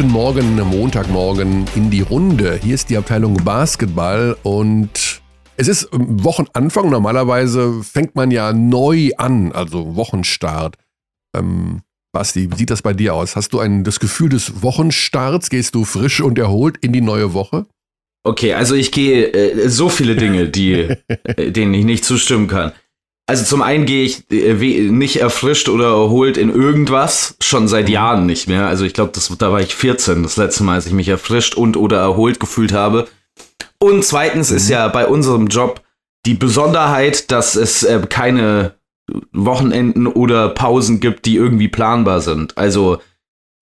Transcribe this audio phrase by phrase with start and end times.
[0.00, 2.58] Guten Morgen, Montagmorgen in die Runde.
[2.62, 5.20] Hier ist die Abteilung Basketball und
[5.58, 6.88] es ist Wochenanfang.
[6.88, 10.76] Normalerweise fängt man ja neu an, also Wochenstart.
[11.36, 11.82] Ähm,
[12.14, 13.36] Basti, wie sieht das bei dir aus?
[13.36, 15.50] Hast du ein, das Gefühl des Wochenstarts?
[15.50, 17.66] Gehst du frisch und erholt in die neue Woche?
[18.24, 22.72] Okay, also ich gehe äh, so viele Dinge, die, äh, denen ich nicht zustimmen kann.
[23.30, 27.92] Also zum einen gehe ich äh, nicht erfrischt oder erholt in irgendwas, schon seit mhm.
[27.92, 28.66] Jahren nicht mehr.
[28.66, 31.76] Also ich glaube, da war ich 14, das letzte Mal, als ich mich erfrischt und
[31.76, 33.06] oder erholt gefühlt habe.
[33.78, 34.56] Und zweitens mhm.
[34.56, 35.80] ist ja bei unserem Job
[36.26, 38.74] die Besonderheit, dass es äh, keine
[39.30, 42.58] Wochenenden oder Pausen gibt, die irgendwie planbar sind.
[42.58, 42.98] Also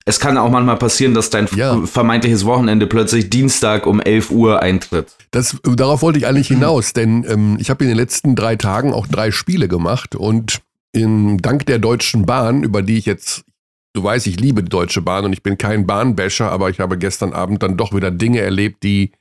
[0.09, 1.85] es kann auch manchmal passieren, dass dein ja.
[1.85, 5.15] vermeintliches Wochenende plötzlich Dienstag um 11 Uhr eintritt.
[5.33, 8.95] Das, darauf wollte ich eigentlich hinaus, denn ähm, ich habe in den letzten drei Tagen
[8.95, 13.45] auch drei Spiele gemacht und in, dank der Deutschen Bahn, über die ich jetzt,
[13.93, 16.97] du weißt, ich liebe die Deutsche Bahn und ich bin kein Bahnbäscher, aber ich habe
[16.97, 19.13] gestern Abend dann doch wieder Dinge erlebt, die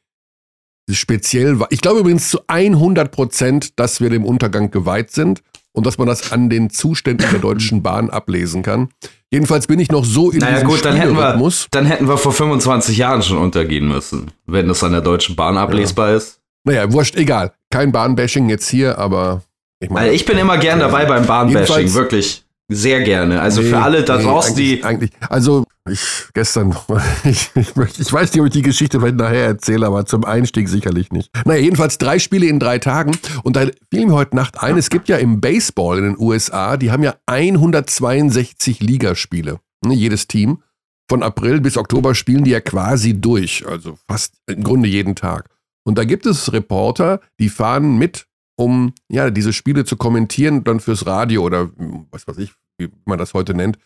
[0.90, 1.67] speziell waren.
[1.69, 5.44] Ich glaube übrigens zu 100 Prozent, dass wir dem Untergang geweiht sind
[5.78, 8.89] und dass man das an den Zuständen der Deutschen Bahn ablesen kann.
[9.30, 12.31] Jedenfalls bin ich noch so in naja, gut, dann hätten, wir, dann hätten wir vor
[12.31, 16.16] 25 Jahren schon untergehen müssen, wenn das an der Deutschen Bahn ablesbar ja.
[16.16, 16.39] ist.
[16.64, 17.52] Naja, wurscht, egal.
[17.69, 19.44] Kein Bahnbashing jetzt hier, aber
[19.80, 20.08] ich meine.
[20.08, 22.44] Also ich bin immer gern dabei beim Bahnbashing, wirklich.
[22.69, 23.39] Sehr gerne.
[23.39, 24.84] Also nee, für alle da nee, draußen, die.
[24.84, 26.76] Eigentlich, also ich gestern,
[27.24, 30.70] ich, ich, ich, weiß nicht, ob ich die Geschichte vielleicht nachher erzähle, aber zum Einstieg
[30.70, 31.30] sicherlich nicht.
[31.46, 33.18] Naja, jedenfalls drei Spiele in drei Tagen.
[33.44, 36.78] Und da fiel mir heute Nacht ein, es gibt ja im Baseball in den USA,
[36.78, 39.60] die haben ja 162 Ligaspiele.
[39.86, 40.62] Ne, jedes Team.
[41.10, 43.66] Von April bis Oktober spielen die ja quasi durch.
[43.68, 45.50] Also fast im Grunde jeden Tag.
[45.86, 48.28] Und da gibt es Reporter, die fahren mit
[48.58, 51.70] um ja diese Spiele zu kommentieren, dann fürs Radio oder
[52.12, 53.78] was weiß ich, wie man das heute nennt.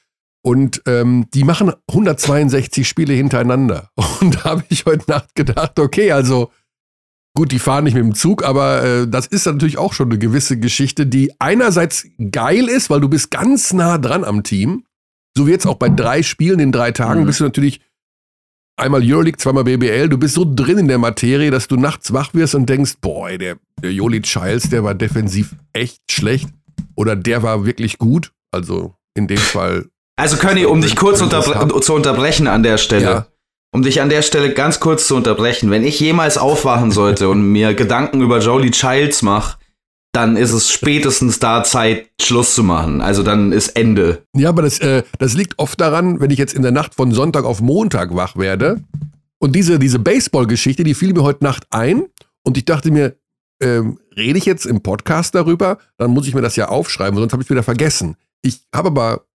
[0.43, 3.89] Und ähm, die machen 162 Spiele hintereinander.
[4.21, 6.51] Und da habe ich heute Nacht gedacht, okay, also
[7.35, 10.17] gut, die fahren nicht mit dem Zug, aber äh, das ist natürlich auch schon eine
[10.17, 14.85] gewisse Geschichte, die einerseits geil ist, weil du bist ganz nah dran am Team.
[15.37, 17.25] So wie jetzt auch bei drei Spielen in drei Tagen mhm.
[17.27, 17.79] bist du natürlich
[18.77, 22.33] einmal Euroleague, zweimal BBL, du bist so drin in der Materie, dass du nachts wach
[22.33, 26.49] wirst und denkst, boah, der, der Joli Childs, der war defensiv echt schlecht
[26.95, 28.33] oder der war wirklich gut.
[28.51, 29.87] Also in dem Fall.
[30.21, 33.03] Also Conny, um dich kurz unterbre zu unterbrechen an der Stelle.
[33.03, 33.27] Ja.
[33.73, 35.71] Um dich an der Stelle ganz kurz zu unterbrechen.
[35.71, 39.57] Wenn ich jemals aufwachen sollte und mir Gedanken über Jolie Childs mache,
[40.11, 43.01] dann ist es spätestens da Zeit, Schluss zu machen.
[43.01, 44.21] Also dann ist Ende.
[44.37, 47.11] Ja, aber das, äh, das liegt oft daran, wenn ich jetzt in der Nacht von
[47.11, 48.83] Sonntag auf Montag wach werde.
[49.39, 52.03] Und diese, diese Baseball-Geschichte, die fiel mir heute Nacht ein.
[52.43, 53.15] Und ich dachte mir,
[53.59, 57.33] ähm, rede ich jetzt im Podcast darüber, dann muss ich mir das ja aufschreiben, sonst
[57.33, 58.17] habe ich es wieder vergessen.
[58.43, 59.25] Ich habe aber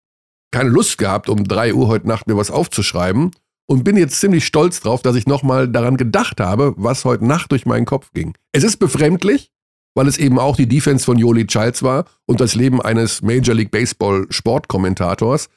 [0.57, 3.31] keine Lust gehabt, um drei Uhr heute Nacht mir was aufzuschreiben
[3.67, 7.53] und bin jetzt ziemlich stolz drauf, dass ich nochmal daran gedacht habe, was heute Nacht
[7.53, 8.33] durch meinen Kopf ging.
[8.53, 9.53] Es ist befremdlich,
[9.95, 13.55] weil es eben auch die Defense von Yoli Childs war und das Leben eines Major
[13.55, 15.51] League Baseball Sportkommentators.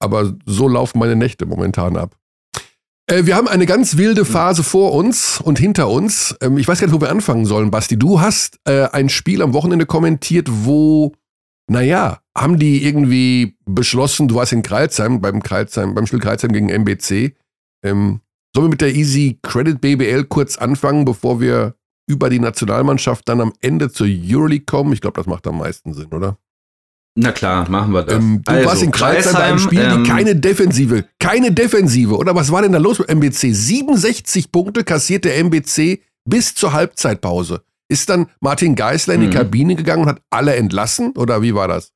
[0.00, 2.16] Aber so laufen meine Nächte momentan ab.
[3.06, 6.34] Äh, wir haben eine ganz wilde Phase vor uns und hinter uns.
[6.40, 7.96] Ähm, ich weiß gar nicht, wo wir anfangen sollen, Basti.
[7.96, 11.12] Du hast äh, ein Spiel am Wochenende kommentiert, wo,
[11.66, 16.68] naja, haben die irgendwie beschlossen, du warst in Kreilsheim, beim, Kreilsheim, beim Spiel Kreilsheim gegen
[16.68, 17.34] MBC.
[17.84, 18.20] Ähm,
[18.54, 21.74] sollen wir mit der Easy Credit BBL kurz anfangen, bevor wir
[22.06, 24.92] über die Nationalmannschaft dann am Ende zur Euroleague kommen?
[24.92, 26.38] Ich glaube, das macht am meisten Sinn, oder?
[27.16, 28.16] Na klar, machen wir das.
[28.16, 32.16] Ähm, du also, warst in Kreisheim bei einem Spiel, ähm, die keine Defensive, keine Defensive.
[32.16, 33.54] Oder was war denn da los mit MBC?
[33.54, 37.62] 67 Punkte kassiert der MBC bis zur Halbzeitpause.
[37.88, 39.32] Ist dann Martin Geisler in die mhm.
[39.32, 41.12] Kabine gegangen und hat alle entlassen?
[41.16, 41.92] Oder wie war das?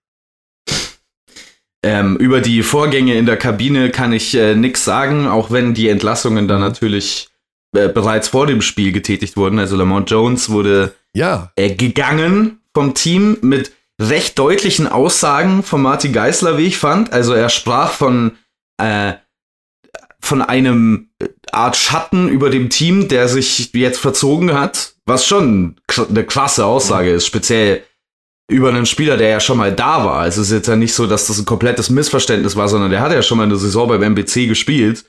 [1.83, 5.89] Ähm, über die Vorgänge in der Kabine kann ich äh, nichts sagen, auch wenn die
[5.89, 7.29] Entlassungen dann natürlich
[7.77, 9.59] äh, bereits vor dem Spiel getätigt wurden.
[9.59, 11.53] Also Lamont Jones wurde ja.
[11.57, 17.13] äh, gegangen vom Team mit recht deutlichen Aussagen von Martin Geisler, wie ich fand.
[17.13, 18.39] Also er sprach von,
[18.79, 19.15] äh,
[20.21, 25.77] von einem äh, Art Schatten über dem Team, der sich jetzt verzogen hat, was schon
[26.09, 27.83] eine krasse Aussage ist, speziell
[28.51, 30.21] über einen Spieler, der ja schon mal da war.
[30.21, 33.01] Also es ist jetzt ja nicht so, dass das ein komplettes Missverständnis war, sondern der
[33.01, 35.05] hat ja schon mal eine Saison beim MBC gespielt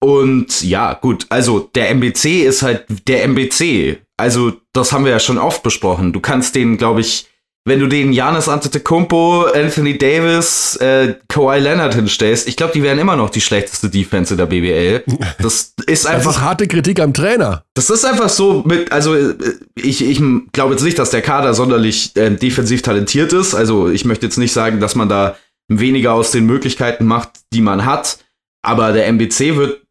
[0.00, 3.98] und ja, gut, also der MBC ist halt der MBC.
[4.16, 6.12] Also, das haben wir ja schon oft besprochen.
[6.12, 7.28] Du kannst den, glaube ich,
[7.64, 12.98] wenn du den Janis Antetokounmpo, Anthony Davis, äh, Kawhi Leonard hinstellst, ich glaube, die wären
[12.98, 15.04] immer noch die schlechteste Defense der BBL.
[15.38, 17.64] Das ist einfach das ist harte Kritik am Trainer.
[17.74, 19.34] Das ist einfach so mit also äh,
[19.74, 20.20] ich, ich
[20.52, 23.54] glaube jetzt nicht, dass der Kader sonderlich äh, defensiv talentiert ist.
[23.54, 25.36] Also, ich möchte jetzt nicht sagen, dass man da
[25.68, 28.18] weniger aus den Möglichkeiten macht, die man hat.
[28.62, 29.82] aber der MBC wird,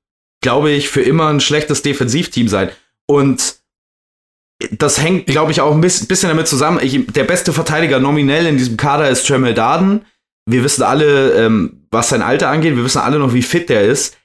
[0.42, 2.70] glaube ich, für immer ein schlechtes Defensivteam sein.
[3.08, 3.57] Und
[4.72, 6.80] das hängt, glaube ich, auch ein bisschen damit zusammen.
[6.82, 10.06] Ich, der beste Verteidiger nominell in diesem Kader ist Tremel Darden.
[10.50, 12.76] Wir wissen alle, ähm, was sein Alter angeht.
[12.76, 14.18] Wir wissen alle noch, wie fit der ist.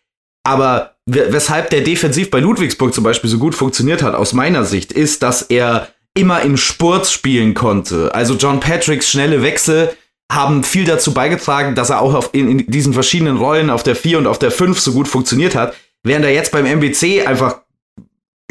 [0.45, 4.93] Aber weshalb der defensiv bei Ludwigsburg zum Beispiel so gut funktioniert hat, aus meiner Sicht,
[4.93, 8.15] ist, dass er immer in Spurts spielen konnte.
[8.15, 9.91] Also John Patricks schnelle Wechsel
[10.31, 13.97] haben viel dazu beigetragen, dass er auch auf, in, in diesen verschiedenen Rollen auf der
[13.97, 15.75] 4 und auf der 5 so gut funktioniert hat.
[16.05, 17.62] Während er jetzt beim MBC einfach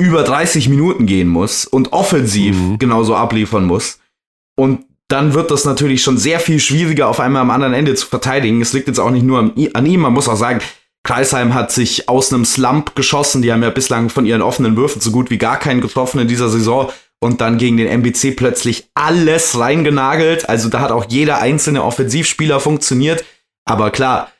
[0.02, 2.80] über 30 Minuten gehen muss und offensiv mhm.
[2.80, 4.00] genauso abliefern muss.
[4.56, 8.08] Und dann wird das natürlich schon sehr viel schwieriger, auf einmal am anderen Ende zu
[8.08, 8.62] verteidigen.
[8.62, 10.62] Es liegt jetzt auch nicht nur an ihm, man muss auch sagen,
[11.04, 13.42] Kreisheim hat sich aus einem Slump geschossen.
[13.42, 16.28] Die haben ja bislang von ihren offenen Würfen so gut wie gar keinen getroffen in
[16.28, 20.48] dieser Saison und dann gegen den MBC plötzlich alles reingenagelt.
[20.48, 23.26] Also da hat auch jeder einzelne Offensivspieler funktioniert.
[23.66, 24.32] Aber klar,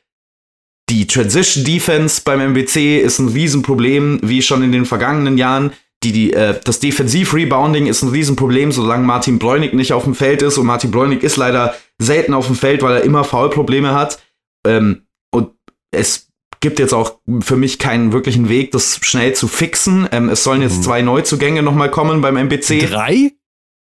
[0.92, 5.72] die Transition Defense beim MBC ist ein Riesenproblem, wie schon in den vergangenen Jahren.
[6.04, 10.42] Die, die, äh, das Defensiv-Rebounding ist ein Riesenproblem, solange Martin Bräunig nicht auf dem Feld
[10.42, 10.58] ist.
[10.58, 14.22] Und Martin Bräunig ist leider selten auf dem Feld, weil er immer Foulprobleme hat.
[14.68, 15.04] Ähm,
[15.34, 15.52] und
[15.92, 16.28] es
[16.60, 20.10] gibt jetzt auch für mich keinen wirklichen Weg, das schnell zu fixen.
[20.12, 20.84] Ähm, es sollen jetzt mhm.
[20.84, 22.90] zwei Neuzugänge nochmal kommen beim MBC.
[22.90, 23.32] Drei?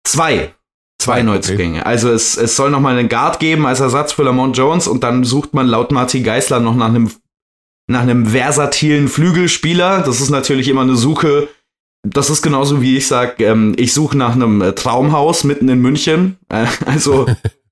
[0.04, 0.54] Zwei.
[1.06, 1.80] Zwei Neuzugänge.
[1.80, 1.88] Okay.
[1.88, 5.24] Also es, es soll nochmal einen Guard geben als Ersatz für Lamont Jones und dann
[5.24, 7.10] sucht man laut Martin Geisler noch nach einem
[7.88, 10.02] nach einem versatilen Flügelspieler.
[10.02, 11.48] Das ist natürlich immer eine Suche.
[12.02, 15.80] Das ist genauso wie ich sage, ähm, ich suche nach einem äh, Traumhaus mitten in
[15.80, 16.36] München.
[16.48, 17.26] Äh, also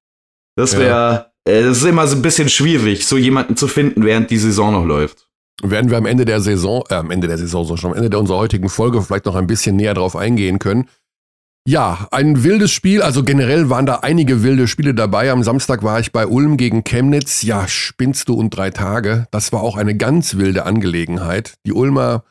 [0.56, 4.30] das wäre äh, es ist immer so ein bisschen schwierig, so jemanden zu finden, während
[4.30, 5.28] die Saison noch läuft.
[5.62, 8.10] Werden wir am Ende der Saison, äh, am Ende der Saison, so schon am Ende
[8.10, 10.88] der unserer heutigen Folge vielleicht noch ein bisschen näher drauf eingehen können.
[11.66, 15.30] Ja, ein wildes Spiel, also generell waren da einige wilde Spiele dabei.
[15.30, 17.40] Am Samstag war ich bei Ulm gegen Chemnitz.
[17.40, 19.26] Ja, spinnst du und drei Tage.
[19.30, 21.54] Das war auch eine ganz wilde Angelegenheit.
[21.64, 22.24] Die Ulmer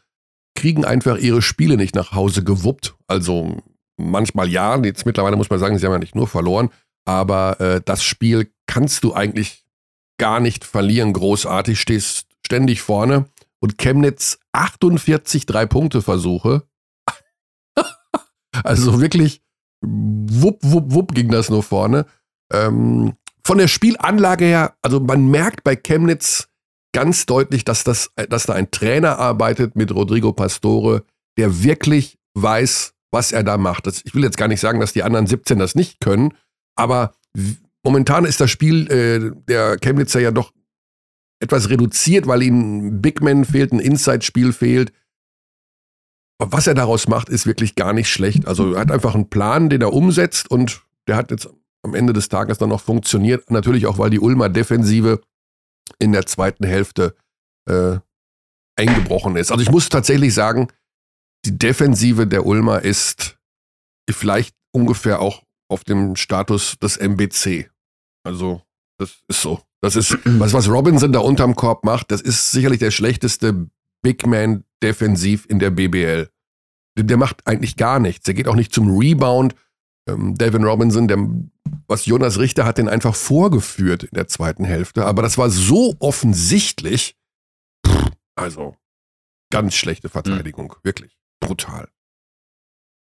[0.55, 2.93] kriegen einfach ihre Spiele nicht nach Hause gewuppt.
[3.07, 3.57] Also
[3.97, 6.69] manchmal ja, jetzt mittlerweile muss man sagen, sie haben ja nicht nur verloren,
[7.05, 9.65] aber äh, das Spiel kannst du eigentlich
[10.19, 13.25] gar nicht verlieren, großartig, stehst ständig vorne
[13.59, 16.63] und Chemnitz 48 Drei-Punkte-Versuche.
[18.63, 19.41] Also wirklich
[19.81, 22.05] wupp, wupp, wupp ging das nur vorne.
[22.51, 23.13] Ähm,
[23.45, 26.47] von der Spielanlage her, also man merkt bei Chemnitz
[26.93, 31.03] ganz deutlich, dass, das, dass da ein Trainer arbeitet mit Rodrigo Pastore,
[31.37, 33.87] der wirklich weiß, was er da macht.
[33.87, 36.33] Das, ich will jetzt gar nicht sagen, dass die anderen 17 das nicht können,
[36.75, 37.13] aber
[37.83, 40.53] momentan ist das Spiel äh, der Chemnitzer ja doch
[41.39, 44.93] etwas reduziert, weil ihnen Big Man fehlt, ein Inside-Spiel fehlt.
[46.39, 48.47] Was er daraus macht, ist wirklich gar nicht schlecht.
[48.47, 51.49] Also er hat einfach einen Plan, den er umsetzt und der hat jetzt
[51.83, 53.51] am Ende des Tages dann noch funktioniert.
[53.51, 55.21] Natürlich auch, weil die Ulmer Defensive
[55.99, 57.15] in der zweiten Hälfte
[57.69, 57.97] äh,
[58.75, 59.51] eingebrochen ist.
[59.51, 60.69] Also ich muss tatsächlich sagen,
[61.45, 63.37] die Defensive der Ulmer ist
[64.09, 67.69] vielleicht ungefähr auch auf dem Status des MBC.
[68.23, 68.61] Also,
[68.97, 69.61] das ist so.
[69.81, 73.69] Das ist, was, was Robinson da unterm Korb macht, das ist sicherlich der schlechteste
[74.03, 76.29] Big Man defensiv in der BBL.
[76.97, 78.25] Der, der macht eigentlich gar nichts.
[78.25, 79.55] Der geht auch nicht zum Rebound.
[80.07, 81.17] Ähm, Devin Robinson, der,
[81.87, 85.05] was Jonas Richter hat den einfach vorgeführt in der zweiten Hälfte.
[85.05, 87.17] Aber das war so offensichtlich.
[88.35, 88.75] also,
[89.49, 90.75] ganz schlechte Verteidigung.
[90.77, 90.83] Mhm.
[90.83, 91.17] Wirklich.
[91.39, 91.89] Brutal.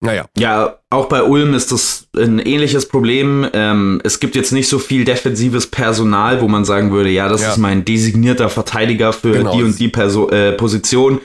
[0.00, 0.28] Naja.
[0.38, 3.48] Ja, auch bei Ulm ist das ein ähnliches Problem.
[3.52, 7.42] Ähm, es gibt jetzt nicht so viel defensives Personal, wo man sagen würde, ja, das
[7.42, 7.50] ja.
[7.50, 9.56] ist mein designierter Verteidiger für genau.
[9.56, 11.20] die und die Perso äh, Position.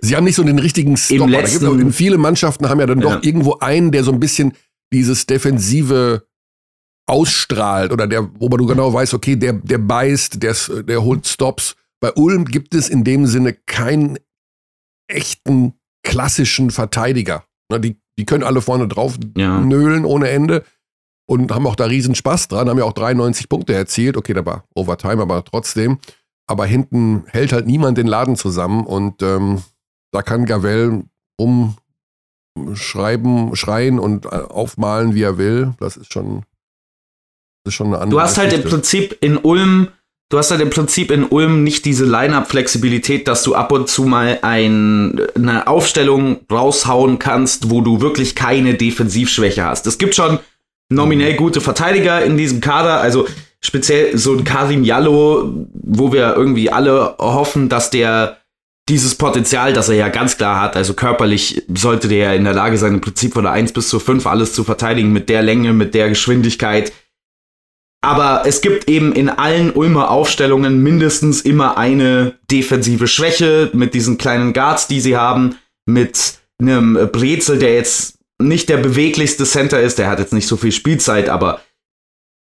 [0.00, 1.24] Sie haben nicht so den richtigen Stopper.
[1.24, 3.20] Im letzten, auch, viele Mannschaften haben ja dann doch ja.
[3.22, 4.52] irgendwo einen, der so ein bisschen
[4.92, 6.24] dieses Defensive
[7.08, 11.74] ausstrahlt oder der, wo man genau weißt, okay, der, der beißt, der, der holt Stops.
[12.00, 14.18] Bei Ulm gibt es in dem Sinne keinen
[15.08, 15.74] echten
[16.04, 17.44] klassischen Verteidiger.
[17.70, 19.60] Na, die, die können alle vorne drauf ja.
[19.60, 20.64] nölen ohne Ende
[21.26, 24.16] und haben auch da riesen Spaß dran, haben ja auch 93 Punkte erzielt.
[24.16, 25.98] Okay, da war Overtime, aber trotzdem.
[26.46, 29.62] Aber hinten hält halt niemand den Laden zusammen und ähm,
[30.12, 31.04] da kann Gavel
[32.56, 35.72] umschreiben, schreien und äh, aufmalen, wie er will.
[35.78, 36.42] Das ist schon,
[37.64, 39.88] das ist schon eine andere Du hast halt im Prinzip in Ulm
[40.32, 44.04] du hast halt im Prinzip in Ulm nicht diese Line-Up-Flexibilität, dass du ab und zu
[44.04, 49.86] mal ein, eine Aufstellung raushauen kannst, wo du wirklich keine Defensivschwäche hast.
[49.86, 50.38] Es gibt schon
[50.88, 53.28] nominell gute Verteidiger in diesem Kader, also
[53.60, 58.38] speziell so ein Karim Jallo, wo wir irgendwie alle hoffen, dass der
[58.88, 62.54] dieses Potenzial, das er ja ganz klar hat, also körperlich sollte der ja in der
[62.54, 65.42] Lage sein, im Prinzip von der 1 bis zur 5 alles zu verteidigen, mit der
[65.42, 66.90] Länge, mit der Geschwindigkeit,
[68.04, 74.18] Aber es gibt eben in allen Ulmer Aufstellungen mindestens immer eine defensive Schwäche mit diesen
[74.18, 75.56] kleinen Guards, die sie haben,
[75.86, 80.56] mit einem Brezel, der jetzt nicht der beweglichste Center ist, der hat jetzt nicht so
[80.56, 81.60] viel Spielzeit, aber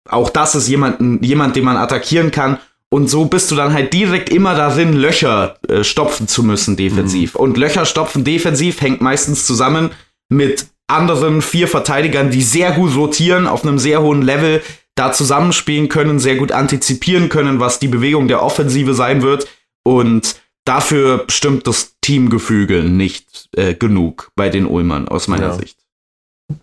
[0.08, 2.58] auch das ist jemanden, jemand, den man attackieren kann.
[2.92, 7.34] Und so bist du dann halt direkt immer darin, Löcher äh, stopfen zu müssen defensiv.
[7.34, 7.40] Mhm.
[7.40, 9.90] Und Löcher stopfen defensiv hängt meistens zusammen
[10.28, 14.60] mit anderen vier Verteidigern, die sehr gut rotieren auf einem sehr hohen Level,
[15.00, 19.48] da zusammenspielen können, sehr gut antizipieren können, was die Bewegung der Offensive sein wird.
[19.82, 25.54] Und dafür stimmt das Teamgefüge nicht äh, genug bei den Ulmern aus meiner ja.
[25.54, 25.78] Sicht.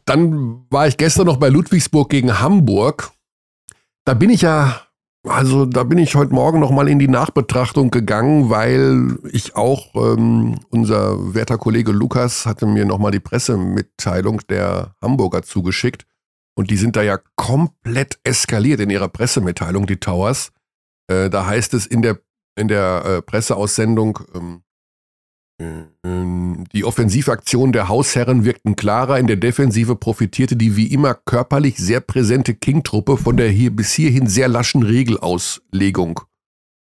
[0.05, 3.11] Dann war ich gestern noch bei Ludwigsburg gegen Hamburg.
[4.05, 4.81] Da bin ich ja,
[5.27, 9.95] also da bin ich heute Morgen noch mal in die Nachbetrachtung gegangen, weil ich auch,
[9.95, 16.05] ähm, unser werter Kollege Lukas hatte mir noch mal die Pressemitteilung der Hamburger zugeschickt.
[16.57, 20.51] Und die sind da ja komplett eskaliert in ihrer Pressemitteilung, die Towers.
[21.07, 22.19] Äh, da heißt es in der,
[22.57, 24.63] in der äh, Presseaussendung, ähm,
[26.03, 29.19] ähm, die Offensivaktionen der Hausherren wirkten klarer.
[29.19, 33.93] In der Defensive profitierte die wie immer körperlich sehr präsente King-Truppe von der hier bis
[33.93, 36.21] hierhin sehr laschen Regelauslegung.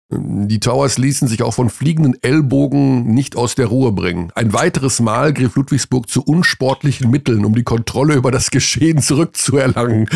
[0.10, 4.32] Die Towers ließen sich auch von fliegenden Ellbogen nicht aus der Ruhe bringen.
[4.36, 10.10] Ein weiteres Mal griff Ludwigsburg zu unsportlichen Mitteln, um die Kontrolle über das Geschehen zurückzuerlangen.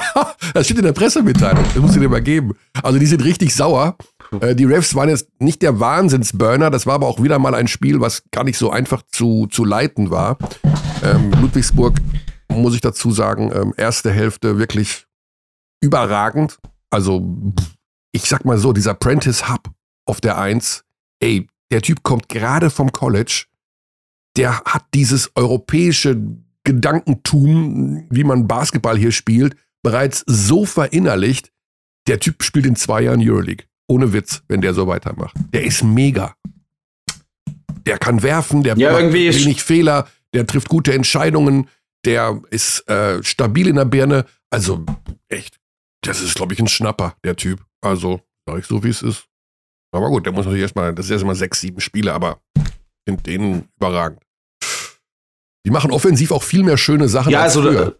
[0.54, 1.64] das steht in der Pressemitteilung.
[1.72, 2.52] Das muss ich dir mal geben.
[2.82, 3.96] Also die sind richtig sauer.
[4.40, 7.68] Äh, die Refs waren jetzt nicht der Wahnsinnsburner, das war aber auch wieder mal ein
[7.68, 10.36] Spiel, was gar nicht so einfach zu, zu leiten war.
[11.02, 11.94] Ähm, Ludwigsburg,
[12.48, 15.06] muss ich dazu sagen, ähm, erste Hälfte wirklich
[15.80, 16.58] überragend.
[16.90, 17.54] Also,
[18.12, 19.70] ich sag mal so, dieser Prentice Hub
[20.06, 20.84] auf der Eins,
[21.20, 23.44] ey, der Typ kommt gerade vom College,
[24.36, 26.16] der hat dieses europäische
[26.64, 31.52] Gedankentum, wie man Basketball hier spielt, bereits so verinnerlicht,
[32.06, 33.66] der Typ spielt in zwei Jahren Euroleague.
[33.86, 35.34] Ohne Witz, wenn der so weitermacht.
[35.52, 36.34] Der ist mega.
[37.86, 41.68] Der kann werfen, der ja, macht wenig Fehler, der trifft gute Entscheidungen,
[42.04, 44.26] der ist äh, stabil in der Birne.
[44.50, 44.84] Also
[45.28, 45.58] echt,
[46.02, 47.64] das ist, glaube ich, ein Schnapper, der Typ.
[47.80, 49.28] Also, sag ich so, wie es ist.
[49.92, 52.62] Aber gut, der muss natürlich erstmal, das ist erstmal sechs, sieben Spiele, aber ich
[53.08, 54.20] finde den überragend.
[55.66, 57.98] Die machen offensiv auch viel mehr schöne Sachen ja, als also, früher.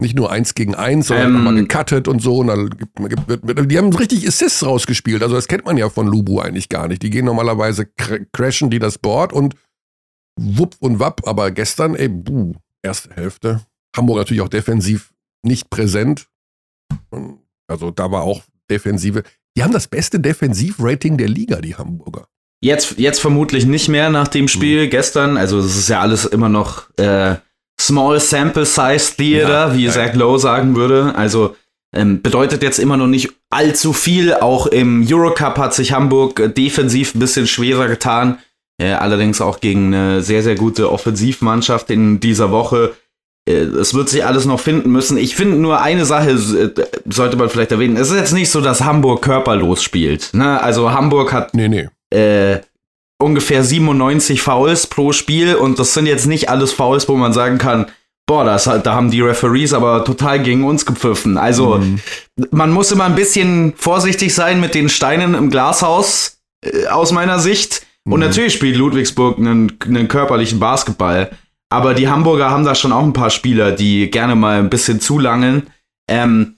[0.00, 2.38] Nicht nur eins gegen eins, sondern ähm, mal gecuttet und so.
[2.38, 5.22] Und dann gibt, gibt, wird, die haben richtig Assists rausgespielt.
[5.22, 7.02] Also das kennt man ja von Lubu eigentlich gar nicht.
[7.02, 9.56] Die gehen normalerweise, cr crashen die das Board und
[10.38, 11.26] wupp und wapp.
[11.26, 13.66] Aber gestern, ey, buh, erste Hälfte.
[13.96, 15.12] Hamburg natürlich auch defensiv
[15.42, 16.28] nicht präsent.
[17.68, 19.22] Also da war auch Defensive.
[19.56, 22.26] Die haben das beste Defensivrating der Liga, die Hamburger.
[22.60, 24.90] Jetzt, jetzt vermutlich nicht mehr nach dem Spiel mhm.
[24.90, 25.36] gestern.
[25.36, 27.36] Also es ist ja alles immer noch äh,
[27.80, 29.88] Small Sample Size Theater, ja, wie.
[29.88, 31.14] Zach Lowe sagen würde.
[31.14, 31.54] Also
[31.94, 34.34] ähm, bedeutet jetzt immer noch nicht allzu viel.
[34.34, 38.38] Auch im Eurocup hat sich Hamburg äh, defensiv ein bisschen schwerer getan.
[38.80, 42.94] Äh, allerdings auch gegen eine sehr, sehr gute Offensivmannschaft in dieser Woche.
[43.48, 45.16] Äh, es wird sich alles noch finden müssen.
[45.16, 46.70] Ich finde nur eine Sache äh,
[47.08, 47.96] sollte man vielleicht erwähnen.
[47.96, 50.30] Es ist jetzt nicht so, dass Hamburg körperlos spielt.
[50.34, 50.62] Ne?
[50.62, 51.88] Also Hamburg hat nee, nee.
[52.10, 52.60] Äh,
[53.20, 57.58] ungefähr 97 Fouls pro Spiel und das sind jetzt nicht alles Fouls, wo man sagen
[57.58, 57.86] kann,
[58.26, 61.38] boah, das, da haben die Referees aber total gegen uns gepfiffen.
[61.38, 62.00] Also mhm.
[62.50, 67.38] man muss immer ein bisschen vorsichtig sein mit den Steinen im Glashaus, äh, aus meiner
[67.38, 67.86] Sicht.
[68.04, 68.12] Mhm.
[68.12, 71.30] Und natürlich spielt Ludwigsburg einen, einen körperlichen Basketball.
[71.70, 75.00] Aber die Hamburger haben da schon auch ein paar Spieler, die gerne mal ein bisschen
[75.00, 75.68] zulangen.
[76.08, 76.56] Ähm,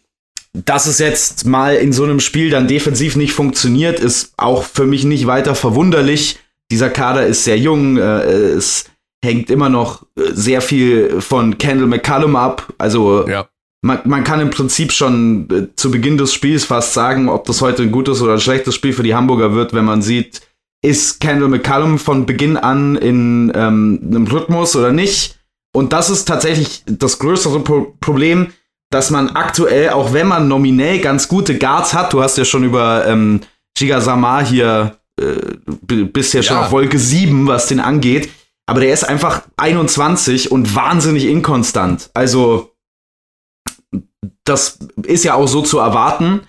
[0.53, 4.87] dass es jetzt mal in so einem Spiel dann defensiv nicht funktioniert, ist auch für
[4.87, 6.39] mich nicht weiter verwunderlich
[6.71, 8.87] dieser Kader ist sehr jung, äh, es
[9.25, 12.73] hängt immer noch äh, sehr viel von Kendall McCallum ab.
[12.79, 13.49] Also ja.
[13.83, 17.61] man, man kann im Prinzip schon äh, zu Beginn des Spiels fast sagen, ob das
[17.61, 20.43] heute ein gutes oder ein schlechtes Spiel für die Hamburger wird, wenn man sieht,
[20.83, 25.39] ist Kendall McCallum von Beginn an in ähm, einem Rhythmus oder nicht.
[25.73, 28.53] Und das ist tatsächlich das größere Pro Problem,
[28.91, 32.65] dass man aktuell, auch wenn man nominell ganz gute Guards hat, du hast ja schon
[32.65, 33.41] über ähm,
[33.77, 38.31] Giga Samar hier äh, bist ja schon auf Wolke 7, was den angeht.
[38.67, 42.11] Aber der ist einfach 21 und wahnsinnig inkonstant.
[42.15, 42.73] Also,
[44.45, 46.43] das ist ja auch so zu erwarten.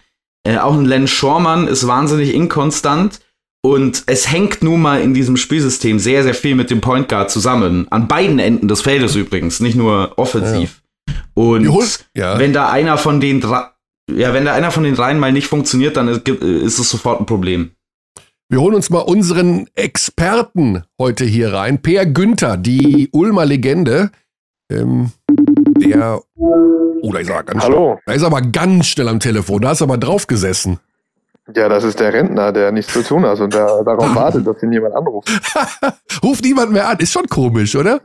[0.43, 3.21] Äh, auch ein Len Schormann ist wahnsinnig inkonstant.
[3.63, 7.29] Und es hängt nun mal in diesem Spielsystem sehr, sehr viel mit dem Point Guard
[7.29, 7.87] zusammen.
[7.91, 10.81] An beiden Enden des Feldes übrigens, nicht nur offensiv.
[11.07, 11.15] Ja.
[11.35, 12.39] Und ja.
[12.39, 13.69] wenn da einer von den drei,
[14.11, 17.19] ja, wenn da einer von den dreien mal nicht funktioniert, dann ist, ist es sofort
[17.19, 17.71] ein Problem.
[18.49, 21.81] Wir holen uns mal unseren Experten heute hier rein.
[21.81, 24.11] Per Günther, die Ulmer Legende.
[24.69, 25.11] Ähm,
[25.79, 26.21] der.
[26.35, 27.93] Oh, da ist er ganz Hallo.
[27.93, 28.03] Schnell.
[28.07, 29.61] Da ist er aber ganz schnell am Telefon.
[29.61, 30.79] Da ist er aber drauf gesessen.
[31.55, 34.61] Ja, das ist der Rentner, der nichts zu tun hat und der darauf wartet, dass
[34.63, 35.29] ihn jemand anruft.
[36.23, 36.97] Ruft niemand mehr an.
[36.99, 37.99] Ist schon komisch, oder?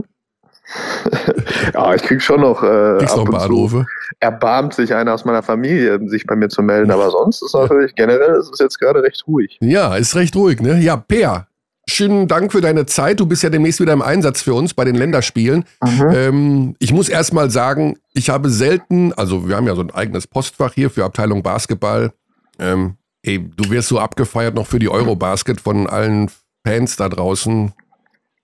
[1.75, 3.87] ja, ich krieg schon noch, äh, Kriegst noch ein paar Anrufe.
[4.19, 7.95] Erbarmt sich einer aus meiner Familie, sich bei mir zu melden, aber sonst ist natürlich
[7.95, 9.59] generell ist es jetzt gerade recht ruhig.
[9.61, 10.79] Ja, ist recht ruhig, ne?
[10.81, 11.47] Ja, Peer,
[11.89, 13.21] schönen Dank für deine Zeit.
[13.21, 15.65] Du bist ja demnächst wieder im Einsatz für uns bei den Länderspielen.
[15.83, 16.11] Mhm.
[16.13, 19.95] Ähm, ich muss erst mal sagen, ich habe selten, also wir haben ja so ein
[19.95, 22.13] eigenes Postfach hier für Abteilung Basketball.
[22.59, 26.31] Ähm, ey, du wirst so abgefeiert noch für die Eurobasket von allen
[26.65, 27.73] Fans da draußen.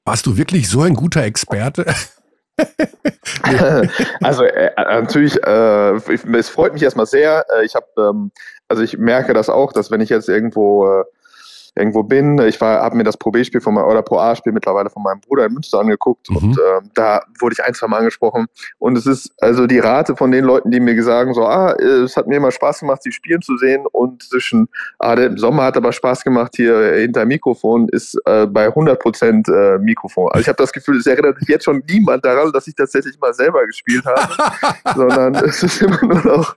[0.05, 1.87] Warst du wirklich so ein guter Experte?
[4.21, 5.93] also äh, natürlich, äh,
[6.37, 7.47] es freut mich erstmal sehr.
[7.57, 8.33] Äh, ich habe, ähm,
[8.69, 11.05] also ich merke das auch, dass wenn ich jetzt irgendwo äh,
[11.75, 12.39] irgendwo bin.
[12.41, 15.21] Ich war, habe mir das Pro B-Spiel von meinem, oder Pro A-Spiel mittlerweile von meinem
[15.21, 16.37] Bruder in Münster angeguckt mhm.
[16.37, 18.47] und äh, da wurde ich ein, zwei Mal angesprochen.
[18.79, 22.17] Und es ist also die Rate von den Leuten, die mir sagen, so, ah, es
[22.17, 25.77] hat mir immer Spaß gemacht, sie spielen zu sehen und zwischen, ah, der Sommer hat
[25.77, 30.31] aber Spaß gemacht hier hinter Mikrofon, ist äh, bei 100 Prozent äh, Mikrofon.
[30.33, 33.19] Also ich habe das Gefühl, es erinnert sich jetzt schon niemand daran, dass ich tatsächlich
[33.19, 36.57] mal selber gespielt habe, sondern es ist immer nur noch,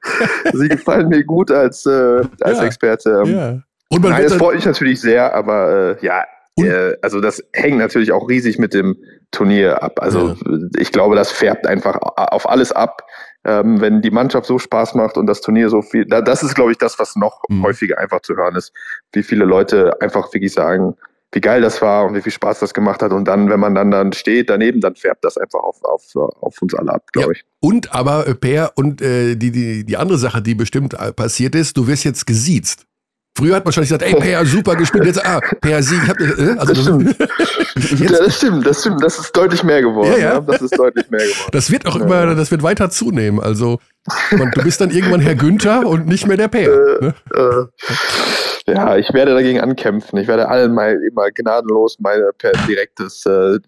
[0.53, 2.63] sie gefallen mir gut als, äh, als ja.
[2.65, 3.24] Experte.
[3.25, 3.60] Ja.
[3.89, 6.24] Und man Nein, das freut mich natürlich sehr, aber äh, ja,
[6.58, 8.98] äh, also das hängt natürlich auch riesig mit dem
[9.32, 10.00] Turnier ab.
[10.01, 10.58] Also ja.
[10.80, 13.04] ich glaube, das färbt einfach auf alles ab.
[13.44, 16.56] Ähm, wenn die Mannschaft so Spaß macht und das Turnier so viel, da, das ist,
[16.56, 17.63] glaube ich, das, was noch mhm.
[17.63, 18.74] häufiger einfach zu hören ist,
[19.13, 20.96] wie viele Leute einfach wirklich sagen,
[21.32, 23.12] wie geil das war und wie viel Spaß das gemacht hat.
[23.12, 26.62] Und dann, wenn man dann, dann steht daneben, dann färbt das einfach auf, auf, auf
[26.62, 27.32] uns alle ab, glaube ja.
[27.34, 27.46] ich.
[27.60, 31.54] Und aber, äh, Per, und äh, die, die, die andere Sache, die bestimmt äh, passiert
[31.54, 32.88] ist, du wirst jetzt gesiezt.
[33.38, 35.06] Früher hat man schon gesagt, ey, Per, super gespielt.
[35.06, 36.08] Jetzt, ah, Per Sieg.
[36.08, 36.58] Habt ihr, äh?
[36.58, 37.15] also, das, stimmt.
[38.00, 39.04] ja, das stimmt, das stimmt.
[39.04, 40.13] Das ist deutlich mehr geworden.
[40.13, 40.39] Ja, ja.
[40.39, 41.50] Das ist deutlich mehr geworden.
[41.51, 43.41] Das wird auch immer, das wird weiter zunehmen.
[43.41, 43.80] Also,
[44.32, 46.62] man, du bist dann irgendwann Herr Günther und nicht mehr der Per.
[46.62, 47.15] Äh, ne?
[47.34, 47.65] äh,
[48.67, 50.17] ja, ich werde dagegen ankämpfen.
[50.19, 53.60] Ich werde allen mal immer gnadenlos meine per direktes äh,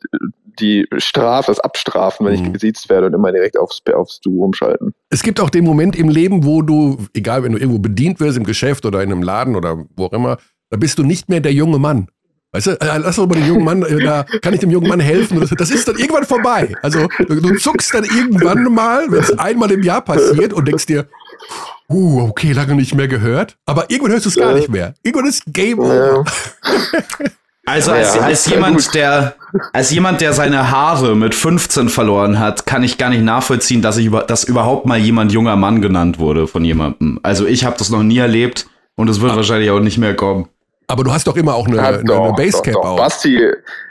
[0.59, 2.45] die Strafe, das Abstrafen, wenn mhm.
[2.45, 4.93] ich gesiezt werde und immer direkt aufs, aufs Du umschalten.
[5.09, 8.37] Es gibt auch den Moment im Leben, wo du, egal wenn du irgendwo bedient wirst,
[8.37, 10.37] im Geschäft oder in einem Laden oder wo auch immer,
[10.69, 12.07] da bist du nicht mehr der junge Mann.
[12.53, 14.87] Weißt du, äh, lass doch mal den jungen Mann, äh, da kann ich dem jungen
[14.87, 15.39] Mann helfen.
[15.39, 16.73] Das ist dann irgendwann vorbei.
[16.81, 21.07] Also du zuckst dann irgendwann mal, wenn es einmal im Jahr passiert und denkst dir,
[21.89, 23.57] uh, okay, lange nicht mehr gehört.
[23.65, 24.93] Aber irgendwann hörst du es gar nicht mehr.
[25.03, 26.23] Irgendwann ist Game Over.
[26.23, 27.27] Ja.
[27.67, 29.35] Also als, ja, als jemand, der
[29.73, 33.97] als jemand, der seine Haare mit 15 verloren hat, kann ich gar nicht nachvollziehen, dass
[33.97, 37.19] ich über, dass überhaupt mal jemand junger Mann genannt wurde von jemandem.
[37.23, 39.35] Also ich habe das noch nie erlebt und es wird Ach.
[39.35, 40.47] wahrscheinlich auch nicht mehr kommen.
[40.89, 42.89] Aber du hast doch immer auch eine, ja, doch, eine Basecap doch, doch.
[42.91, 42.97] auch.
[42.97, 43.37] Basti,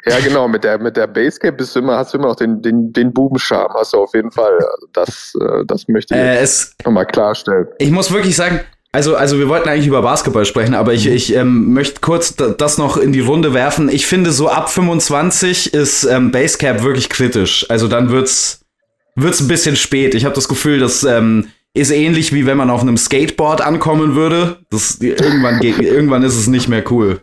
[0.06, 2.62] ja genau, mit der, mit der Basecap bist du immer, hast du immer auch den,
[2.62, 4.54] den, den Bubenscham, hast du auf jeden Fall.
[4.54, 6.46] Also das, äh, das möchte ich äh,
[6.86, 7.68] nochmal klarstellen.
[7.78, 8.60] Ich muss wirklich sagen,
[8.92, 12.78] also, also wir wollten eigentlich über Basketball sprechen, aber ich, ich ähm, möchte kurz das
[12.78, 13.90] noch in die Runde werfen.
[13.90, 17.66] Ich finde, so ab 25 ist ähm, Basecap wirklich kritisch.
[17.68, 18.62] Also dann wird's
[19.14, 20.14] wird's ein bisschen spät.
[20.14, 24.14] Ich habe das Gefühl, das ähm, ist ähnlich wie wenn man auf einem Skateboard ankommen
[24.14, 24.58] würde.
[24.70, 27.20] Das, irgendwann, geht, irgendwann ist es nicht mehr cool.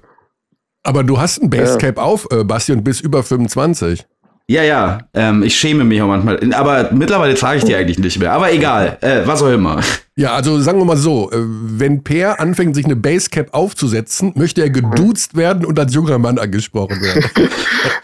[0.83, 2.03] Aber du hast ein Basecap ja.
[2.03, 4.05] auf, äh, Basti, und bist über 25.
[4.47, 6.53] Ja, ja, ähm, ich schäme mich auch manchmal.
[6.53, 8.33] Aber mittlerweile trage ich die eigentlich nicht mehr.
[8.33, 9.79] Aber egal, äh, was auch immer.
[10.15, 14.61] Ja, also sagen wir mal so, äh, wenn Per anfängt, sich eine Basecap aufzusetzen, möchte
[14.61, 17.23] er geduzt werden und als junger Mann angesprochen werden.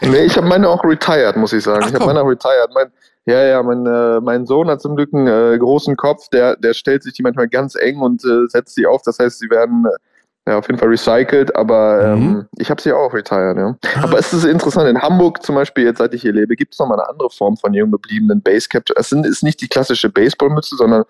[0.00, 1.82] nee, ich habe meine auch retired, muss ich sagen.
[1.84, 2.70] Ach, ich habe meine auch retired.
[2.74, 2.86] Mein,
[3.26, 6.74] ja, ja, mein, äh, mein Sohn hat zum Glück einen äh, großen Kopf, der, der
[6.74, 9.02] stellt sich die manchmal ganz eng und äh, setzt sie auf.
[9.02, 12.22] Das heißt, sie werden äh, ja, auf jeden Fall recycelt, aber mhm.
[12.22, 13.76] ähm, ich habe sie auch retired, ja.
[13.94, 14.02] Ah.
[14.02, 16.78] Aber es ist interessant, in Hamburg zum Beispiel, jetzt seit ich hier lebe, gibt es
[16.78, 18.84] nochmal eine andere Form von jung gebliebenen Basecap.
[18.96, 21.04] Es ist nicht die klassische Baseballmütze, sondern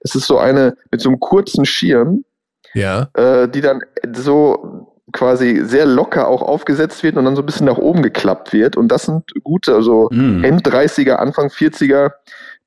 [0.00, 2.24] es ist so eine mit so einem kurzen Schirm,
[2.74, 3.08] ja.
[3.14, 3.80] äh, die dann
[4.14, 8.52] so quasi sehr locker auch aufgesetzt wird und dann so ein bisschen nach oben geklappt
[8.52, 8.76] wird.
[8.76, 10.44] Und das sind gute, also mm.
[10.44, 12.10] End 30er, Anfang 40er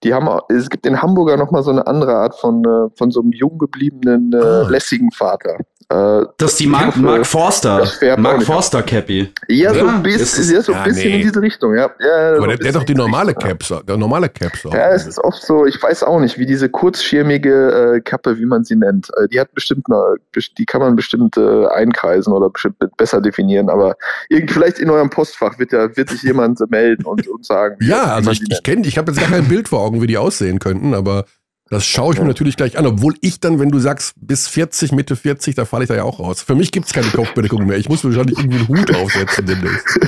[0.04, 3.22] die haben, es gibt in Hamburger nochmal so eine andere Art von, äh, von so
[3.22, 4.68] einem jung gebliebenen, äh, ah.
[4.70, 5.58] lässigen Vater.
[5.92, 7.88] Äh, das ist die Mark, hoffe, Mark Forster.
[8.18, 9.34] Mark Forster Cappy.
[9.48, 11.16] Ja, so ein bisschen, ja, so ein bisschen nee.
[11.16, 11.90] in diese Richtung, ja.
[12.00, 14.64] ja Aber der, der hat doch die normale Caps, der normale Caps.
[14.72, 18.46] Ja, es ist oft so, ich weiß auch nicht, wie diese kurzschirmige äh, Kappe, wie
[18.46, 19.10] man sie nennt.
[19.18, 20.18] Äh, die hat bestimmt eine,
[20.60, 23.96] die kann man bestimmt äh, einkreisen oder bestimmt besser definieren, aber
[24.30, 27.78] irgendwie vielleicht in eurem Postfach wird ja, wird sich jemand melden und, und sagen.
[27.82, 30.20] ja, also ich, ich kenne, ich habe jetzt gar kein Bild vor Augen, wie die
[30.20, 31.26] aussehen könnten, aber
[31.70, 34.92] das schaue ich mir natürlich gleich an, obwohl ich dann, wenn du sagst, bis 40,
[34.92, 36.42] Mitte 40, da falle ich da ja auch raus.
[36.42, 37.78] Für mich gibt es keine Kopfbedeckung mehr.
[37.78, 40.00] Ich muss wahrscheinlich irgendwie einen Hut aufsetzen demnächst.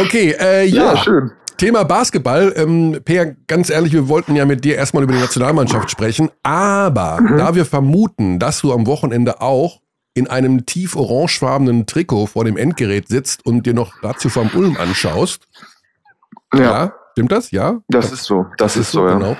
[0.00, 0.94] okay, äh, ja.
[0.94, 1.02] ja.
[1.02, 1.32] schön.
[1.56, 2.52] Thema Basketball.
[2.56, 7.20] Ähm, Peer, ganz ehrlich, wir wollten ja mit dir erstmal über die Nationalmannschaft sprechen, aber
[7.20, 7.38] mhm.
[7.38, 9.80] da wir vermuten, dass du am Wochenende auch
[10.14, 14.76] in einem tief orangefarbenen Trikot vor dem Endgerät sitzt und dir noch dazu vom Ulm
[14.76, 15.46] anschaust.
[16.52, 16.60] Ja.
[16.60, 16.94] ja.
[17.12, 17.50] Stimmt das?
[17.50, 17.80] Ja?
[17.88, 18.46] Das, das ist so.
[18.56, 19.14] Das, das ist, so, ja.
[19.14, 19.36] Genau.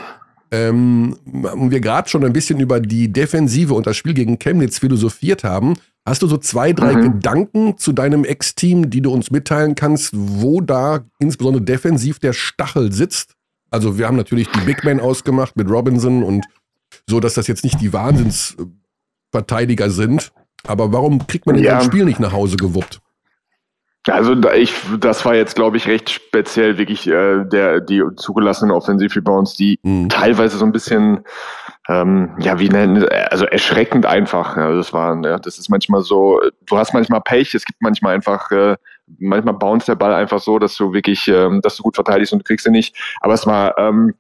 [0.50, 5.42] Ähm, wir gerade schon ein bisschen über die Defensive und das Spiel gegen Chemnitz philosophiert
[5.44, 5.74] haben,
[6.07, 7.02] Hast du so zwei, drei mhm.
[7.14, 12.92] Gedanken zu deinem Ex-Team, die du uns mitteilen kannst, wo da insbesondere defensiv der Stachel
[12.92, 13.37] sitzt?
[13.70, 16.44] Also wir haben natürlich die Big Men ausgemacht mit Robinson und
[17.09, 20.30] so, dass das jetzt nicht die Wahnsinnsverteidiger sind.
[20.66, 21.76] Aber warum kriegt man denn ja.
[21.76, 23.00] das Spiel nicht nach Hause gewuppt?
[24.08, 29.54] Also ich, das war jetzt, glaube ich, recht speziell wirklich äh, der die zugelassenen Offensiv-Rebounds,
[29.54, 30.10] die mhm.
[30.10, 31.24] teilweise so ein bisschen,
[31.88, 34.56] ähm, ja, wie nennen, also erschreckend einfach.
[34.58, 36.40] Ja, das war, ja, das ist manchmal so.
[36.66, 38.76] Du hast manchmal Pech, es gibt manchmal einfach, äh,
[39.18, 42.40] manchmal bounce der Ball einfach so, dass du wirklich, ähm, dass du gut verteidigst und
[42.40, 42.94] du kriegst ihn nicht.
[43.20, 44.14] Aber es war, ähm,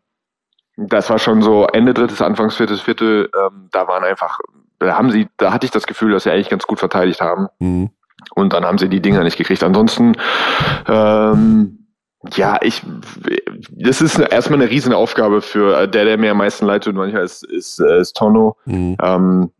[0.76, 3.30] das war schon so Ende drittes, Anfangs viertes Viertel.
[3.38, 4.38] Ähm, da waren einfach,
[4.78, 7.48] da haben sie, da hatte ich das Gefühl, dass sie eigentlich ganz gut verteidigt haben.
[7.58, 7.90] Mhm.
[8.34, 9.62] Und dann haben sie die Dinger nicht gekriegt.
[9.62, 10.16] Ansonsten,
[10.88, 11.86] ähm,
[12.34, 12.82] ja, ich,
[13.70, 16.94] das ist erstmal eine riesen Aufgabe für äh, der, der mir am meisten leid tut,
[16.94, 18.56] manchmal ist, ist, äh, ist Tono.
[18.64, 18.96] Mhm.
[19.02, 19.50] Ähm,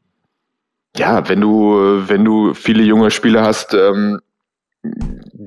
[0.96, 4.20] ja, wenn du, wenn du viele junge Spieler hast, ähm,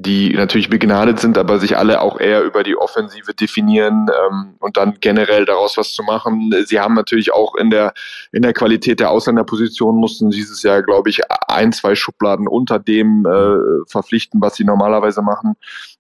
[0.08, 4.78] die natürlich begnadet sind, aber sich alle auch eher über die Offensive definieren ähm, und
[4.78, 6.54] dann generell daraus was zu machen.
[6.66, 7.94] Sie haben natürlich auch in der
[8.32, 13.26] in der Qualität der Ausländerposition mussten dieses Jahr, glaube ich, ein, zwei Schubladen unter dem
[13.26, 15.56] äh, verpflichten, was sie normalerweise machen.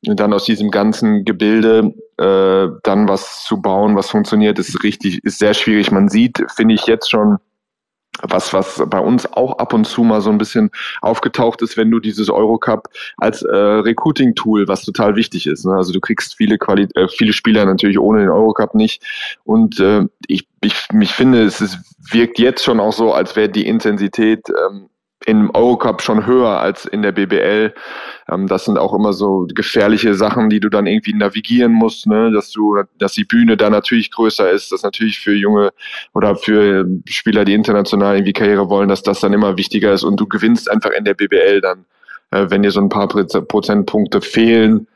[0.08, 5.22] Und dann aus diesem ganzen Gebilde äh, dann was zu bauen, was funktioniert, ist richtig,
[5.26, 5.92] ist sehr schwierig.
[5.92, 7.38] Man sieht, finde ich jetzt schon,
[8.24, 11.92] was, was bei uns auch ab und zu mal so ein bisschen aufgetaucht ist, wenn
[11.92, 15.66] du dieses Eurocup als äh, Recruiting-Tool, was total wichtig ist.
[15.66, 15.74] Ne?
[15.74, 19.04] Also du kriegst viele, Quali äh, viele Spieler natürlich ohne den Eurocup nicht.
[19.44, 21.78] Und äh, ich, ich, ich finde, es ist,
[22.12, 24.90] wirkt jetzt schon auch so, als wäre die Intensität ähm,
[25.26, 27.74] im Eurocup schon höher als in der BBL.
[28.30, 32.32] Ähm, das sind auch immer so gefährliche Sachen, die du dann irgendwie navigieren musst, ne?
[32.32, 35.72] dass du, dass die Bühne da natürlich größer ist, dass natürlich für junge
[36.14, 40.20] oder für Spieler, die international irgendwie Karriere wollen, dass das dann immer wichtiger ist und
[40.20, 41.86] du gewinnst einfach in der BBL dann,
[42.32, 44.88] äh, wenn dir so ein paar Prozentpunkte fehlen.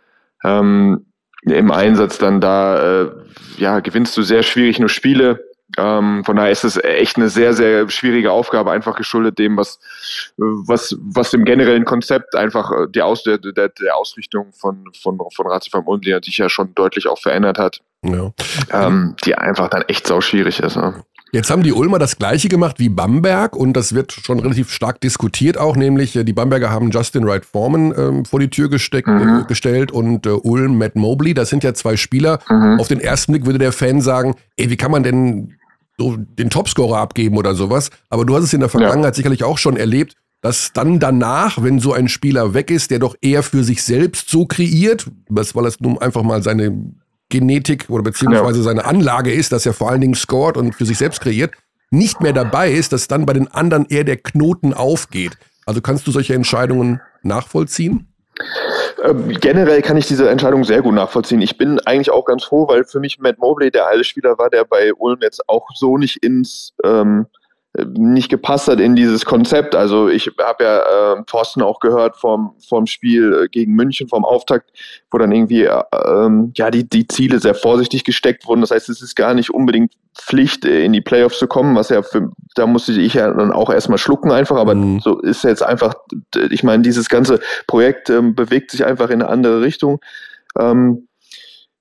[0.43, 1.05] Ähm,
[1.43, 3.12] im Einsatz dann da, äh,
[3.57, 7.53] ja, gewinnst du sehr schwierig nur Spiele ähm, von daher ist es echt eine sehr,
[7.53, 9.79] sehr schwierige Aufgabe, einfach geschuldet dem, was,
[10.38, 15.17] was, was im generellen Konzept einfach äh, die Aus, der, der, der Ausrichtung von, von,
[15.34, 18.31] von Ratiofarm Ulm, die sich ja schon deutlich auch verändert hat, ja.
[18.71, 20.75] ähm, die einfach dann echt sau schwierig ist.
[20.75, 21.03] Ne?
[21.34, 24.99] Jetzt haben die Ulmer das gleiche gemacht wie Bamberg und das wird schon relativ stark
[24.99, 29.07] diskutiert auch, nämlich äh, die Bamberger haben Justin Wright Foreman ähm, vor die Tür gesteckt,
[29.07, 29.43] mhm.
[29.43, 32.39] äh, gestellt und äh, Ulm Matt Mobley, das sind ja zwei Spieler.
[32.49, 32.81] Mhm.
[32.81, 35.55] Auf den ersten Blick würde der Fan sagen, ey, wie kann man denn
[35.97, 37.89] so den Topscorer abgeben oder sowas.
[38.10, 39.15] Aber du hast es in der Vergangenheit ja.
[39.15, 43.15] sicherlich auch schon erlebt, dass dann danach, wenn so ein Spieler weg ist, der doch
[43.21, 46.93] eher für sich selbst so kreiert, weil es nun einfach mal seine
[47.30, 48.63] Genetik oder beziehungsweise ja.
[48.63, 51.51] seine Anlage ist, dass er vor allen Dingen scored und für sich selbst kreiert,
[51.91, 55.38] nicht mehr dabei ist, dass dann bei den anderen eher der Knoten aufgeht.
[55.65, 58.08] Also kannst du solche Entscheidungen nachvollziehen?
[59.04, 61.41] Ähm, generell kann ich diese Entscheidung sehr gut nachvollziehen.
[61.41, 64.49] Ich bin eigentlich auch ganz froh, weil für mich Matt Mobley der alte Spieler war,
[64.49, 67.27] der bei Ulm jetzt auch so nicht ins ähm,
[67.73, 69.75] nicht gepasst hat in dieses Konzept.
[69.75, 70.79] Also ich habe ja
[71.13, 74.71] äh, Thorsten auch gehört vom, vom Spiel äh, gegen München, vom Auftakt,
[75.10, 78.60] wo dann irgendwie äh, ähm, ja die, die Ziele sehr vorsichtig gesteckt wurden.
[78.60, 81.89] Das heißt, es ist gar nicht unbedingt Pflicht, äh, in die Playoffs zu kommen, was
[81.89, 84.99] ja für, da musste ich ja dann auch erstmal schlucken einfach, aber mhm.
[84.99, 85.93] so ist jetzt einfach,
[86.49, 90.01] ich meine, dieses ganze Projekt ähm, bewegt sich einfach in eine andere Richtung.
[90.60, 91.11] Ähm, äh,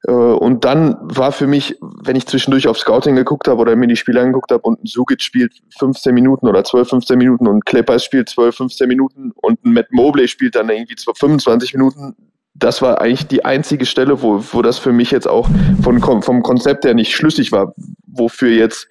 [0.08, 3.96] und dann war für mich, wenn ich zwischendurch auf Scouting geguckt habe oder mir die
[3.96, 8.04] Spiele angeguckt habe und ein Sugic spielt 15 Minuten oder 12, 15 Minuten und Clippers
[8.04, 12.16] spielt 12, 15 Minuten und ein Matt Mobley spielt dann irgendwie 25 Minuten,
[12.54, 15.48] das war eigentlich die einzige Stelle, wo, wo das für mich jetzt auch
[15.82, 17.74] von, vom Konzept her nicht schlüssig war,
[18.06, 18.88] wofür jetzt,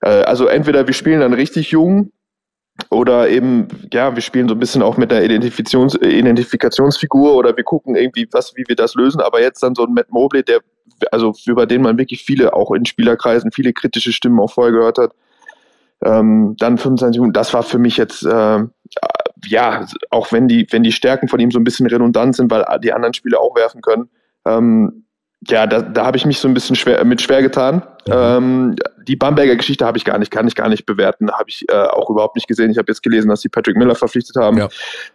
[0.00, 2.10] äh, also entweder wir spielen dann richtig jung
[2.90, 7.64] oder eben, ja, wir spielen so ein bisschen auch mit der Identifikations Identifikationsfigur oder wir
[7.64, 9.20] gucken irgendwie, was, wie wir das lösen.
[9.20, 10.60] Aber jetzt dann so ein Matt Mobley, der,
[11.12, 14.98] also über den man wirklich viele, auch in Spielerkreisen, viele kritische Stimmen auch vorher gehört
[14.98, 15.12] hat.
[16.04, 18.60] Ähm, dann 25 Minuten, das war für mich jetzt, äh,
[19.46, 22.64] ja, auch wenn die, wenn die Stärken von ihm so ein bisschen redundant sind, weil
[22.82, 24.08] die anderen Spieler auch werfen können,
[24.46, 25.04] ähm,
[25.46, 27.82] ja, da, da habe ich mich so ein bisschen schwer, mit schwer getan.
[28.06, 28.12] Mhm.
[28.12, 31.64] Ähm, die Bamberger Geschichte habe ich gar nicht, kann ich gar nicht bewerten, habe ich
[31.68, 32.70] äh, auch überhaupt nicht gesehen.
[32.70, 34.58] Ich habe jetzt gelesen, dass sie Patrick Miller verpflichtet haben.
[34.58, 34.68] Ja.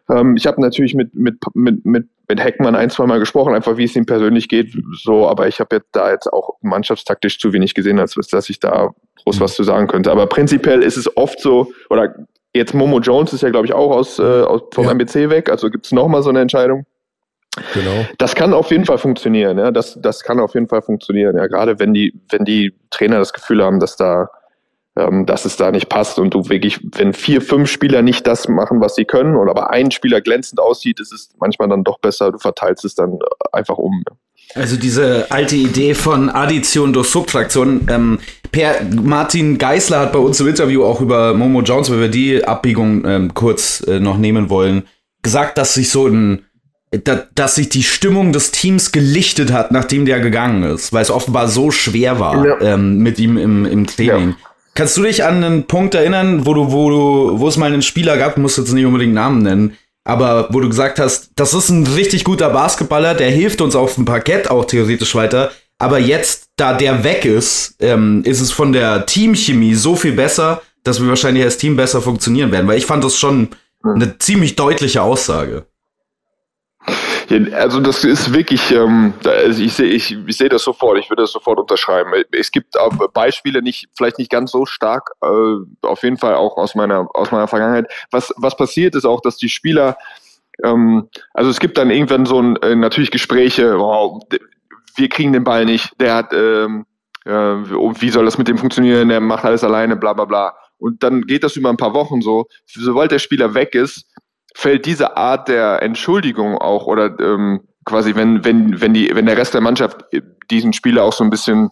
[0.09, 3.75] Ähm, ich habe natürlich mit, mit, mit, mit, mit Heckmann ein, zwei Mal gesprochen, einfach
[3.77, 7.51] wie es ihm persönlich geht, so, aber ich habe jetzt da jetzt auch mannschaftstaktisch zu
[7.51, 8.91] wenig gesehen, als dass ich da
[9.23, 9.43] groß mhm.
[9.43, 10.11] was zu sagen könnte.
[10.11, 12.15] Aber prinzipiell ist es oft so, oder
[12.53, 14.91] jetzt Momo Jones ist ja, glaube ich, auch aus, äh, aus vom ja.
[14.91, 16.85] MBC weg, also gibt es nochmal so eine Entscheidung.
[17.73, 18.05] Genau.
[18.17, 19.71] Das kann auf jeden Fall funktionieren, ja.
[19.71, 21.47] Das, das kann auf jeden Fall funktionieren, ja.
[21.47, 24.29] Gerade wenn die, wenn die Trainer das Gefühl haben, dass da,
[24.97, 28.47] ähm, dass es da nicht passt und du wirklich, wenn vier, fünf Spieler nicht das
[28.47, 31.99] machen, was sie können, oder aber ein Spieler glänzend aussieht, ist es manchmal dann doch
[31.99, 33.19] besser, du verteilst es dann
[33.51, 34.03] einfach um.
[34.55, 37.87] Also diese alte Idee von Addition durch Subtraktion.
[37.89, 38.19] Ähm,
[38.51, 42.43] per Martin Geisler hat bei uns im Interview auch über Momo Jones, wenn wir die
[42.43, 44.83] Abbiegung ähm, kurz äh, noch nehmen wollen,
[45.23, 46.45] gesagt, dass sich so ein
[47.35, 51.47] dass sich die Stimmung des Teams gelichtet hat, nachdem der gegangen ist, weil es offenbar
[51.47, 52.61] so schwer war ja.
[52.61, 54.29] ähm, mit ihm im, im Training.
[54.29, 54.35] Ja.
[54.75, 57.81] Kannst du dich an einen Punkt erinnern, wo du, wo du, wo es mal einen
[57.81, 61.69] Spieler gab, musst jetzt nicht unbedingt Namen nennen, aber wo du gesagt hast, das ist
[61.69, 66.49] ein richtig guter Basketballer, der hilft uns auf dem Parkett auch theoretisch weiter, aber jetzt,
[66.55, 71.07] da der weg ist, ähm, ist es von der Teamchemie so viel besser, dass wir
[71.07, 73.49] wahrscheinlich als Team besser funktionieren werden, weil ich fand das schon
[73.83, 75.65] eine ziemlich deutliche Aussage.
[77.29, 81.23] Also das ist wirklich, ähm, also ich sehe ich, ich seh das sofort, ich würde
[81.23, 82.11] das sofort unterschreiben.
[82.31, 82.75] Es gibt
[83.13, 85.27] Beispiele, nicht, vielleicht nicht ganz so stark, äh,
[85.81, 87.91] auf jeden Fall auch aus meiner, aus meiner Vergangenheit.
[88.11, 89.97] Was, was passiert ist auch, dass die Spieler,
[90.63, 94.21] ähm, also es gibt dann irgendwann so ein, äh, natürlich Gespräche, wow,
[94.95, 96.85] wir kriegen den Ball nicht, der hat, ähm,
[97.25, 100.53] äh, wie soll das mit dem funktionieren, der macht alles alleine, bla bla bla.
[100.77, 102.47] Und dann geht das über ein paar Wochen so.
[102.65, 104.05] Sobald der Spieler weg ist,
[104.53, 109.37] fällt diese Art der Entschuldigung auch oder ähm, quasi, wenn, wenn, wenn, die, wenn der
[109.37, 110.05] Rest der Mannschaft
[110.49, 111.69] diesen Spieler auch so ein bisschen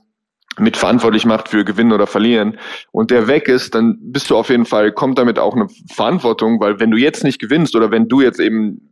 [0.58, 2.58] mitverantwortlich macht für Gewinnen oder Verlieren
[2.92, 6.60] und der weg ist, dann bist du auf jeden Fall, kommt damit auch eine Verantwortung,
[6.60, 8.92] weil wenn du jetzt nicht gewinnst oder wenn du jetzt eben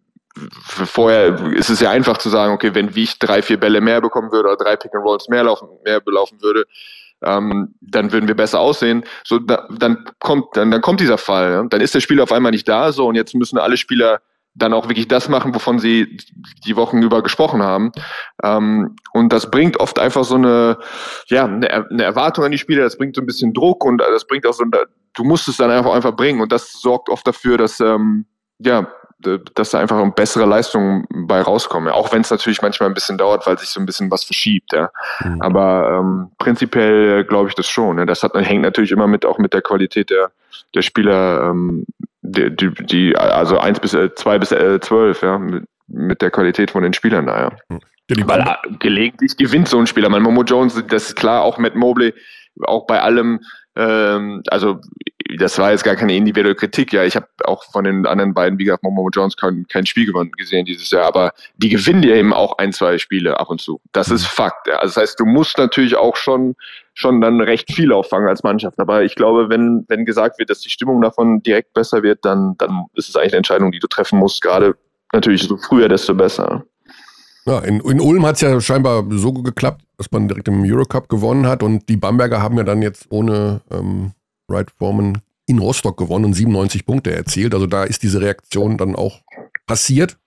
[0.55, 3.99] vorher ist es ja einfach zu sagen, okay, wenn wie ich drei, vier Bälle mehr
[3.99, 6.65] bekommen würde oder drei Pick and Rolls mehr laufen, mehr belaufen würde,
[7.23, 9.03] ähm, dann würden wir besser aussehen.
[9.23, 11.51] So, da, dann kommt, dann, dann kommt dieser Fall.
[11.51, 11.63] Ja?
[11.63, 14.21] Dann ist der Spieler auf einmal nicht da, so und jetzt müssen alle Spieler
[14.55, 16.17] dann auch wirklich das machen, wovon sie
[16.65, 17.91] die Wochen über gesprochen haben.
[18.43, 20.77] Ähm, und das bringt oft einfach so eine,
[21.27, 24.25] ja, eine, eine, Erwartung an die Spieler, das bringt so ein bisschen Druck und das
[24.25, 26.41] bringt auch so, du musst es dann einfach einfach bringen.
[26.41, 28.25] Und das sorgt oft dafür, dass ähm,
[28.59, 31.91] ja, dass da einfach bessere Leistungen bei rauskommen.
[31.91, 34.71] Auch wenn es natürlich manchmal ein bisschen dauert, weil sich so ein bisschen was verschiebt.
[34.71, 34.89] Ja.
[35.21, 35.41] Mhm.
[35.41, 37.97] Aber ähm, prinzipiell glaube ich das schon.
[37.97, 38.05] Ja.
[38.05, 40.31] Das hat, hängt natürlich immer mit auch mit der Qualität der,
[40.73, 41.85] der Spieler, ähm,
[42.21, 46.31] die, die, die, also eins bis äh, zwei bis äh, zwölf, ja, mit, mit der
[46.31, 47.51] Qualität von den Spielern da, ja.
[47.69, 47.79] Mhm.
[48.25, 50.09] Weil äh, gelegentlich gewinnt so ein Spieler.
[50.09, 52.13] Mein Momo Jones, das ist klar, auch Matt Mobley,
[52.65, 53.41] auch bei allem,
[53.75, 54.79] ähm, also
[55.39, 56.93] das war jetzt gar keine individuelle Kritik.
[56.93, 60.05] Ja, ich habe auch von den anderen beiden, wie gesagt, Momo Jones kein, kein Spiel
[60.05, 63.59] gewonnen gesehen dieses Jahr, aber die gewinnen ja eben auch ein, zwei Spiele ab und
[63.59, 63.81] zu.
[63.91, 64.35] Das ist mhm.
[64.35, 64.67] Fakt.
[64.67, 64.75] Ja.
[64.75, 66.55] Also das heißt, du musst natürlich auch schon
[66.93, 68.77] schon dann recht viel auffangen als Mannschaft.
[68.77, 72.55] Aber ich glaube, wenn, wenn gesagt wird, dass die Stimmung davon direkt besser wird, dann,
[72.57, 74.41] dann ist es eigentlich eine Entscheidung, die du treffen musst.
[74.41, 74.75] Gerade
[75.13, 76.65] natürlich so früher, desto besser.
[77.45, 81.07] Ja, in, in Ulm hat es ja scheinbar so geklappt, dass man direkt im Eurocup
[81.07, 84.11] gewonnen hat und die Bamberger haben ja dann jetzt ohne ähm,
[84.49, 85.19] Wright Foreman
[85.49, 87.55] in Rostock gewonnen und 97 Punkte erzielt.
[87.55, 89.21] Also da ist diese Reaktion dann auch
[89.65, 90.17] passiert.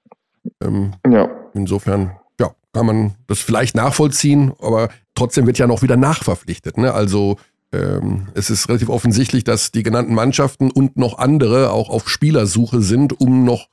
[0.61, 1.31] Ähm, ja.
[1.55, 6.77] Insofern, ja, kann man das vielleicht nachvollziehen, aber trotzdem wird ja noch wieder nachverpflichtet.
[6.77, 6.93] Ne?
[6.93, 7.37] Also
[7.73, 12.83] ähm, es ist relativ offensichtlich, dass die genannten Mannschaften und noch andere auch auf Spielersuche
[12.83, 13.69] sind, um noch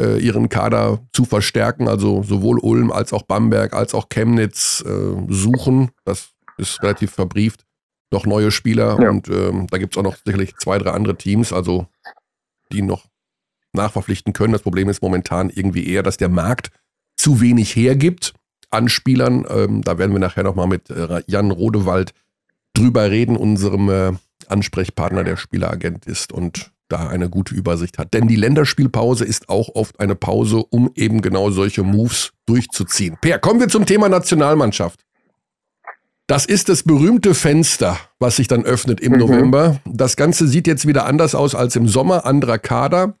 [0.00, 1.86] äh, ihren Kader zu verstärken.
[1.86, 5.90] Also sowohl Ulm als auch Bamberg als auch Chemnitz äh, suchen.
[6.06, 7.66] Das ist relativ verbrieft
[8.14, 9.10] noch neue Spieler ja.
[9.10, 11.86] und ähm, da gibt es auch noch sicherlich zwei, drei andere Teams, also
[12.72, 13.04] die noch
[13.74, 14.52] nachverpflichten können.
[14.52, 16.70] Das Problem ist momentan irgendwie eher, dass der Markt
[17.16, 18.32] zu wenig hergibt
[18.70, 19.44] an Spielern.
[19.48, 22.12] Ähm, da werden wir nachher nochmal mit äh, Jan Rodewald
[22.72, 24.12] drüber reden, unserem äh,
[24.48, 28.14] Ansprechpartner, der Spieleragent ist und da eine gute Übersicht hat.
[28.14, 33.16] Denn die Länderspielpause ist auch oft eine Pause, um eben genau solche Moves durchzuziehen.
[33.20, 35.00] Per, kommen wir zum Thema Nationalmannschaft.
[36.26, 39.18] Das ist das berühmte Fenster, was sich dann öffnet im mhm.
[39.18, 39.80] November.
[39.84, 43.14] Das Ganze sieht jetzt wieder anders aus als im Sommer, anderer Kader.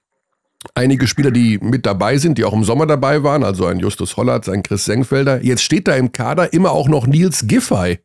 [0.74, 4.16] Einige Spieler, die mit dabei sind, die auch im Sommer dabei waren, also ein Justus
[4.16, 5.42] Hollatz, ein Chris Senkfelder.
[5.42, 7.98] Jetzt steht da im Kader immer auch noch Nils Giffey.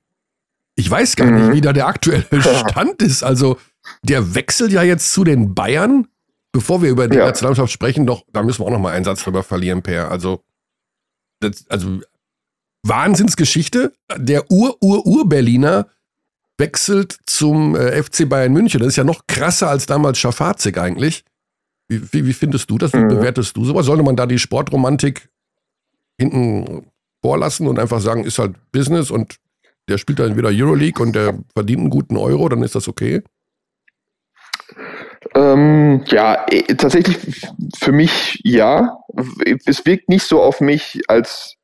[0.75, 1.35] Ich weiß gar mhm.
[1.35, 2.25] nicht, wie da der aktuelle
[2.69, 3.23] Stand ist.
[3.23, 3.57] Also
[4.03, 6.07] der wechselt ja jetzt zu den Bayern.
[6.51, 7.27] Bevor wir über die ja.
[7.27, 10.09] Nationalmannschaft sprechen, doch, da müssen wir auch noch mal einen Satz drüber verlieren, Per.
[10.09, 10.43] Also,
[11.41, 11.99] das, also
[12.83, 13.93] Wahnsinnsgeschichte.
[14.15, 15.87] Der Ur-Ur-Ur-Berliner
[16.57, 18.79] wechselt zum äh, FC Bayern München.
[18.79, 21.23] Das ist ja noch krasser als damals Schafazik eigentlich.
[21.87, 22.93] Wie, wie, wie, findest du das?
[22.93, 23.07] Wie mhm.
[23.07, 23.85] bewertest du sowas?
[23.85, 25.29] Sollte man da die Sportromantik
[26.19, 26.85] hinten
[27.21, 29.37] vorlassen und einfach sagen, ist halt Business und
[29.87, 33.23] der spielt dann wieder Euroleague und der verdient einen guten Euro, dann ist das okay?
[35.35, 37.17] Ähm, ja, äh, tatsächlich
[37.77, 38.97] für mich ja.
[39.65, 41.55] Es wirkt nicht so auf mich, als,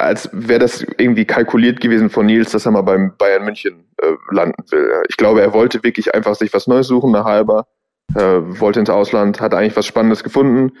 [0.00, 4.12] als wäre das irgendwie kalkuliert gewesen von Nils, dass er mal beim Bayern München äh,
[4.30, 5.02] landen will.
[5.08, 7.66] Ich glaube, er wollte wirklich einfach sich was Neues suchen, nach halber,
[8.14, 10.72] äh, wollte ins Ausland, hat eigentlich was Spannendes gefunden.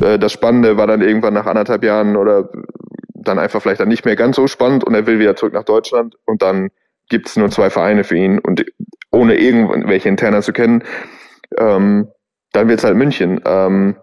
[0.00, 2.50] Äh, das Spannende war dann irgendwann nach anderthalb Jahren oder
[3.14, 5.64] dann einfach vielleicht dann nicht mehr ganz so spannend und er will wieder zurück nach
[5.64, 6.70] Deutschland und dann
[7.08, 8.64] gibt es nur zwei Vereine für ihn und
[9.10, 10.84] ohne irgendwelche Interner zu kennen,
[11.56, 12.08] ähm,
[12.52, 13.40] dann wird es halt München.
[13.44, 13.96] Ähm,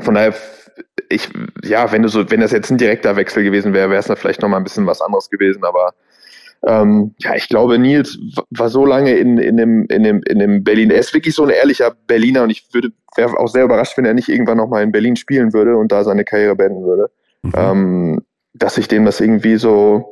[0.00, 0.34] von daher,
[1.14, 1.28] ich,
[1.62, 4.16] ja, wenn du so, wenn das jetzt ein direkter Wechsel gewesen wäre, wäre es dann
[4.16, 5.94] vielleicht nochmal ein bisschen was anderes gewesen, aber
[6.66, 8.18] ähm, ja, ich glaube, Nils
[8.50, 10.90] war so lange in, in, dem, in, dem, in dem Berlin.
[10.90, 14.04] Er ist wirklich so ein ehrlicher Berliner und ich würde wäre auch sehr überrascht, wenn
[14.04, 17.10] er nicht irgendwann nochmal in Berlin spielen würde und da seine Karriere beenden würde.
[17.42, 17.52] Mhm.
[17.54, 18.20] Ähm,
[18.54, 20.04] dass ich dem das irgendwie so,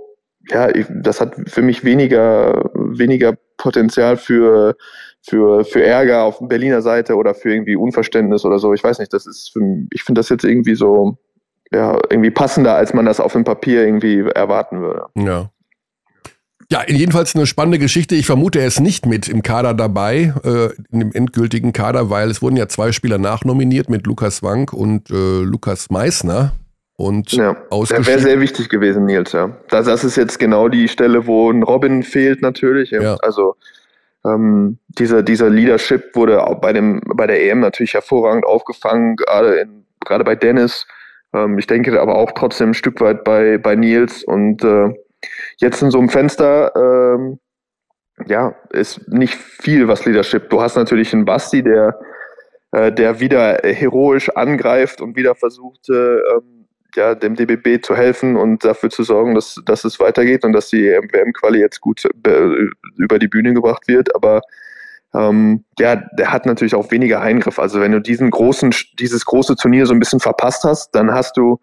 [0.49, 4.77] ja, das hat für mich weniger, weniger Potenzial für,
[5.23, 8.75] für, für Ärger auf Berliner Seite oder für irgendwie Unverständnis oder so.
[8.75, 11.17] Ich weiß nicht, das ist, für, ich finde das jetzt irgendwie so,
[11.73, 15.07] ja, irgendwie passender, als man das auf dem Papier irgendwie erwarten würde.
[15.17, 15.51] Ja.
[16.71, 18.15] Ja, jedenfalls eine spannende Geschichte.
[18.15, 22.31] Ich vermute, er ist nicht mit im Kader dabei, äh, in dem endgültigen Kader, weil
[22.31, 26.53] es wurden ja zwei Spieler nachnominiert mit Lukas Wank und äh, Lukas Meissner.
[26.97, 29.51] Und ja, der wäre sehr wichtig gewesen, Nils, ja.
[29.69, 32.91] Das, das, ist jetzt genau die Stelle, wo ein Robin fehlt natürlich.
[32.91, 33.17] Ja.
[33.17, 33.57] Also
[34.25, 39.57] ähm, dieser, dieser Leadership wurde auch bei, dem, bei der EM natürlich hervorragend aufgefangen, gerade,
[39.57, 40.87] in, gerade bei Dennis.
[41.35, 44.23] Ähm, ich denke aber auch trotzdem ein Stück weit bei, bei Nils.
[44.23, 44.91] Und äh,
[45.57, 47.39] jetzt in so einem Fenster, ähm,
[48.27, 50.51] ja, ist nicht viel, was Leadership.
[50.51, 51.99] Du hast natürlich einen Basti, der,
[52.71, 56.19] äh, der wieder heroisch angreift und wieder versucht, äh,
[56.97, 60.69] ja, dem DBB zu helfen und dafür zu sorgen, dass, dass es weitergeht und dass
[60.69, 64.15] die WM-Quali jetzt gut äh, über die Bühne gebracht wird.
[64.15, 64.43] Aber
[65.15, 67.59] ähm, ja, der hat natürlich auch weniger Eingriff.
[67.59, 71.37] Also wenn du diesen großen, dieses große Turnier so ein bisschen verpasst hast, dann hast
[71.37, 71.61] du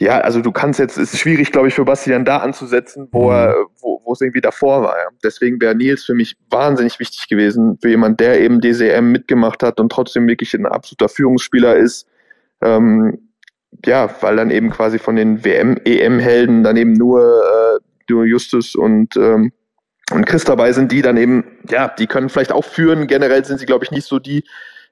[0.00, 3.26] ja, also du kannst jetzt, es ist schwierig, glaube ich, für Bastian da anzusetzen, wo
[3.26, 3.36] mhm.
[3.36, 4.96] er, wo, wo es irgendwie davor war.
[4.96, 5.08] Ja.
[5.22, 9.78] Deswegen wäre Nils für mich wahnsinnig wichtig gewesen, für jemand, der eben DCM mitgemacht hat
[9.78, 12.06] und trotzdem wirklich ein absoluter Führungsspieler ist.
[12.62, 13.29] Ähm,
[13.84, 17.78] ja, weil dann eben quasi von den WM-EM-Helden dann eben nur, äh,
[18.10, 19.52] nur Justus und, ähm,
[20.12, 23.06] und Chris dabei sind, die dann eben, ja, die können vielleicht auch führen.
[23.06, 24.44] Generell sind sie, glaube ich, nicht so die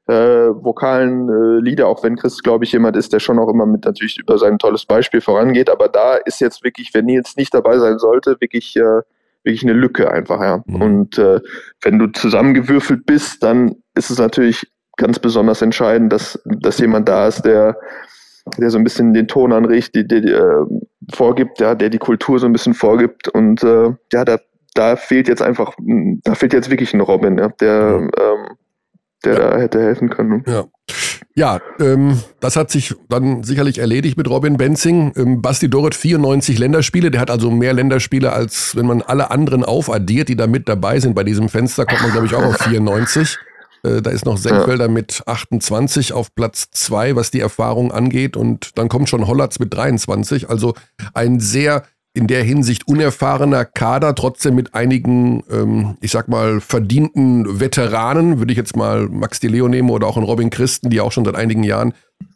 [0.06, 3.66] äh, vokalen äh, Lieder, auch wenn Chris, glaube ich, jemand ist, der schon auch immer
[3.66, 5.68] mit natürlich über sein tolles Beispiel vorangeht.
[5.68, 9.02] Aber da ist jetzt wirklich, wenn Nils nicht dabei sein sollte, wirklich, äh,
[9.42, 10.62] wirklich eine Lücke einfach, ja.
[10.66, 10.82] Mhm.
[10.82, 11.40] Und äh,
[11.82, 17.28] wenn du zusammengewürfelt bist, dann ist es natürlich ganz besonders entscheidend, dass, dass jemand da
[17.28, 17.76] ist, der
[18.58, 20.64] der so ein bisschen den Ton anregt, die, die, die äh,
[21.12, 23.28] vorgibt, ja, der die Kultur so ein bisschen vorgibt.
[23.28, 24.38] Und äh, ja, da,
[24.74, 25.74] da fehlt jetzt einfach,
[26.24, 28.56] da fehlt jetzt wirklich ein Robin, ja, der, ähm,
[29.24, 29.50] der ja.
[29.50, 30.44] da hätte helfen können.
[30.46, 30.64] Ja.
[31.34, 35.12] Ja, ähm, das hat sich dann sicherlich erledigt mit Robin Benzing.
[35.16, 39.62] Ähm, Basti Doret 94 Länderspiele, der hat also mehr Länderspiele, als wenn man alle anderen
[39.62, 41.14] aufaddiert, die da mit dabei sind.
[41.14, 43.38] Bei diesem Fenster kommt man, glaube ich, auch auf 94.
[43.82, 44.90] Äh, da ist noch Senkfelder ja.
[44.90, 48.36] mit 28 auf Platz 2, was die Erfahrung angeht.
[48.36, 50.48] Und dann kommt schon Hollatz mit 23.
[50.48, 50.74] Also
[51.14, 57.60] ein sehr in der Hinsicht unerfahrener Kader, trotzdem mit einigen, ähm, ich sag mal, verdienten
[57.60, 61.00] Veteranen, würde ich jetzt mal Max Di Leo nehmen oder auch einen Robin Christen, die
[61.00, 61.94] auch schon seit einigen Jahren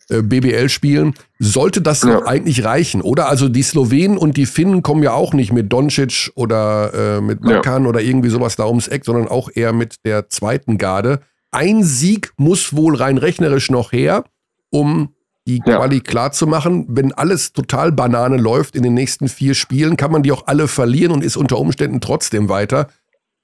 [0.08, 1.14] äh, BBL spielen.
[1.40, 2.24] Sollte das ja.
[2.26, 3.02] eigentlich reichen?
[3.02, 7.20] Oder also die Slowenen und die Finnen kommen ja auch nicht mit Doncic oder äh,
[7.20, 7.88] mit Makan ja.
[7.88, 11.20] oder irgendwie sowas da ums Eck, sondern auch eher mit der zweiten Garde
[11.52, 14.24] ein Sieg muss wohl rein rechnerisch noch her,
[14.70, 15.14] um
[15.46, 16.02] die Quali ja.
[16.02, 16.86] klar zu machen.
[16.88, 20.68] Wenn alles total Banane läuft in den nächsten vier Spielen, kann man die auch alle
[20.68, 22.88] verlieren und ist unter Umständen trotzdem weiter,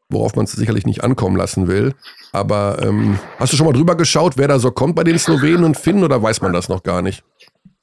[0.09, 1.95] worauf man es sicherlich nicht ankommen lassen will.
[2.33, 5.65] Aber ähm, hast du schon mal drüber geschaut, wer da so kommt bei den Slowenen
[5.65, 7.25] und Finnen oder weiß man das noch gar nicht?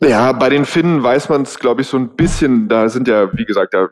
[0.02, 2.68] Ja, bei den Finnen weiß man es, glaube ich, so ein bisschen.
[2.68, 3.88] Da sind ja, wie gesagt, da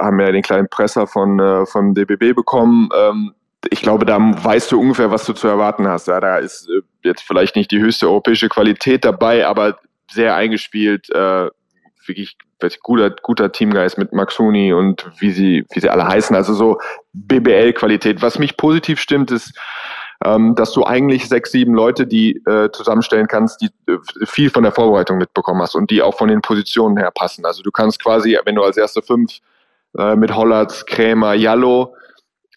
[0.00, 2.88] haben wir ja den kleinen Presser von, äh, von DBB bekommen.
[2.96, 3.32] Ähm,
[3.68, 6.08] ich glaube, da weißt du ungefähr, was du zu erwarten hast.
[6.08, 9.78] Ja, da ist äh, jetzt vielleicht nicht die höchste europäische Qualität dabei, aber
[10.10, 11.48] sehr eingespielt, äh,
[12.06, 12.36] wirklich
[12.82, 16.34] guter, guter Teamgeist mit Maxuni und wie sie, wie sie alle heißen.
[16.34, 16.80] Also so
[17.12, 18.22] BBL-Qualität.
[18.22, 19.58] Was mich positiv stimmt, ist,
[20.24, 24.62] ähm, dass du eigentlich sechs, sieben Leute, die äh, zusammenstellen kannst, die äh, viel von
[24.62, 27.46] der Vorbereitung mitbekommen hast und die auch von den Positionen her passen.
[27.46, 29.38] Also du kannst quasi, wenn du als erste fünf
[29.96, 31.94] äh, mit Hollatz, Krämer, Jallo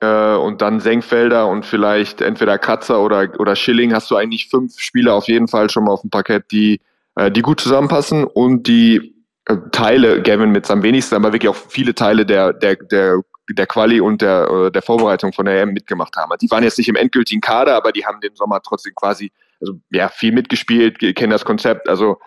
[0.03, 4.77] äh, und dann Senkfelder und vielleicht entweder Kratzer oder, oder Schilling, hast du eigentlich fünf
[4.77, 6.81] Spieler auf jeden Fall schon mal auf dem Parkett, die,
[7.15, 11.55] äh, die gut zusammenpassen und die äh, Teile, Gavin mit am wenigsten, aber wirklich auch
[11.55, 16.15] viele Teile der, der, der der Quali und der, der Vorbereitung von der EM mitgemacht
[16.15, 16.31] haben.
[16.41, 19.73] Die waren jetzt nicht im endgültigen Kader, aber die haben den Sommer trotzdem quasi, also
[19.91, 21.89] ja, viel mitgespielt, kennen das Konzept.
[21.89, 22.19] Also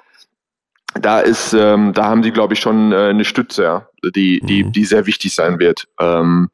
[1.01, 4.65] da ist, ähm, da haben sie, glaube ich, schon äh, eine Stütze, ja, die, die,
[4.65, 4.73] mhm.
[4.73, 5.89] die sehr wichtig sein wird.
[5.99, 6.51] Ähm,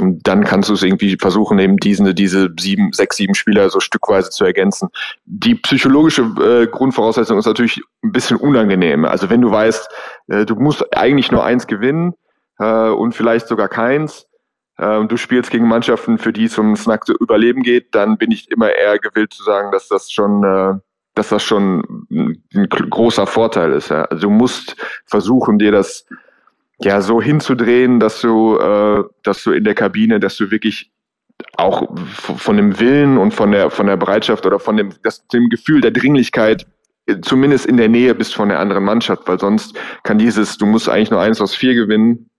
[0.00, 3.80] und dann kannst du es irgendwie versuchen, eben diese, diese sieben, sechs, sieben Spieler so
[3.80, 4.88] stückweise zu ergänzen.
[5.24, 9.04] Die psychologische äh, Grundvoraussetzung ist natürlich ein bisschen unangenehm.
[9.04, 9.88] Also wenn du weißt,
[10.28, 12.14] äh, du musst eigentlich nur eins gewinnen,
[12.58, 14.26] äh, und vielleicht sogar keins,
[14.76, 18.50] äh, du spielst gegen Mannschaften, für die es ums nackte Überleben geht, dann bin ich
[18.50, 20.74] immer eher gewillt zu sagen, dass das schon, äh,
[21.14, 23.90] dass das schon ein großer Vorteil ist.
[23.90, 24.02] Ja.
[24.04, 24.76] Also du musst
[25.06, 26.06] versuchen, dir das
[26.84, 30.92] ja so hinzudrehen, dass du, äh, dass du in der Kabine, dass du wirklich
[31.56, 35.48] auch von dem Willen und von der von der Bereitschaft oder von dem, das, dem
[35.48, 36.66] Gefühl der Dringlichkeit
[37.06, 40.66] äh, zumindest in der Nähe bist von der anderen Mannschaft, weil sonst kann dieses, du
[40.66, 42.30] musst eigentlich nur eins aus vier gewinnen,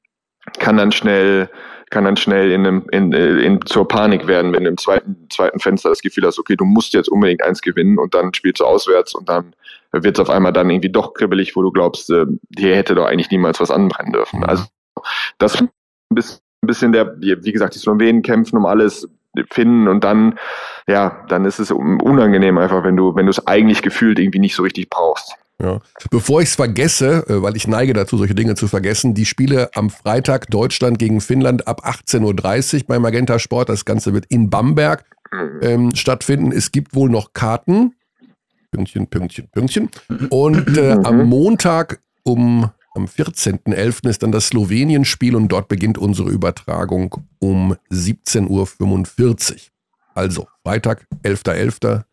[0.60, 1.50] kann dann schnell
[1.92, 5.60] kann dann schnell in einem, in, in, zur Panik werden, wenn du im zweiten, zweiten
[5.60, 8.66] Fenster das Gefühl hast, okay, du musst jetzt unbedingt eins gewinnen und dann spielst du
[8.66, 9.56] auswärts und dann
[10.04, 12.26] wird es auf einmal dann irgendwie doch kribbelig, wo du glaubst, äh,
[12.58, 14.44] hier hätte doch eigentlich niemals was anbrennen dürfen.
[14.44, 14.66] Also
[15.38, 15.70] das ein
[16.62, 19.08] bisschen der, wie gesagt, die Slowenen kämpfen um alles,
[19.52, 20.40] finden und dann,
[20.88, 24.56] ja, dann ist es unangenehm einfach, wenn du, wenn du es eigentlich gefühlt irgendwie nicht
[24.56, 25.36] so richtig brauchst.
[25.62, 25.80] Ja.
[26.12, 29.70] Bevor ich es vergesse, äh, weil ich neige dazu, solche Dinge zu vergessen, die Spiele
[29.74, 33.70] am Freitag Deutschland gegen Finnland ab 18.30 Uhr bei Magenta Sport.
[33.70, 35.60] Das Ganze wird in Bamberg mhm.
[35.62, 36.52] ähm, stattfinden.
[36.52, 37.96] Es gibt wohl noch Karten.
[38.76, 39.90] Pünktchen, Pünktchen, Pünktchen.
[40.30, 41.30] Und äh, am mhm.
[41.30, 44.08] Montag um am 14.11.
[44.08, 49.58] ist dann das Slowenien-Spiel und dort beginnt unsere Übertragung um 17.45 Uhr.
[50.14, 52.04] Also Freitag, 11.11.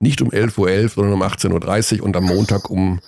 [0.00, 3.00] Nicht um 11.11 Uhr, sondern um 18.30 Uhr und am Montag um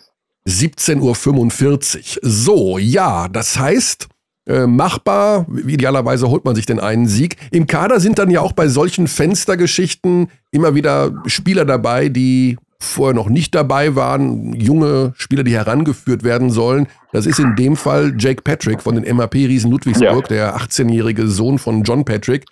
[0.49, 2.29] 17.45 Uhr.
[2.29, 4.09] So, ja, das heißt,
[4.47, 5.47] äh, machbar.
[5.67, 7.37] Idealerweise holt man sich den einen Sieg.
[7.53, 13.15] Im Kader sind dann ja auch bei solchen Fenstergeschichten immer wieder Spieler dabei, die vorher
[13.15, 16.89] noch nicht dabei waren, junge Spieler, die herangeführt werden sollen.
[17.13, 20.37] Das ist in dem Fall Jake Patrick von den MAP-Riesen Ludwigsburg, ja.
[20.37, 22.47] der 18-jährige Sohn von John Patrick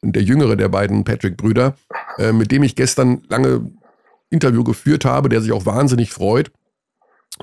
[0.00, 1.74] und der jüngere der beiden Patrick-Brüder,
[2.18, 3.72] äh, mit dem ich gestern lange
[4.30, 6.52] Interview geführt habe, der sich auch wahnsinnig freut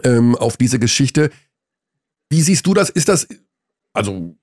[0.04, 1.32] ähm, auf diese Geschichte.
[2.30, 2.90] Wie siehst du das?
[2.90, 3.28] Ist das,
[3.94, 4.36] also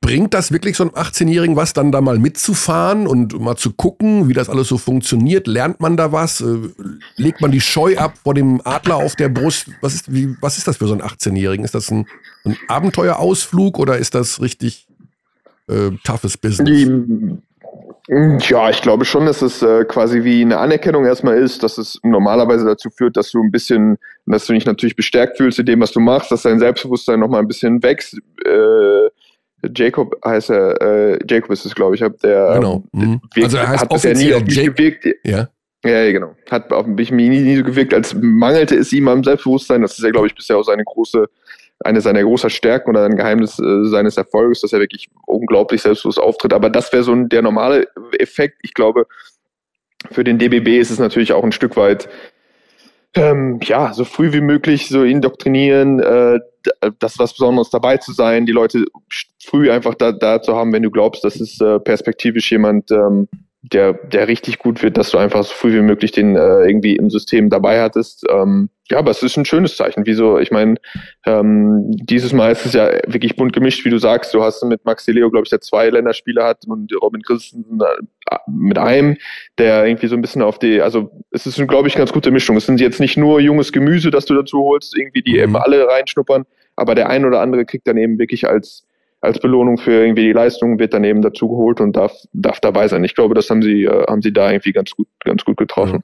[0.00, 4.28] bringt das wirklich so einem 18-Jährigen was, dann da mal mitzufahren und mal zu gucken,
[4.28, 5.46] wie das alles so funktioniert?
[5.46, 6.40] Lernt man da was?
[6.40, 6.58] Äh,
[7.16, 9.70] legt man die Scheu ab vor dem Adler auf der Brust?
[9.80, 11.64] Was ist, wie, was ist das für so einen 18-Jährigen?
[11.64, 12.06] Ist das ein,
[12.44, 14.86] ein Abenteuerausflug oder ist das richtig
[15.68, 16.68] äh, toughes Business?
[16.68, 17.38] Die,
[18.08, 21.98] ja, ich glaube schon, dass es äh, quasi wie eine Anerkennung erstmal ist, dass es
[22.04, 25.80] normalerweise dazu führt, dass du ein bisschen, dass du dich natürlich bestärkt fühlst in dem,
[25.80, 28.16] was du machst, dass dein Selbstbewusstsein nochmal ein bisschen wächst.
[28.44, 29.08] Äh,
[29.74, 32.54] Jacob heißt er, äh, Jacob ist es, glaube ich, hab der.
[32.54, 32.84] Genau.
[32.92, 33.20] Mhm.
[33.42, 35.06] also er heißt hat bisher nie auf mich Jake, gewirkt.
[35.24, 35.48] Ja.
[35.84, 36.34] Ja, genau.
[36.50, 39.82] Hat auf mich nie, nie so gewirkt, als mangelte es ihm am Selbstbewusstsein.
[39.82, 41.26] Das ist ja, glaube ich, bisher auch seine große
[41.84, 46.18] eine seiner großen Stärken oder ein Geheimnis äh, seines Erfolges, dass er wirklich unglaublich selbstbewusst
[46.18, 46.54] auftritt.
[46.54, 47.86] Aber das wäre so ein, der normale
[48.18, 48.58] Effekt.
[48.62, 49.06] Ich glaube,
[50.10, 52.08] für den DBB ist es natürlich auch ein Stück weit,
[53.16, 56.38] ähm, ja, so früh wie möglich so indoktrinieren, äh,
[56.98, 58.84] das was Besonderes dabei zu sein, die Leute
[59.42, 63.28] früh einfach da, da zu haben, wenn du glaubst, dass es äh, perspektivisch jemand ähm,
[63.72, 66.96] der, der richtig gut wird, dass du einfach so früh wie möglich den äh, irgendwie
[66.96, 68.24] im System dabei hattest.
[68.30, 70.06] Ähm, ja, aber es ist ein schönes Zeichen.
[70.06, 70.38] Wieso?
[70.38, 70.76] Ich meine,
[71.26, 74.32] ähm, dieses Mal ist es ja wirklich bunt gemischt, wie du sagst.
[74.32, 78.36] Du hast mit Maxi Leo, glaube ich, der zwei Länderspiele hat und Robin Christensen äh,
[78.46, 79.16] mit einem,
[79.58, 82.56] der irgendwie so ein bisschen auf die, also es ist, glaube ich, ganz gute Mischung.
[82.56, 85.40] Es sind jetzt nicht nur junges Gemüse, das du dazu holst, irgendwie, die mhm.
[85.40, 86.44] eben alle reinschnuppern,
[86.76, 88.85] aber der ein oder andere kriegt dann eben wirklich als
[89.26, 92.88] als Belohnung für irgendwie die Leistung wird dann eben dazu geholt und darf, darf dabei
[92.88, 93.04] sein.
[93.04, 96.02] Ich glaube, das haben sie, äh, haben sie da irgendwie ganz gut, ganz gut getroffen.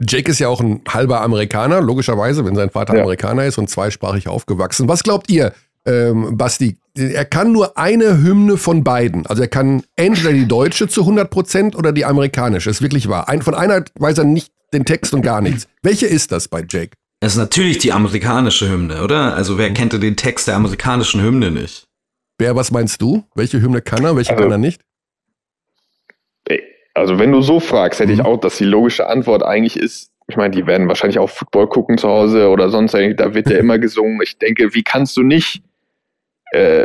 [0.00, 3.02] Jake ist ja auch ein halber Amerikaner, logischerweise, wenn sein Vater ja.
[3.02, 4.88] Amerikaner ist und zweisprachig aufgewachsen.
[4.88, 5.52] Was glaubt ihr,
[5.86, 6.76] ähm, Basti?
[6.96, 9.26] Er kann nur eine Hymne von beiden.
[9.26, 12.70] Also er kann entweder die deutsche zu 100 Prozent oder die amerikanische.
[12.70, 13.28] Ist wirklich wahr.
[13.28, 15.66] Ein, von einer weiß er nicht den Text und gar nichts.
[15.82, 16.90] Welche ist das bei Jake?
[17.20, 19.34] Das ist natürlich die amerikanische Hymne, oder?
[19.34, 21.86] Also wer kennt denn den Text der amerikanischen Hymne nicht?
[22.44, 23.24] Bär, was meinst du?
[23.34, 24.82] Welche Hymne kann er, welche also, kann er nicht?
[26.92, 28.26] also wenn du so fragst, hätte ich mhm.
[28.26, 31.96] auch, dass die logische Antwort eigentlich ist, ich meine, die werden wahrscheinlich auch Football gucken
[31.96, 34.20] zu Hause oder sonst, da wird ja immer gesungen.
[34.22, 35.62] Ich denke, wie kannst du nicht,
[36.52, 36.84] äh,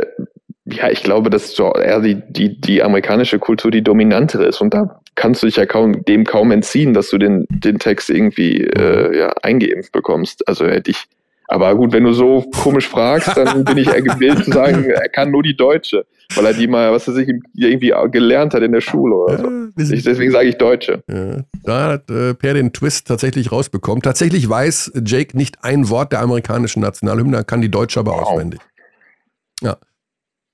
[0.64, 4.72] ja, ich glaube, dass so eher die, die, die amerikanische Kultur die dominantere ist und
[4.72, 8.62] da kannst du dich ja kaum, dem kaum entziehen, dass du den, den Text irgendwie
[8.64, 10.48] äh, ja, eingeimpft bekommst.
[10.48, 11.04] Also hätte ich,
[11.50, 15.08] aber gut, wenn du so komisch fragst, dann bin ich eher gewillt zu sagen, er
[15.08, 18.70] kann nur die Deutsche, weil er die mal, was er sich irgendwie gelernt hat in
[18.70, 19.46] der Schule oder so.
[19.50, 21.02] Ja, deswegen sage ich Deutsche.
[21.08, 24.00] Ja, da hat äh, Per den Twist tatsächlich rausbekommen.
[24.00, 28.28] Tatsächlich weiß Jake nicht ein Wort der amerikanischen Nationalhymne, kann die Deutsche aber wow.
[28.28, 28.60] auswendig.
[29.60, 29.76] Ja.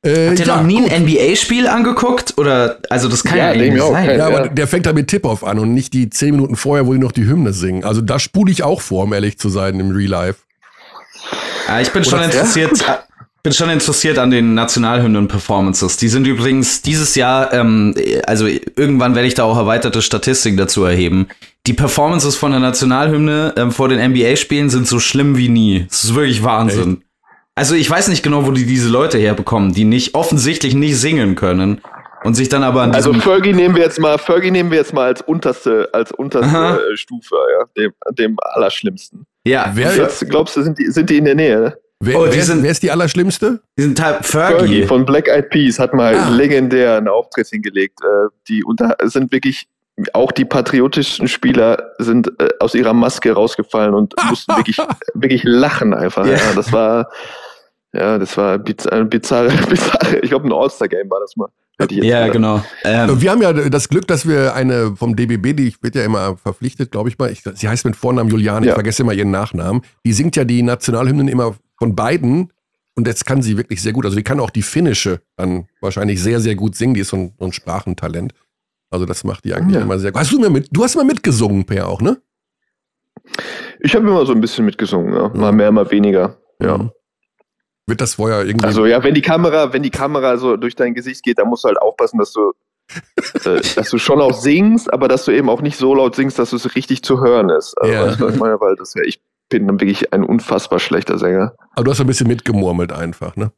[0.01, 0.93] Äh, Hat ihr ja, noch nie gut.
[0.93, 2.39] ein NBA-Spiel angeguckt?
[2.39, 4.19] Oder, also das kann ja, ja nicht sein.
[4.19, 6.95] Ja, aber der fängt da mit Tip-Off an und nicht die zehn Minuten vorher, wo
[6.95, 7.85] die noch die Hymne singen.
[7.85, 10.46] Also da spule ich auch vor, um ehrlich zu sein, im Real Life.
[11.69, 12.85] Ja, ich bin Oder schon interessiert.
[13.43, 15.97] bin schon interessiert an den Nationalhymnen-Performances.
[15.97, 17.95] Die sind übrigens dieses Jahr, ähm,
[18.27, 21.29] also irgendwann werde ich da auch erweiterte Statistiken dazu erheben.
[21.67, 25.87] Die Performances von der Nationalhymne ähm, vor den NBA-Spielen sind so schlimm wie nie.
[25.89, 26.99] Das ist wirklich Wahnsinn.
[26.99, 27.03] Echt?
[27.57, 31.37] Also ich weiß nicht genau, wo die diese Leute herbekommen, die nicht offensichtlich nicht singen
[31.37, 31.81] können
[32.27, 34.93] und sich dann aber an Also Fergie nehmen wir jetzt mal, Fergie nehmen wir jetzt
[34.93, 36.79] mal als unterste, als unterste Aha.
[36.95, 39.27] Stufe, ja, dem, dem allerschlimmsten.
[39.47, 39.71] Ja.
[39.75, 41.79] Wer jetzt glaubst du, sind die, sind die in der Nähe?
[42.01, 43.61] Wer, oh, wer, sind, wer, ist die allerschlimmste?
[43.79, 44.57] Die sind halt Fergie.
[44.57, 46.29] Fergie von Black Eyed Peas hat mal ah.
[46.29, 48.01] legendär einen Auftritt hingelegt.
[48.03, 49.69] Äh, die unter sind wirklich
[50.13, 54.79] auch die patriotischen Spieler sind äh, aus ihrer Maske rausgefallen und mussten wirklich
[55.15, 56.27] wirklich lachen einfach.
[56.27, 56.37] Yeah.
[56.37, 57.09] Ja, das war
[57.97, 59.07] ja, das war bizarre,
[59.71, 60.19] bizarre.
[60.21, 61.49] ich glaube, ein All-Star-Game war das mal.
[61.91, 62.65] Ja, genau.
[62.85, 63.21] Ähm.
[63.21, 66.91] Wir haben ja das Glück, dass wir eine vom DBB, die wird ja immer verpflichtet,
[66.91, 67.31] glaube ich mal.
[67.31, 68.73] Ich, sie heißt mit Vornamen Juliane, ja.
[68.73, 69.83] ich vergesse immer ihren Nachnamen.
[70.05, 72.51] Die singt ja die Nationalhymnen immer von beiden
[72.95, 74.07] und jetzt kann sie wirklich sehr gut.
[74.07, 76.95] Also die kann auch die finnische dann wahrscheinlich sehr, sehr gut singen.
[76.95, 78.33] Die ist so ein, so ein Sprachentalent.
[78.91, 79.83] Also das macht die eigentlich ja.
[79.83, 80.21] immer sehr gut.
[80.21, 82.17] Hast du mir mit, du hast mal mitgesungen, Per, auch, ne?
[83.81, 85.29] Ich habe immer so ein bisschen mitgesungen, ja.
[85.29, 86.39] Mal mehr, mal weniger.
[86.63, 86.91] Ja.
[87.87, 87.93] Mhm.
[87.93, 88.67] Wird das vorher irgendwie.
[88.67, 91.65] Also ja, wenn die Kamera, wenn die Kamera so durch dein Gesicht geht, dann musst
[91.65, 92.53] du halt aufpassen, dass du,
[93.45, 96.39] äh, dass du schon auch singst, aber dass du eben auch nicht so laut singst,
[96.39, 97.75] dass es richtig zu hören ist.
[97.81, 98.29] Also, ja.
[98.29, 101.55] ich meine, weil das ja, ich bin dann wirklich ein unfassbar schlechter Sänger.
[101.73, 103.53] Aber du hast ein bisschen mitgemurmelt einfach, ne?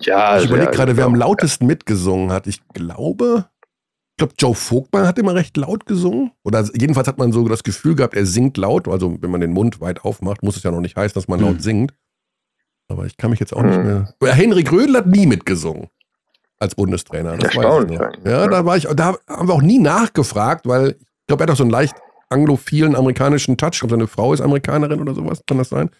[0.00, 0.38] Ja.
[0.38, 1.68] Ich überlege gerade, wer am lautesten ja.
[1.68, 2.46] mitgesungen hat.
[2.46, 3.46] Ich glaube,
[4.10, 6.32] ich glaube, Joe Vogtmann hat immer recht laut gesungen.
[6.42, 8.88] Oder jedenfalls hat man so das Gefühl gehabt, er singt laut.
[8.88, 11.40] Also wenn man den Mund weit aufmacht, muss es ja noch nicht heißen, dass man
[11.40, 11.60] laut hm.
[11.60, 11.94] singt.
[12.88, 14.06] Aber ich kann mich jetzt auch nicht hm.
[14.20, 14.34] mehr.
[14.34, 15.88] Henrik Rödel hat nie mitgesungen
[16.58, 17.36] als Bundestrainer.
[17.36, 18.00] Das Erstaunlich.
[18.24, 21.50] Ja, da war ich, da haben wir auch nie nachgefragt, weil ich glaube, er hat
[21.50, 21.94] auch so einen leicht
[22.30, 23.74] anglophilen amerikanischen Touch.
[23.74, 25.90] Ich glaube, seine Frau ist Amerikanerin oder sowas, kann das sein?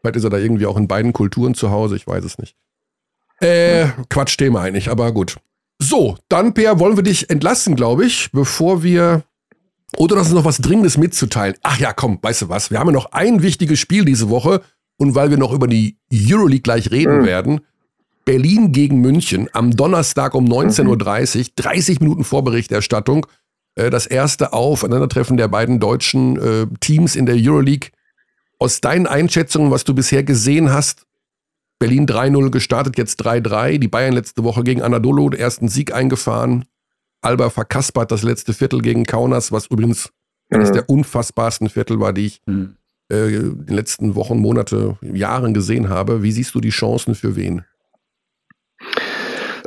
[0.00, 2.56] Vielleicht ist er da irgendwie auch in beiden Kulturen zu Hause, ich weiß es nicht.
[3.40, 5.36] Äh, Quatsch, Thema eigentlich, aber gut.
[5.80, 9.22] So, dann, Per, wollen wir dich entlassen, glaube ich, bevor wir.
[9.96, 11.56] Oder das ist noch was Dringendes mitzuteilen.
[11.62, 12.70] Ach ja, komm, weißt du was?
[12.70, 14.60] Wir haben ja noch ein wichtiges Spiel diese Woche
[14.98, 17.24] und weil wir noch über die Euroleague gleich reden mhm.
[17.24, 17.60] werden,
[18.24, 23.26] Berlin gegen München am Donnerstag um 19.30 Uhr, 30 Minuten Vorberichterstattung.
[23.74, 27.90] Äh, das erste Aufeinandertreffen der beiden deutschen äh, Teams in der Euroleague.
[28.58, 31.06] Aus deinen Einschätzungen, was du bisher gesehen hast,
[31.78, 33.78] Berlin 3-0 gestartet, jetzt 3-3.
[33.78, 36.64] Die Bayern letzte Woche gegen Anadolu den ersten Sieg eingefahren.
[37.22, 40.10] Alba verkaspert das letzte Viertel gegen Kaunas, was übrigens
[40.50, 40.56] mhm.
[40.56, 42.77] eines der unfassbarsten Viertel war, die ich mhm
[43.10, 46.22] äh, in den letzten Wochen, Monate, Jahren gesehen habe.
[46.22, 47.64] Wie siehst du die Chancen für wen?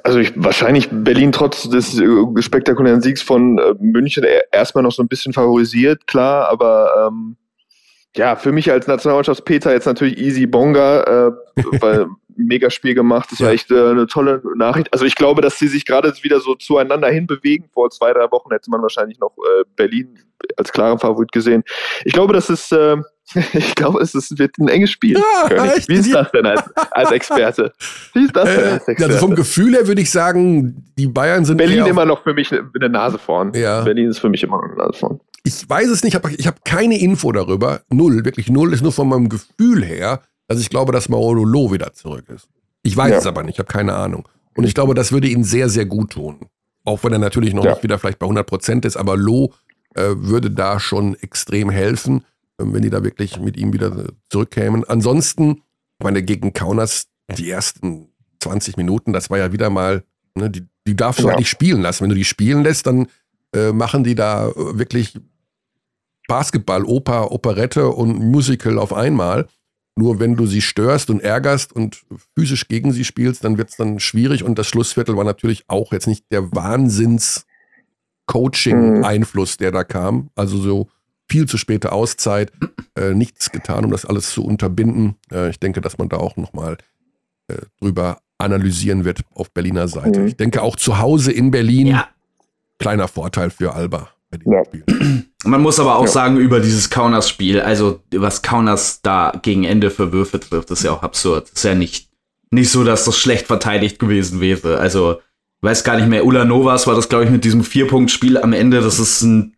[0.04, 5.04] Also ich, wahrscheinlich Berlin trotz des äh, spektakulären Siegs von äh, München erstmal noch so
[5.04, 7.38] ein bisschen favorisiert, klar, aber ähm,
[8.16, 11.32] ja, für mich als Nationalmannschafts-Peter jetzt natürlich easy Bonga, äh,
[11.80, 13.30] weil mega Spiel gemacht.
[13.32, 14.92] Das war echt äh, eine tolle Nachricht.
[14.92, 17.70] Also ich glaube, dass sie sich gerade wieder so zueinander hinbewegen.
[17.74, 20.18] Vor zwei, drei Wochen hätte man wahrscheinlich noch äh, Berlin
[20.58, 21.64] als klaren Favorit gesehen.
[22.04, 22.98] Ich glaube, das ist, äh,
[23.54, 25.18] ich glaube, es ist, wird ein enges Spiel.
[25.18, 27.74] Ja, Wie ist das denn als, als Experte?
[28.14, 29.14] Wie ist das denn als Experte?
[29.14, 32.52] Also vom Gefühl her würde ich sagen, die Bayern sind Berlin immer noch für mich
[32.52, 33.54] eine, Nase vorn.
[33.54, 33.82] Ja.
[33.82, 35.20] Berlin ist für mich immer noch eine Nase vorn.
[35.44, 37.82] Ich weiß es nicht, ich habe keine Info darüber.
[37.90, 38.74] Null, wirklich null.
[38.74, 40.22] Ist nur von meinem Gefühl her
[40.52, 42.50] also ich glaube, dass Mauro Loh wieder zurück ist.
[42.84, 43.18] Ich weiß ja.
[43.20, 44.28] es aber nicht, ich habe keine Ahnung.
[44.54, 46.42] Und ich glaube, das würde ihn sehr, sehr gut tun.
[46.84, 47.72] Auch wenn er natürlich noch ja.
[47.72, 49.54] nicht wieder vielleicht bei 100 Prozent ist, aber Loh
[49.96, 52.24] äh, würde da schon extrem helfen, äh,
[52.66, 54.84] wenn die da wirklich mit ihm wieder zurückkämen.
[54.86, 55.62] Ansonsten,
[56.00, 57.08] ich meine, gegen Kaunas
[57.38, 58.10] die ersten
[58.40, 60.04] 20 Minuten, das war ja wieder mal,
[60.36, 61.30] ne, die, die darfst du ja.
[61.30, 62.04] halt nicht spielen lassen.
[62.04, 63.08] Wenn du die spielen lässt, dann
[63.56, 65.20] äh, machen die da wirklich
[66.28, 69.48] Basketball, Oper, Operette und Musical auf einmal.
[69.98, 72.04] Nur wenn du sie störst und ärgerst und
[72.36, 74.44] physisch gegen sie spielst, dann wird es dann schwierig.
[74.44, 77.46] Und das Schlussviertel war natürlich auch jetzt nicht der Wahnsinns
[78.28, 80.30] Coaching-Einfluss, der da kam.
[80.36, 80.90] Also so
[81.32, 82.52] viel zu späte Auszeit,
[82.96, 85.16] äh, nichts getan, um das alles zu unterbinden.
[85.32, 86.78] Äh, ich denke, dass man da auch nochmal
[87.48, 90.20] äh, drüber analysieren wird auf Berliner Seite.
[90.20, 90.28] Mhm.
[90.28, 92.10] Ich denke auch zu Hause in Berlin, ja.
[92.80, 94.10] kleiner Vorteil für Alba.
[94.46, 94.62] Ja.
[95.46, 96.12] Man muss aber auch ja.
[96.12, 100.92] sagen, über dieses Kaunas-Spiel, also was Kaunas da gegen Ende für Würfe trifft, ist ja
[100.92, 101.50] auch absurd.
[101.50, 102.10] Ist ja nicht,
[102.50, 104.80] nicht so, dass das schlecht verteidigt gewesen wäre.
[104.80, 105.22] Also,
[105.62, 108.82] weiß gar nicht mehr, Ulanovas war das, glaube ich, mit diesem Vier-Punkt-Spiel am Ende.
[108.82, 109.56] Das ist ein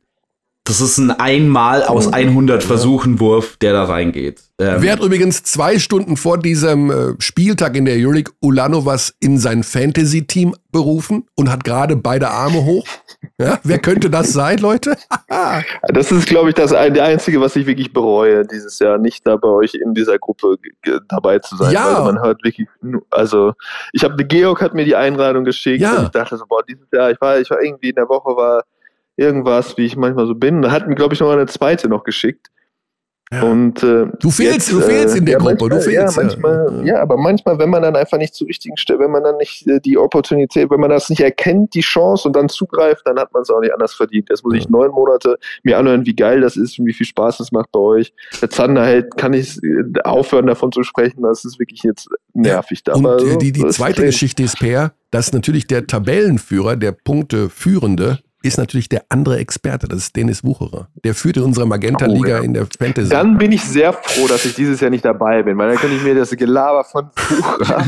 [0.65, 4.41] das ist ein einmal aus 100 Versuchen Wurf, der da reingeht.
[4.59, 9.37] Ähm Wer hat übrigens zwei Stunden vor diesem äh, Spieltag in der Euroleague Ulanovas in
[9.37, 12.85] sein Fantasy-Team berufen und hat gerade beide Arme hoch?
[13.37, 14.95] Ja, wer könnte das sein, Leute?
[15.87, 19.49] das ist, glaube ich, das einzige, was ich wirklich bereue, dieses Jahr nicht da bei
[19.49, 20.55] euch in dieser Gruppe
[21.09, 21.73] dabei zu sein.
[21.73, 21.97] Ja.
[21.97, 22.67] Weil man hört wirklich,
[23.11, 23.53] also
[23.91, 25.97] ich habe, Georg hat mir die Einladung geschickt ja.
[25.97, 28.35] und ich dachte so, boah, dieses Jahr, ich war, ich war irgendwie in der Woche
[28.35, 28.63] war
[29.15, 30.61] irgendwas, wie ich manchmal so bin.
[30.61, 32.49] Da hat mir, glaube ich, noch eine zweite noch geschickt.
[33.33, 33.41] Ja.
[33.43, 36.17] Und, äh, du fehlst, jetzt, du fehlst in der ja, Gruppe, manchmal, du fehlst.
[36.17, 36.93] Ja, manchmal, ja.
[36.95, 39.67] ja, aber manchmal, wenn man dann einfach nicht zur richtigen Stelle, wenn man dann nicht
[39.67, 43.33] äh, die Opportunität, wenn man das nicht erkennt, die Chance und dann zugreift, dann hat
[43.33, 44.29] man es auch nicht anders verdient.
[44.29, 47.39] Jetzt muss ich neun Monate mir anhören, wie geil das ist und wie viel Spaß
[47.39, 48.13] es macht bei euch.
[48.39, 52.83] Der Zander hält, kann ich äh, aufhören davon zu sprechen, das ist wirklich jetzt nervig
[52.83, 52.93] da.
[52.93, 58.19] Und aber, äh, die, die zweite Geschichte ist, Per, dass natürlich der Tabellenführer, der Punkteführende,
[58.43, 60.89] ist natürlich der andere Experte, das ist Dennis Wucherer.
[61.05, 62.39] Der führt in unserer Magenta-Liga oh, ja.
[62.39, 63.09] in der Fantasy.
[63.09, 65.95] Dann bin ich sehr froh, dass ich dieses Jahr nicht dabei bin, weil dann könnte
[65.95, 67.85] ich mir das Gelaber von Wucherer,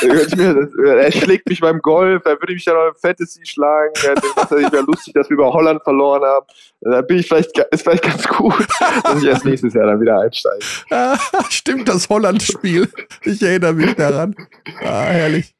[1.02, 4.58] er schlägt mich beim Golf, dann würde ich mich dann auch im Fantasy schlagen, dann
[4.58, 6.46] ist mehr lustig, dass wir über Holland verloren haben.
[6.80, 8.66] Da bin ich vielleicht, ist vielleicht ganz gut,
[9.04, 10.64] dass ich erst nächstes Jahr dann wieder einsteige.
[11.50, 12.88] Stimmt, das Holland-Spiel.
[13.24, 14.34] Ich erinnere mich daran.
[14.80, 15.54] Ah, herrlich.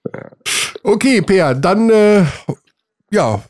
[0.83, 2.25] Okay, Peer, dann, äh,
[3.11, 3.43] ja,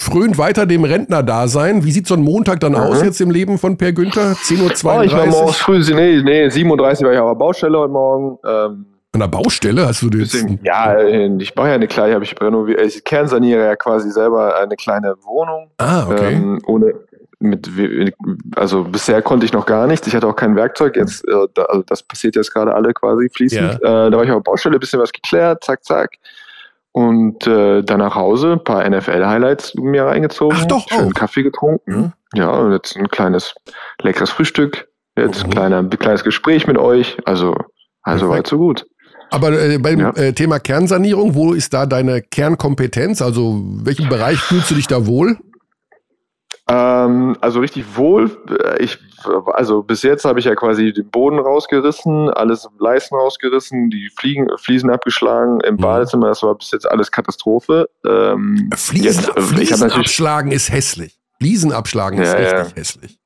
[0.00, 1.84] frönt weiter dem Rentner-Dasein.
[1.84, 2.78] Wie sieht so ein Montag dann mhm.
[2.78, 4.32] aus jetzt im Leben von Per Günther?
[4.32, 4.98] 10.32 Uhr?
[4.98, 8.38] Oh, ich war morgens früh, nee, nee, 37 war ich auf der Baustelle heute Morgen.
[8.44, 10.34] Ähm, An der Baustelle hast du das?
[10.62, 14.76] Ja, ich baue ja eine kleine, habe ich renoviert, ich kernsaniere ja quasi selber eine
[14.76, 15.70] kleine Wohnung.
[15.76, 16.32] Ah, okay.
[16.32, 16.94] Ähm, ohne,
[17.38, 17.68] mit,
[18.56, 20.06] also bisher konnte ich noch gar nichts.
[20.06, 20.96] Ich hatte auch kein Werkzeug.
[20.96, 23.80] Jetzt, äh, also das passiert jetzt gerade alle quasi fließend.
[23.82, 24.06] Ja.
[24.06, 26.16] Äh, da war ich auf der Baustelle, bisschen was geklärt, zack, zack.
[26.92, 30.58] Und äh, dann nach Hause ein paar NFL-Highlights mir reingezogen.
[30.60, 31.14] Ach doch, schön auch.
[31.14, 31.92] Kaffee getrunken.
[31.92, 32.12] Mhm.
[32.34, 33.54] Ja, und jetzt ein kleines,
[34.02, 34.88] leckeres Frühstück.
[35.16, 35.44] Jetzt mhm.
[35.44, 37.16] ein, kleiner, ein kleines Gespräch mit euch.
[37.24, 37.54] Also,
[38.02, 38.86] also weit so gut.
[39.30, 40.10] Aber äh, beim ja.
[40.16, 43.22] äh, Thema Kernsanierung, wo ist da deine Kernkompetenz?
[43.22, 45.38] Also, welchem Bereich fühlst du dich da wohl?
[46.70, 48.30] Ähm, also richtig wohl.
[48.48, 48.98] Äh, ich,
[49.52, 54.46] also bis jetzt habe ich ja quasi den Boden rausgerissen, alles Leisten rausgerissen, die Fliegen,
[54.56, 55.78] Fliesen abgeschlagen im mhm.
[55.78, 56.28] Badezimmer.
[56.28, 57.88] Das war bis jetzt alles Katastrophe.
[58.06, 61.18] Ähm, Fliesen, jetzt, äh, Fliesen abschlagen ist hässlich.
[61.38, 62.76] Fliesen abschlagen ist ja, richtig ja.
[62.76, 63.20] hässlich.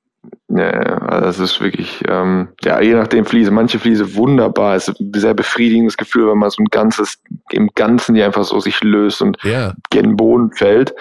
[0.49, 3.51] Ja, also das ist wirklich, ähm, ja, je nachdem Fliese.
[3.51, 4.77] Manche Fliese wunderbar.
[4.77, 7.19] Es ist ein sehr befriedigendes Gefühl, wenn man so ein ganzes,
[7.51, 9.75] im Ganzen die einfach so sich löst und ja.
[9.91, 10.95] gen den Boden fällt.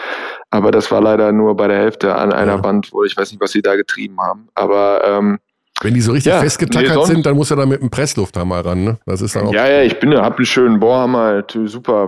[0.54, 2.64] Aber das war leider nur bei der Hälfte an einer ja.
[2.64, 4.50] Wand, wo ich weiß nicht, was sie da getrieben haben.
[4.54, 5.40] Aber ähm,
[5.82, 8.64] wenn die so richtig ja, festgetackert nee, sind, dann muss er da mit einem Presslufthammer
[8.64, 9.00] ran, ne?
[9.08, 12.08] Das ist dann auch ja, ja, ich bin, hab einen schönen Bohrhammer, halt, super,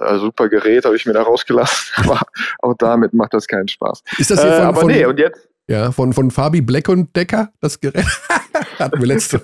[0.00, 1.92] äh, super Gerät, habe ich mir da rausgelassen.
[2.04, 2.20] Aber
[2.62, 4.02] auch damit macht das keinen Spaß.
[4.18, 5.48] Ist das hier äh, von, aber von, nee, und jetzt?
[5.68, 8.04] Ja, von, von Fabi Black und Decker, das Gerät.
[8.80, 9.40] Hatten wir letzte.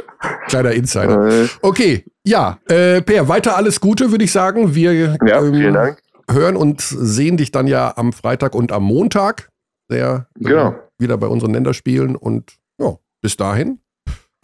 [0.48, 1.44] Kleiner Insider.
[1.44, 1.48] Äh.
[1.62, 4.74] Okay, ja, äh, Per, weiter alles Gute, würde ich sagen.
[4.74, 5.96] Wir ja, ähm,
[6.30, 9.50] hören und sehen dich dann ja am Freitag und am Montag.
[9.88, 10.74] Sehr genau.
[10.98, 13.80] Wieder bei unseren Länderspielen und ja, bis dahin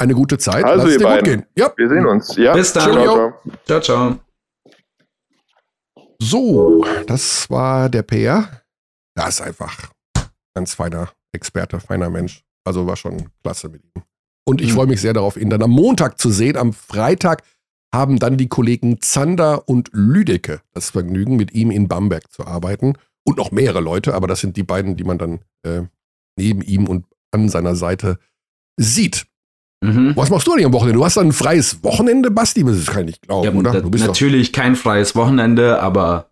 [0.01, 0.64] eine gute Zeit.
[0.64, 1.24] Also Lass ihr beiden.
[1.24, 1.47] Gehen.
[1.57, 1.72] Ja.
[1.76, 2.37] Wir sehen uns.
[2.37, 2.55] Ja.
[2.55, 2.93] Bis dann.
[2.93, 3.35] Ciao,
[3.66, 3.81] ciao.
[3.81, 4.20] ciao.
[6.22, 8.62] So, das war der Per.
[9.14, 9.91] Das ist einfach
[10.55, 12.43] ganz feiner Experte, feiner Mensch.
[12.64, 14.03] Also war schon klasse mit ihm.
[14.47, 14.76] Und ich mhm.
[14.76, 16.57] freue mich sehr darauf, ihn dann am Montag zu sehen.
[16.57, 17.43] Am Freitag
[17.93, 22.95] haben dann die Kollegen Zander und Lüdecke das Vergnügen, mit ihm in Bamberg zu arbeiten.
[23.24, 25.82] Und noch mehrere Leute, aber das sind die beiden, die man dann äh,
[26.36, 28.18] neben ihm und an seiner Seite
[28.76, 29.26] sieht.
[29.82, 30.12] Mhm.
[30.16, 30.99] Was machst du denn am Wochenende?
[30.99, 32.64] Du hast dann ein freies Wochenende, Basti?
[32.64, 33.82] Das kann ich nicht glauben, ja, oder?
[33.82, 36.30] Du bist natürlich kein freies Wochenende, aber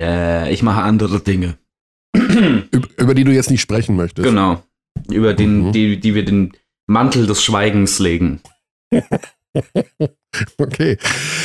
[0.00, 1.58] äh, ich mache andere Dinge
[2.98, 4.26] über die du jetzt nicht sprechen möchtest.
[4.26, 4.62] Genau.
[5.10, 5.72] Über den, mhm.
[5.72, 6.52] die, die wir den
[6.86, 8.40] Mantel des Schweigens legen.
[10.58, 10.98] okay.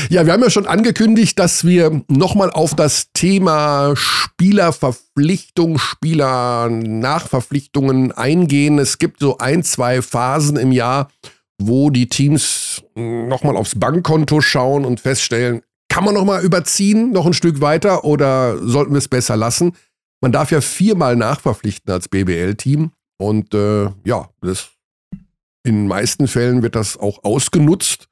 [0.10, 8.80] Ja, wir haben ja schon angekündigt, dass wir nochmal auf das Thema Spielerverpflichtung, Spielernachverpflichtungen eingehen.
[8.80, 11.10] Es gibt so ein, zwei Phasen im Jahr,
[11.62, 17.34] wo die Teams nochmal aufs Bankkonto schauen und feststellen, kann man nochmal überziehen, noch ein
[17.34, 19.76] Stück weiter oder sollten wir es besser lassen?
[20.22, 22.92] Man darf ja viermal nachverpflichten als BBL-Team.
[23.18, 24.70] Und äh, ja, das,
[25.64, 28.08] in den meisten Fällen wird das auch ausgenutzt.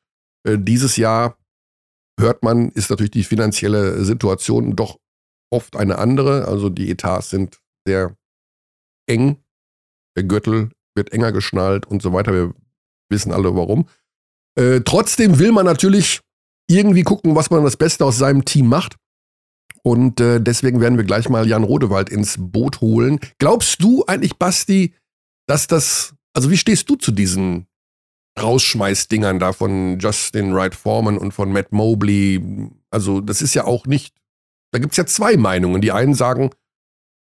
[0.48, 1.38] Äh, dieses Jahr
[2.20, 5.00] hört man, ist natürlich die finanzielle Situation doch
[5.52, 6.48] oft eine andere.
[6.48, 8.16] Also die Etats sind sehr
[9.08, 9.38] eng.
[10.18, 12.34] Der Gürtel wird enger geschnallt und so weiter.
[12.34, 12.54] Wir
[13.10, 13.88] wissen alle warum.
[14.58, 16.22] Äh, trotzdem will man natürlich
[16.70, 18.98] irgendwie gucken, was man das Beste aus seinem Team macht.
[19.84, 23.20] Und äh, deswegen werden wir gleich mal Jan Rodewald ins Boot holen.
[23.38, 24.94] Glaubst du eigentlich, Basti,
[25.48, 27.66] dass das, also wie stehst du zu diesen
[28.40, 32.70] Rausschmeißdingern da von Justin Wright Foreman und von Matt Mobley?
[32.92, 34.16] Also das ist ja auch nicht,
[34.72, 35.82] da gibt es ja zwei Meinungen.
[35.82, 36.52] Die einen sagen,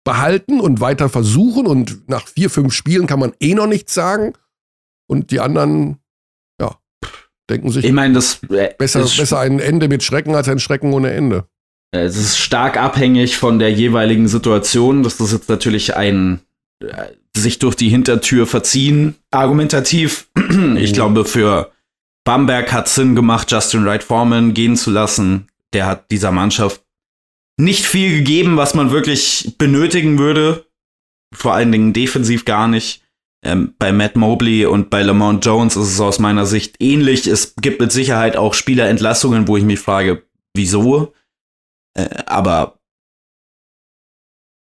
[0.03, 4.33] behalten und weiter versuchen und nach vier, fünf Spielen kann man eh noch nichts sagen.
[5.09, 5.99] Und die anderen,
[6.59, 6.77] ja,
[7.49, 10.91] denken sich, ich meine, das äh, besser, besser ein Ende mit Schrecken als ein Schrecken
[10.91, 11.47] ohne Ende.
[11.91, 15.01] Es ist stark abhängig von der jeweiligen Situation.
[15.03, 16.41] Das ist jetzt natürlich ein
[16.81, 19.15] äh, sich durch die Hintertür verziehen.
[19.31, 20.29] Argumentativ,
[20.77, 21.71] ich glaube, für
[22.25, 25.47] Bamberg hat Sinn gemacht, Justin Wright Foreman gehen zu lassen.
[25.73, 26.83] Der hat dieser Mannschaft
[27.59, 30.65] nicht viel gegeben, was man wirklich benötigen würde.
[31.33, 33.01] Vor allen Dingen defensiv gar nicht.
[33.43, 37.27] Ähm, bei Matt Mobley und bei Lamont Jones ist es aus meiner Sicht ähnlich.
[37.27, 40.23] Es gibt mit Sicherheit auch Spielerentlassungen, wo ich mich frage,
[40.55, 41.13] wieso?
[41.93, 42.76] Äh, aber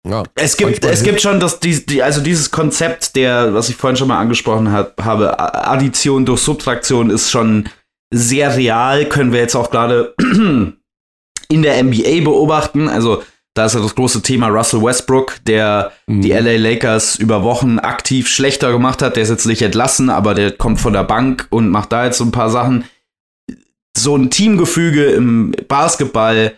[0.07, 3.77] ja, es gibt, es gibt schon das, die, die, also dieses Konzept der, was ich
[3.77, 7.69] vorhin schon mal angesprochen hab, habe, Addition durch Subtraktion ist schon
[8.13, 10.15] sehr real, können wir jetzt auch gerade
[11.49, 12.89] in der NBA beobachten.
[12.89, 13.23] Also
[13.55, 16.23] da ist ja das große Thema Russell Westbrook, der mhm.
[16.23, 19.17] die LA Lakers über Wochen aktiv schlechter gemacht hat.
[19.17, 22.19] Der ist jetzt nicht entlassen, aber der kommt von der Bank und macht da jetzt
[22.19, 22.85] so ein paar Sachen.
[23.97, 26.55] So ein Teamgefüge im Basketball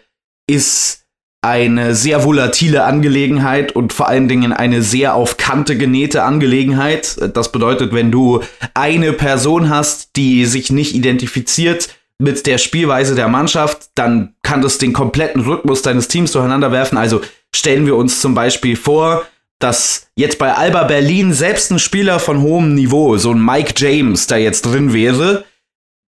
[0.46, 0.99] ist
[1.42, 7.16] eine sehr volatile Angelegenheit und vor allen Dingen eine sehr auf Kante genähte Angelegenheit.
[7.34, 8.42] Das bedeutet, wenn du
[8.74, 11.88] eine Person hast, die sich nicht identifiziert
[12.18, 16.98] mit der Spielweise der Mannschaft, dann kann das den kompletten Rhythmus deines Teams durcheinander werfen.
[16.98, 17.22] Also
[17.54, 19.24] stellen wir uns zum Beispiel vor,
[19.58, 24.26] dass jetzt bei Alba Berlin selbst ein Spieler von hohem Niveau, so ein Mike James,
[24.26, 25.44] da jetzt drin wäre,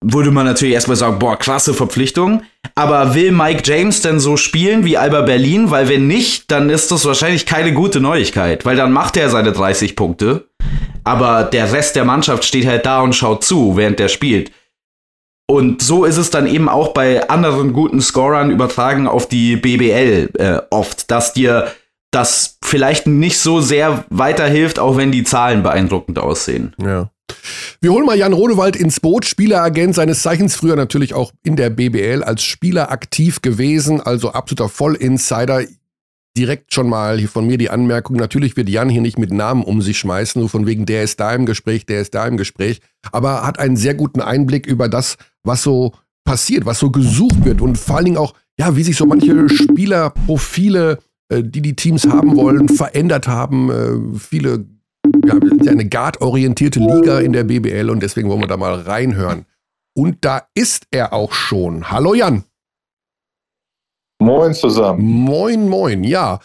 [0.03, 2.43] würde man natürlich erstmal sagen, boah, krasse Verpflichtung.
[2.75, 5.71] Aber will Mike James denn so spielen wie Alba Berlin?
[5.71, 9.53] Weil wenn nicht, dann ist das wahrscheinlich keine gute Neuigkeit, weil dann macht er seine
[9.53, 10.49] 30 Punkte.
[11.05, 14.53] Aber der Rest der Mannschaft steht halt da und schaut zu, während der spielt.
[15.51, 20.31] Und so ist es dann eben auch bei anderen guten Scorern übertragen auf die BBL
[20.39, 21.73] äh, oft, dass dir
[22.13, 26.75] das vielleicht nicht so sehr weiterhilft, auch wenn die Zahlen beeindruckend aussehen.
[26.83, 27.11] Ja.
[27.81, 31.71] Wir holen mal Jan Rodewald ins Boot, Spieleragent seines Zeichens, früher natürlich auch in der
[31.71, 35.65] BBL als Spieler aktiv gewesen, also absoluter Vollinsider.
[36.37, 39.63] Direkt schon mal hier von mir die Anmerkung, natürlich wird Jan hier nicht mit Namen
[39.65, 42.39] um sich schmeißen, nur von wegen, der ist da im Gespräch, der ist da im
[42.39, 42.81] Gespräch,
[43.11, 45.93] aber hat einen sehr guten Einblick über das, was so
[46.25, 49.49] passiert, was so gesucht wird und vor allen Dingen auch, ja, wie sich so manche
[49.49, 53.71] Spielerprofile, äh, die die Teams haben wollen, verändert haben.
[53.71, 54.67] Äh, viele
[55.25, 58.57] ja, wir sind ja eine guard-orientierte Liga in der BBL und deswegen wollen wir da
[58.57, 59.47] mal reinhören.
[59.95, 61.91] Und da ist er auch schon.
[61.91, 62.45] Hallo Jan.
[64.21, 65.03] Moin zusammen.
[65.03, 66.39] Moin, moin, ja.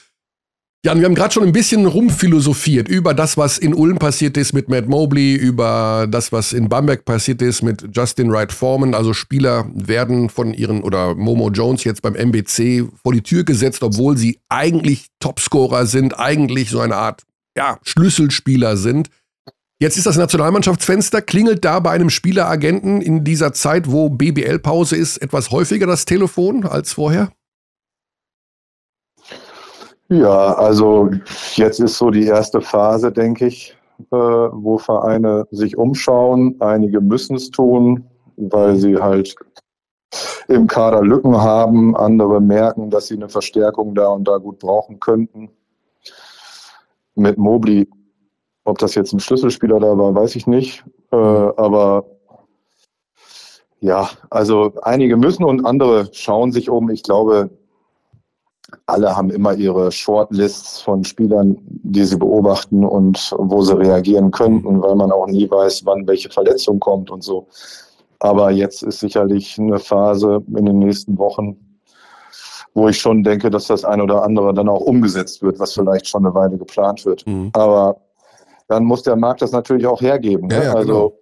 [0.85, 4.53] Jan, wir haben gerade schon ein bisschen rumphilosophiert über das, was in Ulm passiert ist
[4.53, 8.93] mit Matt Mobley, über das, was in Bamberg passiert ist mit Justin Wright Foreman.
[8.93, 13.83] Also Spieler werden von ihren, oder Momo Jones jetzt beim MBC vor die Tür gesetzt,
[13.83, 17.23] obwohl sie eigentlich Topscorer sind, eigentlich so eine Art
[17.57, 19.09] ja, Schlüsselspieler sind.
[19.79, 21.21] Jetzt ist das Nationalmannschaftsfenster.
[21.21, 26.65] Klingelt da bei einem Spieleragenten in dieser Zeit, wo BBL-Pause ist, etwas häufiger das Telefon
[26.65, 27.29] als vorher?
[30.09, 31.09] Ja, also
[31.55, 33.75] jetzt ist so die erste Phase, denke ich,
[34.11, 36.55] äh, wo Vereine sich umschauen.
[36.59, 38.05] Einige müssen es tun,
[38.37, 39.35] weil sie halt
[40.47, 41.95] im Kader Lücken haben.
[41.95, 45.49] Andere merken, dass sie eine Verstärkung da und da gut brauchen könnten
[47.17, 47.87] mit Mobley,
[48.63, 50.83] ob das jetzt ein Schlüsselspieler da war, weiß ich nicht.
[51.11, 52.05] Äh, aber
[53.79, 56.89] ja, also einige müssen und andere schauen sich um.
[56.89, 57.49] Ich glaube,
[58.85, 64.81] alle haben immer ihre Shortlists von Spielern, die sie beobachten und wo sie reagieren könnten,
[64.81, 67.47] weil man auch nie weiß, wann welche Verletzung kommt und so.
[68.19, 71.55] Aber jetzt ist sicherlich eine Phase in den nächsten Wochen,
[72.77, 76.07] wo ich schon denke, dass das ein oder andere dann auch umgesetzt wird, was vielleicht
[76.07, 77.25] schon eine Weile geplant wird.
[77.25, 77.49] Mhm.
[77.53, 77.99] Aber
[78.67, 80.47] dann muss der Markt das natürlich auch hergeben.
[80.51, 80.63] Ja, ne?
[80.65, 81.13] ja, also genau.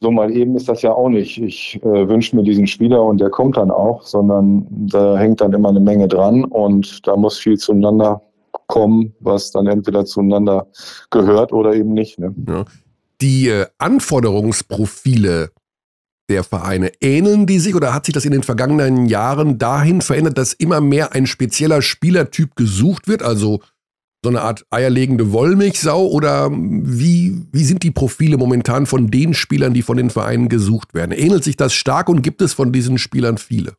[0.00, 1.36] so mal eben ist das ja auch nicht.
[1.36, 5.52] Ich äh, wünsche mir diesen Spieler und der kommt dann auch, sondern da hängt dann
[5.52, 8.22] immer eine Menge dran und da muss viel zueinander
[8.66, 10.66] kommen, was dann entweder zueinander
[11.10, 12.18] gehört oder eben nicht.
[12.18, 12.34] Ne?
[12.48, 12.64] Ja.
[13.20, 15.50] Die äh, Anforderungsprofile
[16.28, 20.38] der Vereine, ähneln die sich oder hat sich das in den vergangenen Jahren dahin verändert,
[20.38, 23.22] dass immer mehr ein spezieller Spielertyp gesucht wird?
[23.22, 23.60] Also
[24.24, 29.74] so eine Art eierlegende Wollmilchsau oder wie, wie sind die Profile momentan von den Spielern,
[29.74, 31.12] die von den Vereinen gesucht werden?
[31.12, 33.74] Ähnelt sich das stark und gibt es von diesen Spielern viele?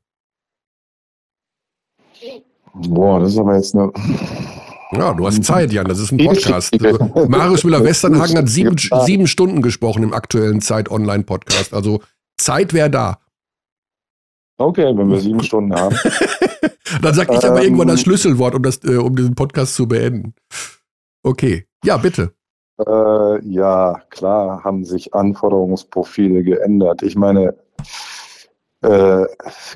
[2.75, 3.91] Boah, das ist aber jetzt eine.
[4.91, 6.75] Ja, du hast Zeit, Jan, das ist ein Podcast.
[7.27, 11.73] Marius Müller-Westernhagen hat sieben, sieben Stunden gesprochen im aktuellen Zeit-Online-Podcast.
[11.73, 12.01] Also
[12.37, 13.19] Zeit wäre da.
[14.57, 15.95] Okay, wenn wir sieben Stunden haben.
[17.01, 19.87] Dann sag ich aber ähm, irgendwann das Schlüsselwort, um, das, äh, um diesen Podcast zu
[19.87, 20.33] beenden.
[21.23, 21.65] Okay.
[21.83, 22.33] Ja, bitte.
[22.79, 27.03] Äh, ja, klar haben sich Anforderungsprofile geändert.
[27.03, 27.55] Ich meine,
[28.81, 29.25] äh,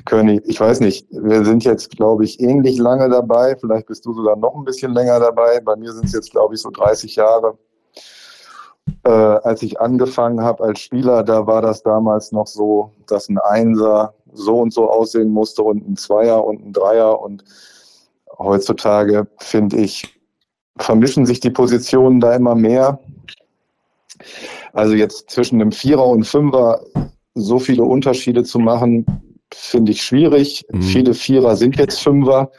[0.04, 3.56] König, ich weiß nicht, wir sind jetzt, glaube ich, ähnlich lange dabei.
[3.56, 5.60] Vielleicht bist du sogar noch ein bisschen länger dabei.
[5.60, 7.58] Bei mir sind es jetzt, glaube ich, so 30 Jahre.
[9.04, 13.38] Äh, als ich angefangen habe als Spieler, da war das damals noch so, dass ein
[13.38, 17.20] Einser so und so aussehen musste und ein Zweier und ein Dreier.
[17.20, 17.44] Und
[18.38, 20.20] heutzutage, finde ich,
[20.78, 22.98] vermischen sich die Positionen da immer mehr.
[24.72, 26.80] Also jetzt zwischen einem Vierer und Fünfer
[27.34, 29.06] so viele Unterschiede zu machen,
[29.52, 30.64] finde ich schwierig.
[30.70, 30.82] Mhm.
[30.82, 32.50] Viele Vierer sind jetzt Fünfer.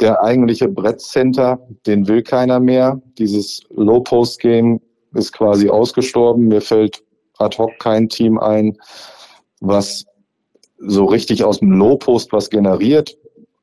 [0.00, 3.00] Der eigentliche Brettcenter, den will keiner mehr.
[3.18, 4.80] Dieses Low-Post-Game
[5.14, 6.48] ist quasi ausgestorben.
[6.48, 7.02] Mir fällt
[7.38, 8.78] ad hoc kein Team ein,
[9.60, 10.04] was
[10.78, 13.16] so richtig aus dem Low-Post was generiert.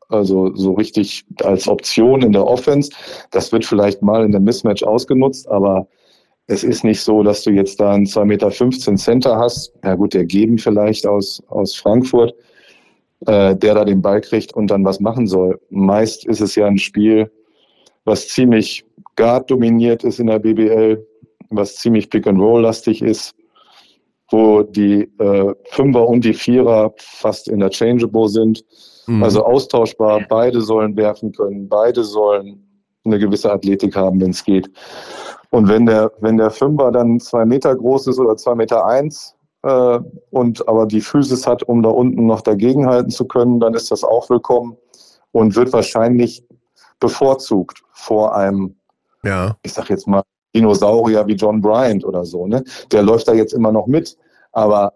[0.09, 2.91] Also so richtig als Option in der Offense.
[3.31, 5.87] Das wird vielleicht mal in der Mismatch ausgenutzt, aber
[6.47, 9.71] es ist nicht so, dass du jetzt da einen 2,15 Meter Center hast.
[9.83, 12.33] Ja gut, der Geben vielleicht aus, aus Frankfurt,
[13.27, 15.59] äh, der da den Ball kriegt und dann was machen soll.
[15.69, 17.31] Meist ist es ja ein Spiel,
[18.03, 18.83] was ziemlich
[19.15, 21.05] guard dominiert ist in der BBL,
[21.49, 23.35] was ziemlich Pick-and-Roll-lastig ist,
[24.29, 28.63] wo die äh, Fünfer und die Vierer fast interchangeable sind.
[29.07, 29.23] Mhm.
[29.23, 32.65] Also austauschbar, beide sollen werfen können, beide sollen
[33.05, 34.69] eine gewisse Athletik haben, wenn es geht.
[35.49, 39.35] Und wenn der, wenn der Fünfer dann zwei Meter groß ist oder zwei Meter eins
[39.63, 43.89] äh, und aber die Physis hat, um da unten noch dagegenhalten zu können, dann ist
[43.89, 44.77] das auch willkommen
[45.31, 46.43] und wird wahrscheinlich
[46.99, 48.75] bevorzugt vor einem,
[49.23, 49.55] ja.
[49.63, 50.21] ich sag jetzt mal,
[50.55, 52.47] Dinosaurier wie John Bryant oder so.
[52.47, 52.63] Ne?
[52.91, 54.17] Der läuft da jetzt immer noch mit,
[54.51, 54.93] aber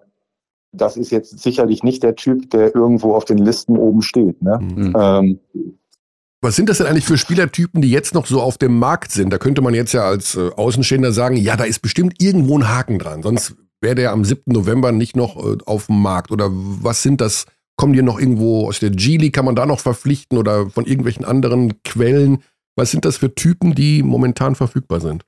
[0.72, 4.42] das ist jetzt sicherlich nicht der Typ, der irgendwo auf den Listen oben steht.
[4.42, 4.60] Ne?
[4.60, 4.94] Mhm.
[4.98, 5.40] Ähm,
[6.42, 9.32] was sind das denn eigentlich für Spielertypen, die jetzt noch so auf dem Markt sind?
[9.32, 12.68] Da könnte man jetzt ja als äh, Außenstehender sagen, ja, da ist bestimmt irgendwo ein
[12.68, 13.24] Haken dran.
[13.24, 14.42] Sonst wäre der am 7.
[14.48, 16.32] November nicht noch äh, auf dem Markt.
[16.32, 17.46] Oder was sind das?
[17.78, 19.34] Kommen die noch irgendwo aus der G-League?
[19.34, 22.44] Kann man da noch verpflichten oder von irgendwelchen anderen Quellen?
[22.76, 25.24] Was sind das für Typen, die momentan verfügbar sind?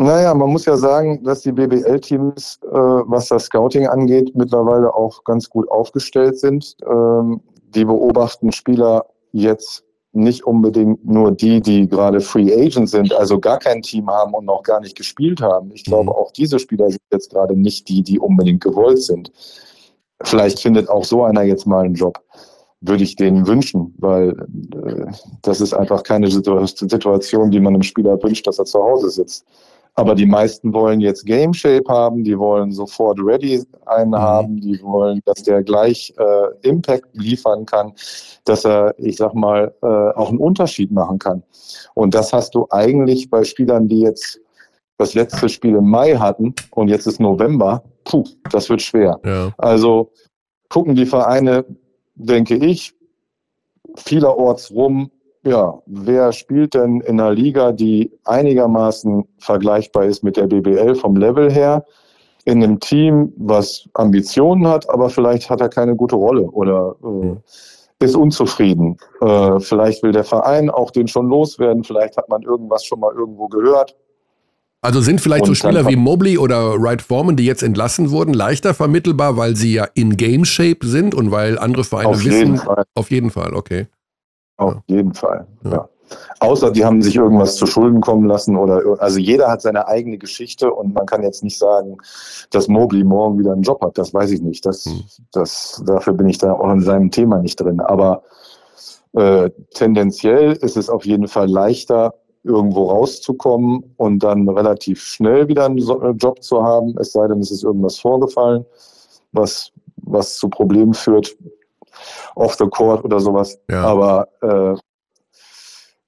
[0.00, 5.24] Naja, man muss ja sagen, dass die BBL-Teams, äh, was das Scouting angeht, mittlerweile auch
[5.24, 6.76] ganz gut aufgestellt sind.
[6.88, 7.40] Ähm,
[7.74, 9.82] die beobachten Spieler jetzt
[10.12, 14.44] nicht unbedingt nur die, die gerade Free Agent sind, also gar kein Team haben und
[14.44, 15.72] noch gar nicht gespielt haben.
[15.72, 16.16] Ich glaube, mhm.
[16.16, 19.32] auch diese Spieler sind jetzt gerade nicht die, die unbedingt gewollt sind.
[20.22, 22.22] Vielleicht findet auch so einer jetzt mal einen Job.
[22.80, 24.46] Würde ich denen wünschen, weil
[24.86, 25.06] äh,
[25.42, 29.44] das ist einfach keine Situation, die man einem Spieler wünscht, dass er zu Hause sitzt.
[29.98, 34.16] Aber die meisten wollen jetzt Game Shape haben, die wollen sofort ready einen mhm.
[34.16, 37.92] haben, die wollen, dass der gleich äh, Impact liefern kann,
[38.44, 41.42] dass er, ich sag mal, äh, auch einen Unterschied machen kann.
[41.94, 44.40] Und das hast du eigentlich bei Spielern, die jetzt
[44.98, 49.18] das letzte Spiel im Mai hatten und jetzt ist November, puh, das wird schwer.
[49.24, 49.52] Ja.
[49.58, 50.12] Also
[50.68, 51.64] gucken die Vereine,
[52.14, 52.94] denke ich,
[53.96, 55.10] vielerorts rum,
[55.44, 61.16] ja, wer spielt denn in einer Liga, die einigermaßen vergleichbar ist mit der BBL vom
[61.16, 61.84] Level her,
[62.44, 68.04] in einem Team, was Ambitionen hat, aber vielleicht hat er keine gute Rolle oder äh,
[68.04, 68.96] ist unzufrieden.
[69.20, 73.12] Äh, vielleicht will der Verein auch den schon loswerden, vielleicht hat man irgendwas schon mal
[73.14, 73.94] irgendwo gehört.
[74.80, 78.32] Also sind vielleicht Und so Spieler wie Mobley oder Wright Foreman, die jetzt entlassen wurden,
[78.32, 82.32] leichter vermittelbar, weil sie ja in Game Shape sind und weil andere Vereine auf wissen.
[82.32, 82.84] Jeden Fall.
[82.94, 83.88] Auf jeden Fall, okay.
[84.58, 85.70] Auf jeden Fall, ja.
[85.70, 85.88] ja.
[86.40, 90.18] Außer die haben sich irgendwas zu Schulden kommen lassen oder also jeder hat seine eigene
[90.18, 91.98] Geschichte und man kann jetzt nicht sagen,
[92.50, 93.98] dass Mobley morgen wieder einen Job hat.
[93.98, 94.64] Das weiß ich nicht.
[94.64, 95.02] Das, hm.
[95.32, 97.80] das, dafür bin ich da auch in seinem Thema nicht drin.
[97.80, 98.22] Aber
[99.14, 105.66] äh, tendenziell ist es auf jeden Fall leichter, irgendwo rauszukommen und dann relativ schnell wieder
[105.66, 108.64] einen äh, Job zu haben, es sei denn, es ist irgendwas vorgefallen,
[109.32, 111.36] was, was zu Problemen führt
[112.34, 113.58] off the court oder sowas.
[113.70, 113.84] Ja.
[113.84, 114.78] Aber äh,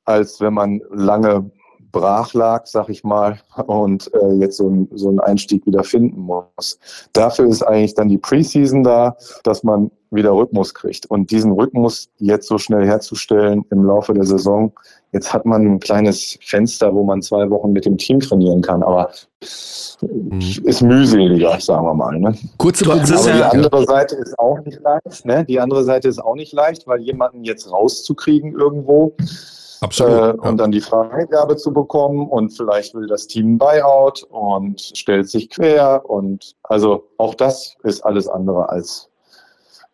[0.05, 1.51] als wenn man lange
[1.93, 6.21] brach lag, sag ich mal, und äh, jetzt so, ein, so einen Einstieg wieder finden
[6.21, 6.79] muss.
[7.13, 11.07] Dafür ist eigentlich dann die Preseason da, dass man wieder Rhythmus kriegt.
[11.07, 14.73] Und diesen Rhythmus jetzt so schnell herzustellen im Laufe der Saison,
[15.13, 18.83] jetzt hat man ein kleines Fenster, wo man zwei Wochen mit dem Team trainieren kann,
[18.83, 19.11] aber
[20.01, 20.41] mhm.
[20.65, 22.19] ist mühseliger, sagen wir mal.
[22.19, 22.35] Ne?
[22.59, 25.25] Kurze aber die andere Seite ist auch nicht leicht.
[25.25, 25.45] Ne?
[25.45, 29.15] Die andere Seite ist auch nicht leicht, weil jemanden jetzt rauszukriegen irgendwo,
[29.81, 30.13] Absolut.
[30.13, 30.31] Äh, ja.
[30.33, 35.29] Und dann die Freigabe zu bekommen und vielleicht will das Team ein Buyout und stellt
[35.29, 39.09] sich quer und also auch das ist alles andere als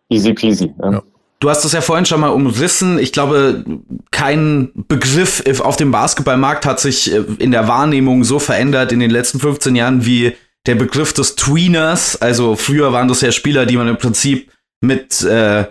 [0.08, 0.74] easy peasy.
[0.78, 0.92] Ne?
[0.92, 1.02] Ja.
[1.38, 2.98] Du hast es ja vorhin schon mal umrissen.
[2.98, 3.62] Ich glaube,
[4.10, 9.10] kein Begriff auf dem Basketballmarkt hat sich äh, in der Wahrnehmung so verändert in den
[9.10, 10.34] letzten 15 Jahren wie
[10.66, 12.20] der Begriff des Tweeners.
[12.20, 15.66] Also früher waren das ja Spieler, die man im Prinzip mit äh,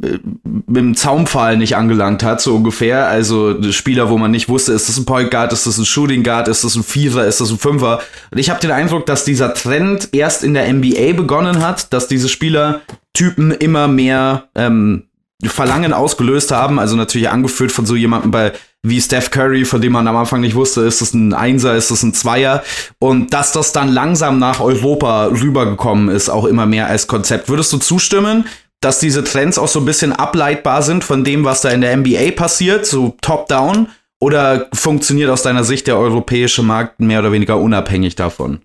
[0.00, 3.06] mit dem Zaunpfahl nicht angelangt hat, so ungefähr.
[3.06, 6.22] Also Spieler, wo man nicht wusste, ist das ein Point Guard, ist das ein Shooting
[6.22, 8.00] Guard, ist das ein Vierer, ist das ein Fünfer.
[8.30, 12.08] Und ich habe den Eindruck, dass dieser Trend erst in der NBA begonnen hat, dass
[12.08, 15.04] diese Spielertypen immer mehr ähm,
[15.44, 16.78] Verlangen ausgelöst haben.
[16.78, 18.52] Also natürlich angeführt von so jemandem bei
[18.86, 21.90] wie Steph Curry, von dem man am Anfang nicht wusste, ist das ein Einser, ist
[21.90, 22.62] das ein Zweier.
[22.98, 27.48] Und dass das dann langsam nach Europa rübergekommen ist, auch immer mehr als Konzept.
[27.48, 28.44] Würdest du zustimmen?
[28.80, 31.96] Dass diese Trends auch so ein bisschen ableitbar sind von dem, was da in der
[31.96, 33.88] NBA passiert, so top-down?
[34.20, 38.60] Oder funktioniert aus deiner Sicht der europäische Markt mehr oder weniger unabhängig davon?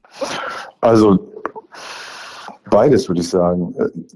[0.79, 1.19] Also
[2.69, 3.75] beides würde ich sagen.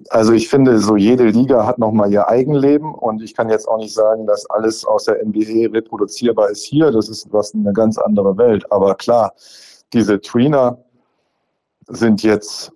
[0.09, 3.77] Also ich finde, so jede Liga hat nochmal ihr Eigenleben und ich kann jetzt auch
[3.77, 6.91] nicht sagen, dass alles aus der NBA reproduzierbar ist hier.
[6.91, 8.63] Das ist was eine ganz andere Welt.
[8.71, 9.33] Aber klar,
[9.91, 10.77] diese Tweener
[11.87, 12.71] sind jetzt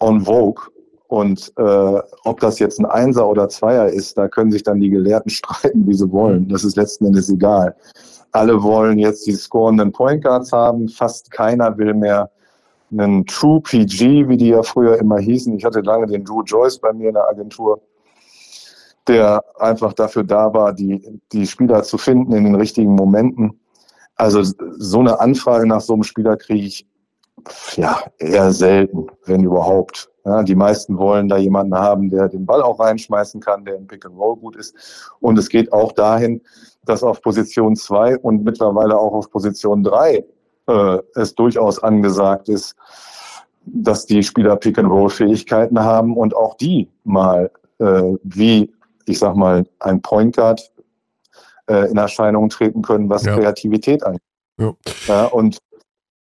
[0.00, 0.64] on vogue
[1.08, 4.90] und äh, ob das jetzt ein Einser oder Zweier ist, da können sich dann die
[4.90, 6.48] Gelehrten streiten, wie sie wollen.
[6.48, 7.76] Das ist letzten Endes egal.
[8.32, 10.88] Alle wollen jetzt die scorenden Point Guards haben.
[10.88, 12.30] Fast keiner will mehr
[12.90, 15.56] einen True PG, wie die ja früher immer hießen.
[15.56, 17.80] Ich hatte lange den Drew Joyce bei mir in der Agentur,
[19.06, 23.60] der einfach dafür da war, die, die Spieler zu finden in den richtigen Momenten.
[24.16, 26.86] Also so eine Anfrage nach so einem Spieler kriege ich
[27.76, 30.10] ja eher selten, wenn überhaupt.
[30.26, 33.86] Ja, die meisten wollen da jemanden haben, der den Ball auch reinschmeißen kann, der im
[33.86, 34.74] Pick and Roll gut ist.
[35.20, 36.42] Und es geht auch dahin,
[36.84, 40.24] dass auf Position 2 und mittlerweile auch auf Position 3
[40.66, 42.74] äh, es durchaus angesagt ist,
[43.66, 48.72] dass die Spieler Pick and Roll Fähigkeiten haben und auch die mal äh, wie
[49.06, 50.72] ich sag mal ein Point Guard
[51.68, 53.36] äh, in Erscheinung treten können, was ja.
[53.36, 54.20] Kreativität angeht.
[54.58, 54.74] Ja.
[55.06, 55.24] ja.
[55.26, 55.58] und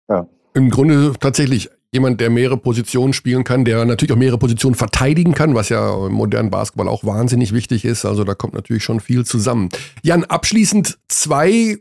[0.10, 0.28] ja.
[0.54, 5.34] Im Grunde tatsächlich jemand, der mehrere Positionen spielen kann, der natürlich auch mehrere Positionen verteidigen
[5.34, 8.04] kann, was ja im modernen Basketball auch wahnsinnig wichtig ist.
[8.04, 9.70] Also da kommt natürlich schon viel zusammen.
[10.02, 11.78] Jan, abschließend zwei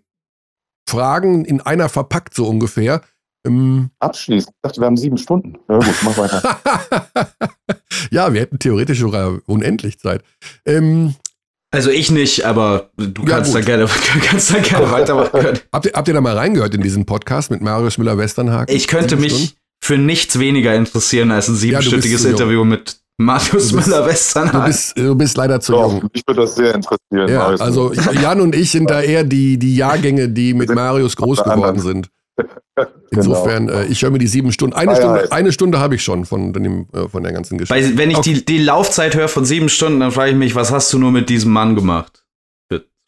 [0.88, 3.00] Fragen in einer verpackt, so ungefähr.
[3.46, 4.54] Ähm abschließend?
[4.54, 5.58] Ich dachte, wir haben sieben Stunden.
[5.68, 6.60] Ja gut, mach weiter.
[8.10, 10.22] ja, wir hätten theoretisch sogar unendlich Zeit.
[10.66, 11.14] Ähm,
[11.70, 13.88] also ich nicht, aber du ja, kannst, da gerne,
[14.22, 15.58] kannst da gerne weitermachen.
[15.72, 18.74] Habt ihr, habt ihr da mal reingehört in diesen Podcast mit Marius Müller-Westernhagen?
[18.74, 19.61] Ich könnte mich, Stunden?
[19.82, 24.60] Für nichts weniger interessieren als ein siebenstündiges ja, Interview mit Marius Müller-Westernhagen.
[24.60, 26.08] Du bist, du bist leider zu Doch, jung.
[26.12, 27.28] Ich würde das sehr interessieren.
[27.28, 31.42] Ja, also Jan und ich sind da eher die, die Jahrgänge, die mit Marius groß
[31.42, 32.08] geworden sind.
[33.10, 33.80] Insofern, genau.
[33.80, 34.74] äh, ich höre mir die sieben Stunden.
[34.74, 37.74] Eine Stunde, eine Stunde habe ich schon von, dem, äh, von der ganzen Geschichte.
[37.74, 38.34] Weil, wenn ich okay.
[38.34, 41.10] die, die Laufzeit höre von sieben Stunden, dann frage ich mich, was hast du nur
[41.10, 42.21] mit diesem Mann gemacht?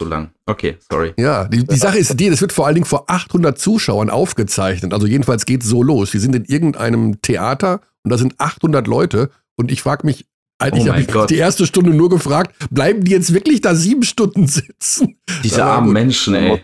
[0.01, 0.31] So lang.
[0.45, 1.13] Okay, sorry.
[1.17, 4.93] Ja, die, die Sache ist die, das wird vor allen Dingen vor 800 Zuschauern aufgezeichnet.
[4.93, 6.13] Also jedenfalls geht es so los.
[6.13, 10.25] Wir sind in irgendeinem Theater und da sind 800 Leute und ich frage mich,
[10.57, 11.29] eigentlich oh habe ich Gott.
[11.29, 15.17] die erste Stunde nur gefragt, bleiben die jetzt wirklich da sieben Stunden sitzen?
[15.43, 16.63] Diese armen Menschen, ey.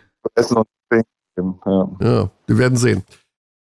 [1.99, 3.03] Ja, wir werden sehen.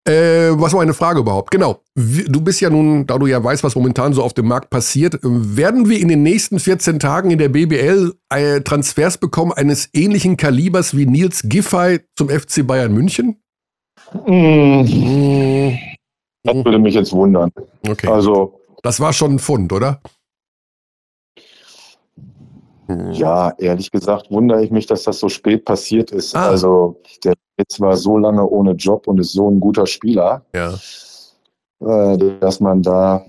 [0.09, 1.51] Äh, was war eine Frage überhaupt?
[1.51, 1.83] Genau.
[1.95, 5.19] Du bist ja nun, da du ja weißt, was momentan so auf dem Markt passiert,
[5.23, 10.39] werden wir in den nächsten 14 Tagen in der BBL äh, Transfers bekommen eines ähnlichen
[10.39, 13.43] Kalibers wie Nils Giffey zum FC Bayern München?
[14.27, 15.77] Mmh.
[16.43, 17.51] Das würde mich jetzt wundern.
[17.87, 18.09] Okay.
[18.09, 20.01] Also, das war schon ein Fund, oder?
[23.12, 26.34] Ja, ehrlich gesagt wundere ich mich, dass das so spät passiert ist.
[26.34, 26.49] Ah.
[26.49, 30.74] Also der jetzt war so lange ohne Job und ist so ein guter Spieler, ja.
[31.80, 33.24] äh, dass man da,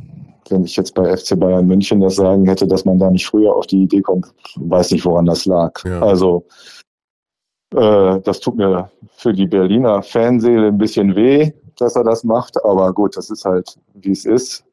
[0.50, 3.56] wenn ich jetzt bei FC Bayern München das sagen hätte, dass man da nicht früher
[3.56, 5.84] auf die Idee kommt, weiß nicht, woran das lag.
[5.84, 6.02] Ja.
[6.02, 6.46] Also
[7.76, 12.64] äh, das tut mir für die Berliner Fanseele ein bisschen weh, dass er das macht,
[12.64, 14.64] aber gut, das ist halt, wie es ist.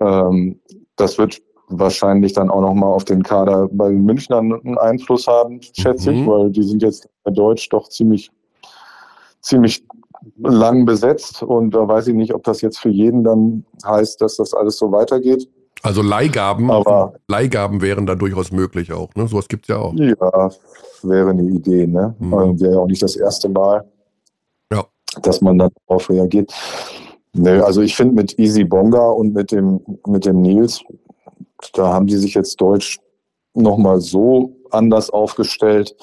[0.00, 0.58] Ähm,
[0.96, 5.60] das wird wahrscheinlich dann auch nochmal auf den Kader bei den Münchnern einen Einfluss haben,
[5.62, 6.18] schätze mhm.
[6.18, 8.30] ich, weil die sind jetzt Deutsch doch ziemlich,
[9.40, 9.84] ziemlich
[10.38, 14.36] lang besetzt und da weiß ich nicht, ob das jetzt für jeden dann heißt, dass
[14.36, 15.48] das alles so weitergeht.
[15.82, 19.14] Also Leihgaben, Aber, Leihgaben wären da durchaus möglich auch.
[19.14, 19.28] Ne?
[19.28, 19.94] Sowas gibt es ja auch.
[19.94, 20.50] Ja,
[21.02, 21.86] wäre eine Idee.
[21.86, 22.16] Ne?
[22.18, 22.34] Mhm.
[22.34, 23.84] Also wäre ja auch nicht das erste Mal,
[24.72, 24.84] ja.
[25.22, 26.52] dass man darauf reagiert.
[27.34, 30.82] Nö, also ich finde mit Easy Bonga und mit dem, mit dem Nils,
[31.74, 32.98] da haben die sich jetzt Deutsch
[33.54, 35.94] nochmal so anders aufgestellt,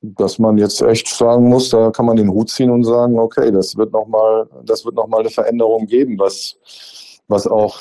[0.00, 3.50] dass man jetzt echt sagen muss, da kann man den Hut ziehen und sagen, okay,
[3.50, 6.56] das wird nochmal, das wird noch mal eine Veränderung geben, was,
[7.28, 7.78] was auch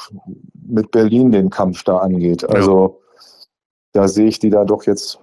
[0.67, 2.47] mit Berlin den Kampf da angeht.
[2.49, 3.01] Also
[3.93, 4.01] ja.
[4.01, 5.19] da sehe ich die da doch jetzt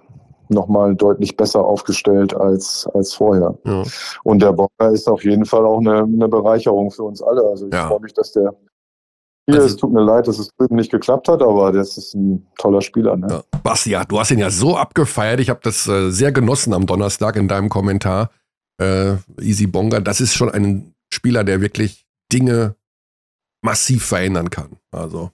[0.49, 3.57] nochmal deutlich besser aufgestellt als, als vorher.
[3.65, 3.83] Ja.
[4.23, 7.43] Und der Bocker ist auf jeden Fall auch eine, eine Bereicherung für uns alle.
[7.43, 7.87] Also ich ja.
[7.87, 8.53] freue mich, dass der
[9.45, 12.13] hier, also, es tut mir leid, dass es drüben nicht geklappt hat, aber das ist
[12.13, 13.17] ein toller Spieler.
[13.17, 13.27] Ne?
[13.29, 13.59] Ja.
[13.61, 15.41] Basti, ja, du hast ihn ja so abgefeiert.
[15.41, 18.29] Ich habe das äh, sehr genossen am Donnerstag in deinem Kommentar.
[18.81, 22.75] Äh, Easy Bonga, das ist schon ein Spieler, der wirklich Dinge
[23.61, 24.77] massiv verändern kann.
[24.91, 25.29] Also.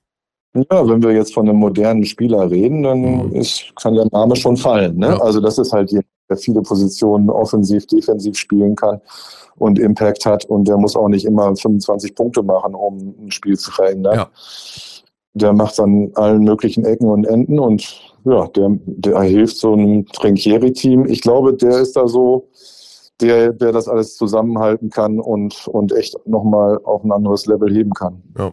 [0.55, 3.36] Ja, wenn wir jetzt von einem modernen Spieler reden, dann mhm.
[3.36, 4.97] ist, kann der Name schon fallen.
[4.97, 5.10] Ne?
[5.10, 5.22] Ja.
[5.22, 8.99] Also das ist halt jemand, der viele Positionen offensiv, defensiv spielen kann
[9.60, 13.57] und Impact hat und der muss auch nicht immer 25 Punkte machen, um ein Spiel
[13.57, 14.16] zu verändern.
[14.16, 14.30] Ja.
[15.34, 19.74] Der macht es an allen möglichen Ecken und Enden und ja, der, der hilft so
[19.74, 21.05] einem Trinkieri-Team.
[21.05, 22.49] Ich glaube, der ist da so,
[23.22, 27.93] der, der das alles zusammenhalten kann und, und echt nochmal auf ein anderes Level heben
[27.93, 28.22] kann.
[28.38, 28.51] Ja.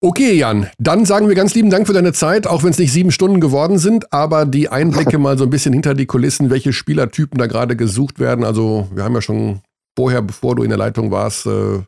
[0.00, 2.92] Okay, Jan, dann sagen wir ganz lieben Dank für deine Zeit, auch wenn es nicht
[2.92, 6.72] sieben Stunden geworden sind, aber die Einblicke mal so ein bisschen hinter die Kulissen, welche
[6.72, 8.44] Spielertypen da gerade gesucht werden.
[8.44, 9.60] Also wir haben ja schon
[9.98, 11.82] vorher, bevor du in der Leitung warst, äh,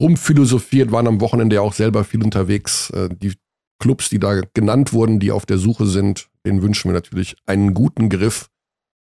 [0.00, 2.90] rumphilosophiert, waren am Wochenende ja auch selber viel unterwegs.
[2.90, 3.34] Äh, die
[3.80, 7.74] Clubs, die da genannt wurden, die auf der Suche sind, denen wünschen wir natürlich einen
[7.74, 8.48] guten Griff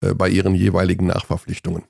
[0.03, 1.84] äh, bei ihren jeweiligen Nachverpflichtungen.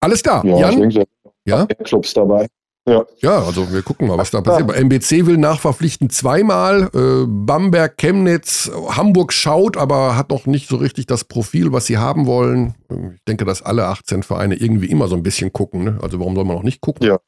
[0.00, 0.84] Alles klar, ja, Jan?
[0.84, 1.10] Ich denke,
[1.44, 1.66] ja?
[1.66, 2.46] Clubs dabei.
[2.90, 3.06] Ja.
[3.18, 4.68] ja, also wir gucken mal, was da passiert.
[4.68, 4.76] Ja.
[4.76, 6.90] MBC will nachverpflichten zweimal.
[6.92, 11.98] Äh, Bamberg, Chemnitz, Hamburg schaut, aber hat noch nicht so richtig das Profil, was sie
[11.98, 12.74] haben wollen.
[13.14, 15.84] Ich denke, dass alle 18 Vereine irgendwie immer so ein bisschen gucken.
[15.84, 15.98] Ne?
[16.02, 17.06] Also warum soll man noch nicht gucken?
[17.06, 17.18] Ja.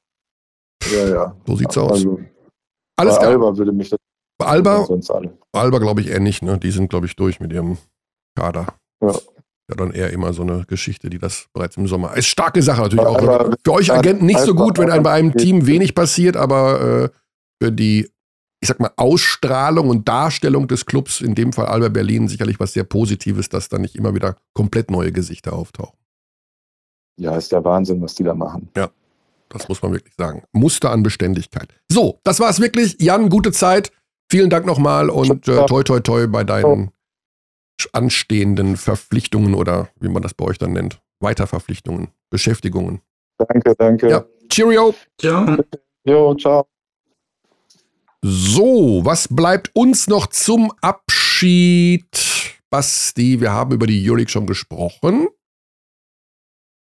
[0.93, 1.37] Ja, ja.
[1.47, 1.93] So sieht's aus.
[1.93, 2.19] Also,
[2.97, 3.27] Alles bei.
[3.27, 4.01] Alba würde mich das.
[4.39, 4.85] Bei Alba?
[5.53, 6.43] Bei Alba glaube ich eher nicht.
[6.43, 6.59] Ne?
[6.59, 7.79] Die sind, glaube ich, durch mit ihrem
[8.35, 8.67] Kader.
[9.01, 9.13] Ja
[9.73, 12.17] ja dann eher immer so eine Geschichte, die das bereits im Sommer.
[12.17, 13.19] Ist starke Sache natürlich auch.
[13.19, 16.81] Aber für euch Agenten nicht so gut, wenn einem bei einem Team wenig passiert, aber
[16.81, 17.09] äh,
[17.63, 18.11] für die,
[18.61, 22.73] ich sag mal, Ausstrahlung und Darstellung des Clubs, in dem Fall Alba Berlin, sicherlich was
[22.73, 25.99] sehr Positives, dass da nicht immer wieder komplett neue Gesichter auftauchen.
[27.19, 28.69] Ja, ist der Wahnsinn, was die da machen.
[28.77, 28.91] Ja.
[29.49, 30.45] Das muss man wirklich sagen.
[30.53, 31.69] Muster an Beständigkeit.
[31.91, 32.97] So, das war es wirklich.
[33.01, 33.93] Jan, gute Zeit.
[34.31, 36.91] Vielen Dank nochmal und äh, toi toi toi bei deinen
[37.93, 43.01] anstehenden Verpflichtungen oder wie man das bei euch dann nennt, Weiterverpflichtungen, Beschäftigungen.
[43.39, 44.09] Danke, danke.
[44.09, 44.95] Ja, cheerio.
[45.19, 45.57] Ciao.
[46.05, 46.67] Jo, ciao.
[48.23, 52.07] So, was bleibt uns noch zum Abschied?
[52.71, 55.29] Basti, wir haben über die Euroleague schon gesprochen.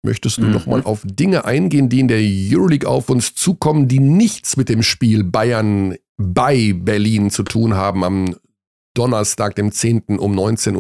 [0.06, 0.52] Möchtest du mhm.
[0.52, 4.70] noch mal auf Dinge eingehen, die in der Euroleague auf uns zukommen, die nichts mit
[4.70, 8.36] dem Spiel Bayern bei Berlin zu tun haben am
[8.94, 10.20] Donnerstag, dem 10.
[10.20, 10.76] um 19.30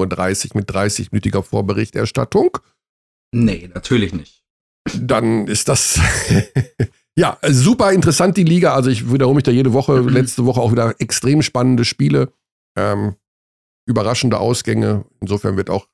[0.52, 2.58] Uhr mit 30-minütiger Vorberichterstattung?
[3.34, 4.44] Nee, natürlich nicht.
[4.96, 6.00] Dann ist das
[7.18, 8.74] ja super interessant, die Liga.
[8.74, 10.10] Also ich wiederhole mich da jede Woche, mhm.
[10.10, 12.34] letzte Woche auch wieder extrem spannende Spiele,
[12.78, 13.16] ähm,
[13.88, 15.06] überraschende Ausgänge.
[15.20, 15.88] Insofern wird auch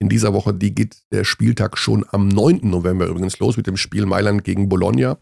[0.00, 2.60] in dieser Woche, die geht der Spieltag schon am 9.
[2.62, 5.18] November übrigens los mit dem Spiel Mailand gegen Bologna.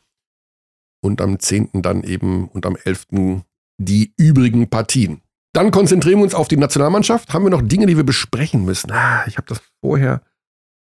[1.01, 1.83] Und am 10.
[1.83, 3.43] dann eben und am 11.
[3.79, 5.23] die übrigen Partien.
[5.53, 7.33] Dann konzentrieren wir uns auf die Nationalmannschaft.
[7.33, 8.93] Haben wir noch Dinge, die wir besprechen müssen?
[8.93, 10.23] Ah, ich habe das vorher.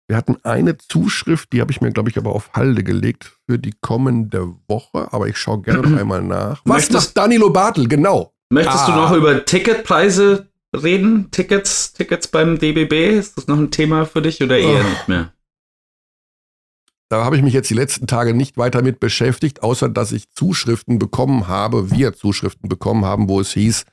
[0.08, 3.60] Wir hatten eine Zuschrift, die habe ich mir, glaube ich, aber auf Halde gelegt für
[3.60, 5.12] die kommende Woche.
[5.12, 6.62] Aber ich schaue gerne noch einmal nach.
[6.64, 7.86] Was Möchtest, macht Danilo Bartel?
[7.86, 8.34] Genau.
[8.52, 8.86] Möchtest ah.
[8.86, 11.30] du noch über Ticketpreise reden?
[11.30, 13.18] Tickets, Tickets beim DBB?
[13.18, 14.88] Ist das noch ein Thema für dich oder eher oh.
[14.88, 15.32] nicht mehr?
[17.08, 20.30] Da habe ich mich jetzt die letzten Tage nicht weiter mit beschäftigt, außer dass ich
[20.30, 23.84] Zuschriften bekommen habe, wir Zuschriften bekommen haben, wo es hieß,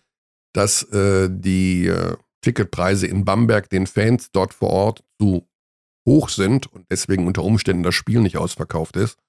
[0.58, 5.48] dass äh, die äh, Ticketpreise in Bamberg den Fans dort vor Ort zu
[6.08, 9.20] hoch sind und deswegen unter Umständen das Spiel nicht ausverkauft ist.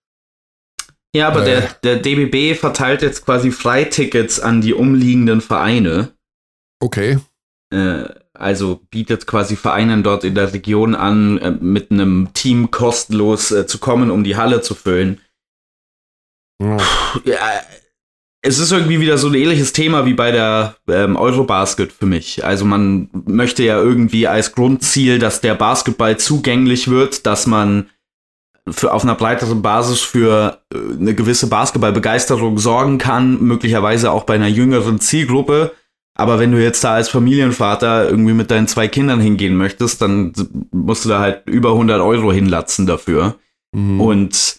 [1.15, 6.13] Ja, aber äh, der, der DBB verteilt jetzt quasi Freitickets an die umliegenden Vereine.
[6.81, 7.19] Okay.
[7.71, 13.51] Äh, also bietet quasi Vereinen dort in der Region an, äh, mit einem Team kostenlos
[13.51, 15.21] äh, zu kommen, um die Halle zu füllen.
[16.63, 16.79] Oh.
[17.25, 17.61] Ja,
[18.43, 22.44] es ist irgendwie wieder so ein ähnliches Thema wie bei der ähm, Eurobasket für mich.
[22.44, 27.90] Also man möchte ja irgendwie als Grundziel, dass der Basketball zugänglich wird, dass man
[28.70, 34.35] für, auf einer breiteren Basis für äh, eine gewisse Basketballbegeisterung sorgen kann, möglicherweise auch bei
[34.35, 35.73] einer jüngeren Zielgruppe.
[36.15, 40.32] Aber wenn du jetzt da als Familienvater irgendwie mit deinen zwei Kindern hingehen möchtest, dann
[40.73, 43.36] musst du da halt über 100 Euro hinlatzen dafür.
[43.73, 44.01] Mhm.
[44.01, 44.56] Und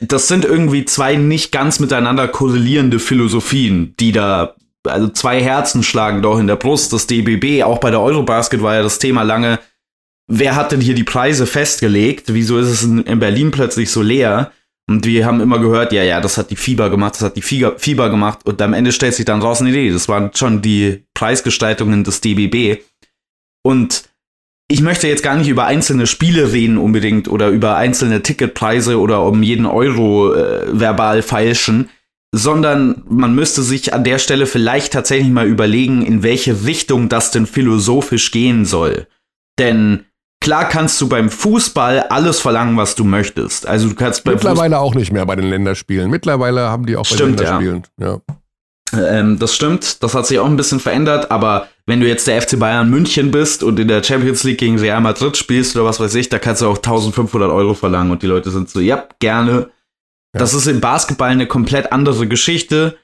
[0.00, 4.54] das sind irgendwie zwei nicht ganz miteinander korrelierende Philosophien, die da,
[4.86, 6.92] also zwei Herzen schlagen doch in der Brust.
[6.92, 9.58] Das DBB, auch bei der Eurobasket war ja das Thema lange,
[10.28, 12.34] wer hat denn hier die Preise festgelegt?
[12.34, 14.52] Wieso ist es in, in Berlin plötzlich so leer?
[14.88, 17.42] Und wir haben immer gehört, ja, ja, das hat die Fieber gemacht, das hat die
[17.42, 18.40] Fieber, gemacht.
[18.44, 22.20] Und am Ende stellt sich dann raus, nee, nee, das waren schon die Preisgestaltungen des
[22.20, 22.82] DBB.
[23.64, 24.04] Und
[24.68, 29.22] ich möchte jetzt gar nicht über einzelne Spiele reden unbedingt oder über einzelne Ticketpreise oder
[29.24, 31.88] um jeden Euro äh, verbal feilschen,
[32.34, 37.30] sondern man müsste sich an der Stelle vielleicht tatsächlich mal überlegen, in welche Richtung das
[37.30, 39.06] denn philosophisch gehen soll.
[39.58, 40.04] Denn
[40.40, 43.66] klar kannst du beim Fußball alles verlangen, was du möchtest.
[43.66, 46.10] Also du kannst Mittlerweile auch nicht mehr bei den Länderspielen.
[46.10, 47.82] Mittlerweile haben die auch bei Stimmt, den Länderspielen.
[48.00, 48.06] Ja.
[48.06, 48.20] ja.
[48.92, 52.40] Ähm, das stimmt, das hat sich auch ein bisschen verändert, aber wenn du jetzt der
[52.40, 55.98] FC Bayern München bist und in der Champions League gegen Real Madrid spielst oder was
[55.98, 59.08] weiß ich, da kannst du auch 1500 Euro verlangen und die Leute sind so, ja,
[59.18, 59.70] gerne.
[60.32, 60.40] Ja.
[60.40, 62.96] Das ist im Basketball eine komplett andere Geschichte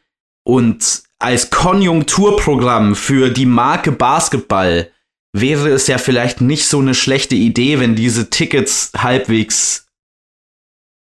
[0.44, 4.90] und als Konjunkturprogramm für die Marke Basketball
[5.32, 9.86] wäre es ja vielleicht nicht so eine schlechte Idee, wenn diese Tickets halbwegs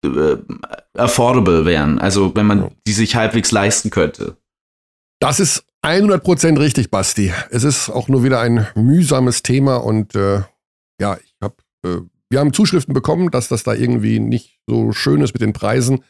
[0.04, 0.38] äh,
[0.94, 2.00] affordable wären.
[2.00, 4.38] Also wenn man die sich halbwegs leisten könnte.
[5.20, 7.34] Das ist 100% richtig, Basti.
[7.50, 10.42] Es ist auch nur wieder ein mühsames Thema und äh,
[11.00, 15.22] ja, ich habe, äh, wir haben Zuschriften bekommen, dass das da irgendwie nicht so schön
[15.22, 16.04] ist mit den Preisen.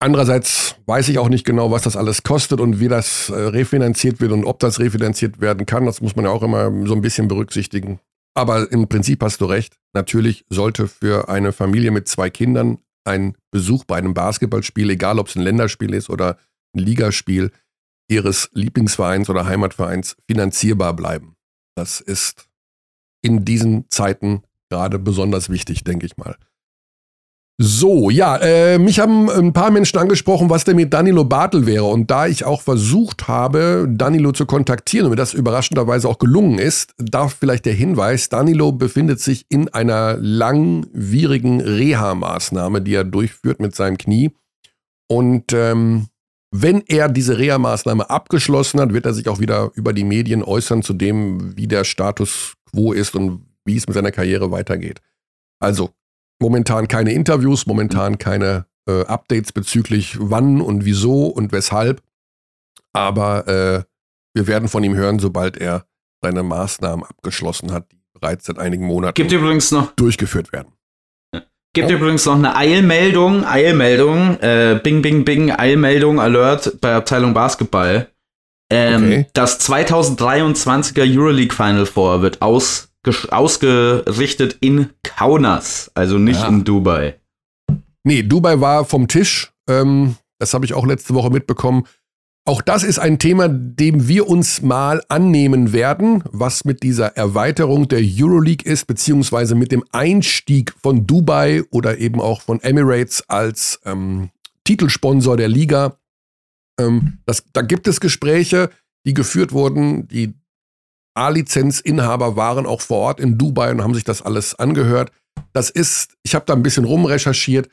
[0.00, 4.20] Andererseits weiß ich auch nicht genau, was das alles kostet und wie das äh, refinanziert
[4.20, 5.86] wird und ob das refinanziert werden kann.
[5.86, 8.00] Das muss man ja auch immer so ein bisschen berücksichtigen.
[8.34, 9.78] Aber im Prinzip hast du recht.
[9.94, 15.28] Natürlich sollte für eine Familie mit zwei Kindern ein Besuch bei einem Basketballspiel, egal ob
[15.28, 16.36] es ein Länderspiel ist oder
[16.74, 17.50] ein Ligaspiel,
[18.14, 21.36] ihres Lieblingsvereins oder Heimatvereins finanzierbar bleiben.
[21.74, 22.48] Das ist
[23.22, 26.36] in diesen Zeiten gerade besonders wichtig, denke ich mal.
[27.56, 31.84] So, ja, äh, mich haben ein paar Menschen angesprochen, was denn mit Danilo Bartel wäre.
[31.84, 36.58] Und da ich auch versucht habe, Danilo zu kontaktieren und mir das überraschenderweise auch gelungen
[36.58, 43.60] ist, darf vielleicht der Hinweis, Danilo befindet sich in einer langwierigen Reha-Maßnahme, die er durchführt
[43.60, 44.32] mit seinem Knie.
[45.06, 46.08] Und ähm,
[46.56, 50.82] wenn er diese Reha-Maßnahme abgeschlossen hat, wird er sich auch wieder über die Medien äußern
[50.82, 55.00] zu dem, wie der Status quo ist und wie es mit seiner Karriere weitergeht.
[55.58, 55.90] Also
[56.40, 62.02] momentan keine Interviews, momentan keine äh, Updates bezüglich wann und wieso und weshalb.
[62.92, 63.82] Aber äh,
[64.32, 65.86] wir werden von ihm hören, sobald er
[66.22, 70.72] seine Maßnahmen abgeschlossen hat, die bereits seit einigen Monaten Gibt übrigens noch durchgeführt werden.
[71.74, 71.96] Gibt ja.
[71.96, 78.08] übrigens noch eine Eilmeldung, Eilmeldung, äh, Bing, Bing, Bing, Eilmeldung, Alert bei Abteilung Basketball.
[78.70, 79.26] Ähm, okay.
[79.34, 82.88] Das 2023er Euroleague Final Four wird aus
[83.28, 86.48] ausgerichtet in Kaunas, also nicht ja.
[86.48, 87.20] in Dubai.
[88.02, 89.52] Nee, Dubai war vom Tisch.
[89.68, 91.86] Ähm, das habe ich auch letzte Woche mitbekommen.
[92.46, 97.88] Auch das ist ein Thema, dem wir uns mal annehmen werden, was mit dieser Erweiterung
[97.88, 103.80] der Euroleague ist, beziehungsweise mit dem Einstieg von Dubai oder eben auch von Emirates als
[103.86, 104.28] ähm,
[104.64, 105.96] Titelsponsor der Liga.
[106.78, 108.68] Ähm, das, da gibt es Gespräche,
[109.06, 110.06] die geführt wurden.
[110.08, 110.34] Die
[111.14, 115.12] A-Lizenzinhaber waren auch vor Ort in Dubai und haben sich das alles angehört.
[115.54, 117.70] Das ist, ich habe da ein bisschen rumrecherchiert.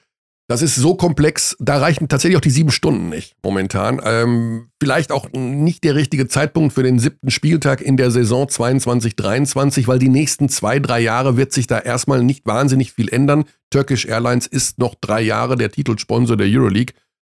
[0.52, 4.02] Das ist so komplex, da reichen tatsächlich auch die sieben Stunden nicht momentan.
[4.04, 9.16] Ähm, vielleicht auch nicht der richtige Zeitpunkt für den siebten Spieltag in der Saison 22,
[9.16, 13.46] 23, weil die nächsten zwei, drei Jahre wird sich da erstmal nicht wahnsinnig viel ändern.
[13.70, 16.96] Turkish Airlines ist noch drei Jahre der Titelsponsor der Euroleague.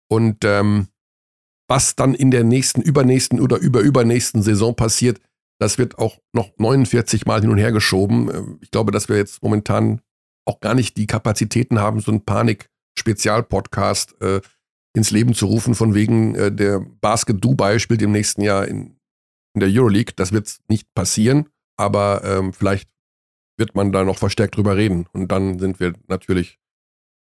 [0.10, 0.88] Und ähm,
[1.68, 5.20] was dann in der nächsten, übernächsten oder überübernächsten Saison passiert,
[5.60, 8.30] das wird auch noch 49 Mal hin und her geschoben.
[8.30, 10.00] Äh, ich glaube, dass wir jetzt momentan
[10.46, 12.24] auch gar nicht die Kapazitäten haben, so ein
[12.96, 14.42] Panik-Spezialpodcast äh,
[14.96, 18.98] ins Leben zu rufen, von wegen äh, der Basket Dubai spielt im nächsten Jahr in,
[19.54, 20.14] in der Euroleague.
[20.16, 22.90] Das wird nicht passieren, aber ähm, vielleicht
[23.58, 25.08] wird man da noch verstärkt drüber reden.
[25.14, 26.60] Und dann sind wir natürlich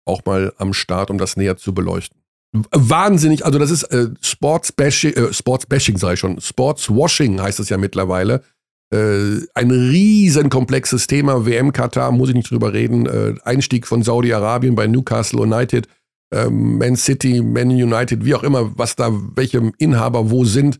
[0.05, 2.19] auch mal am Start, um das näher zu beleuchten
[2.51, 8.43] wahnsinnig, also das ist äh, Sports-Bashing, äh, Sports-Bashing sei schon, Sports-Washing heißt es ja mittlerweile.
[8.91, 14.01] Äh, ein riesen komplexes Thema, WM Katar, muss ich nicht drüber reden, äh, Einstieg von
[14.01, 15.87] Saudi-Arabien bei Newcastle United,
[16.31, 20.79] ähm, Man City, Man United, wie auch immer, was da, welche Inhaber wo sind.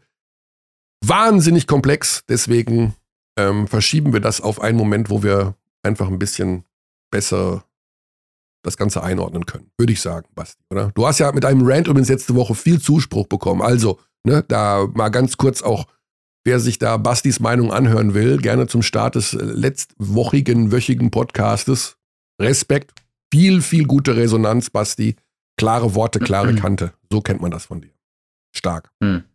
[1.05, 2.23] Wahnsinnig komplex.
[2.27, 2.95] Deswegen
[3.37, 6.65] ähm, verschieben wir das auf einen Moment, wo wir einfach ein bisschen
[7.11, 7.63] besser
[8.63, 9.71] das Ganze einordnen können.
[9.77, 10.91] Würde ich sagen, Basti, oder?
[10.93, 13.61] Du hast ja mit einem Rant übrigens letzte Woche viel Zuspruch bekommen.
[13.61, 15.85] Also, ne, da mal ganz kurz auch,
[16.49, 21.95] wer sich da Bastis Meinung anhören will, gerne zum Start des letztwochigen, wöchigen Podcastes.
[22.41, 22.91] Respekt.
[23.31, 25.15] Viel, viel gute Resonanz, Basti.
[25.57, 26.93] Klare Worte, klare Kante.
[27.11, 27.91] So kennt man das von dir.
[28.55, 28.89] Stark.
[28.99, 29.25] Mhm.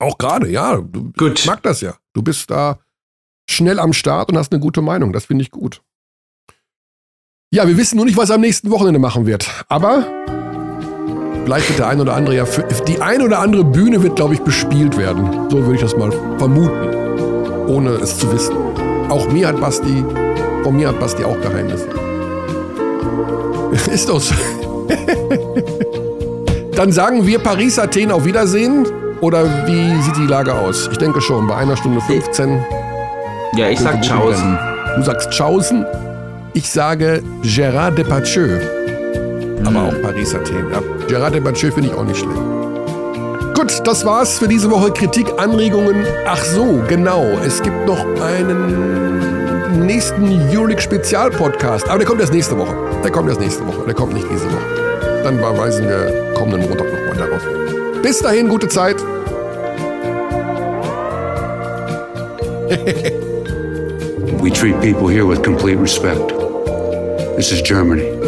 [0.00, 0.78] Auch gerade, ja.
[0.80, 1.38] Du, gut.
[1.38, 1.94] Ich mag das ja.
[2.14, 2.80] Du bist da
[3.48, 5.12] schnell am Start und hast eine gute Meinung.
[5.12, 5.82] Das finde ich gut.
[7.54, 9.48] Ja, wir wissen nur nicht, was er am nächsten Wochenende machen wird.
[9.68, 10.04] Aber
[11.46, 14.40] wird der ein oder andere ja für, die ein oder andere Bühne wird, glaube ich,
[14.40, 15.48] bespielt werden.
[15.50, 17.68] So würde ich das mal vermuten.
[17.68, 18.54] Ohne es zu wissen.
[19.08, 20.04] Auch mir hat Basti,
[20.62, 21.88] von mir hat Basti auch Geheimnisse.
[23.92, 24.34] Ist doch so.
[26.76, 28.86] Dann sagen wir Paris, Athen auf Wiedersehen.
[29.20, 30.88] Oder wie sieht die Lage aus?
[30.90, 32.64] Ich denke schon, bei einer Stunde 15.
[33.56, 34.58] Ja, ich sag Chausen.
[34.96, 35.84] Du sagst Chausen.
[36.54, 38.79] Ich sage Gérard Depardieu.
[39.60, 39.66] Mhm.
[39.66, 40.70] Aber auch Paris Athen.
[40.70, 40.80] Ja.
[41.06, 42.40] Gérard Depardieu finde ich auch nicht schlecht.
[43.54, 44.90] Gut, das war's für diese Woche.
[44.90, 46.06] Kritik, Anregungen.
[46.26, 47.24] Ach so, genau.
[47.44, 51.88] Es gibt noch einen nächsten Euroleague Spezial-Podcast.
[51.88, 52.74] Aber der kommt erst nächste Woche.
[53.04, 53.84] Der kommt erst nächste Woche.
[53.86, 55.22] Der kommt nicht diese Woche.
[55.24, 57.42] Dann verweisen wir kommenden Montag nochmal darauf.
[58.02, 58.96] Bis dahin, gute Zeit.
[64.40, 66.32] we treat people here with complete respect.
[67.36, 68.19] This is Germany.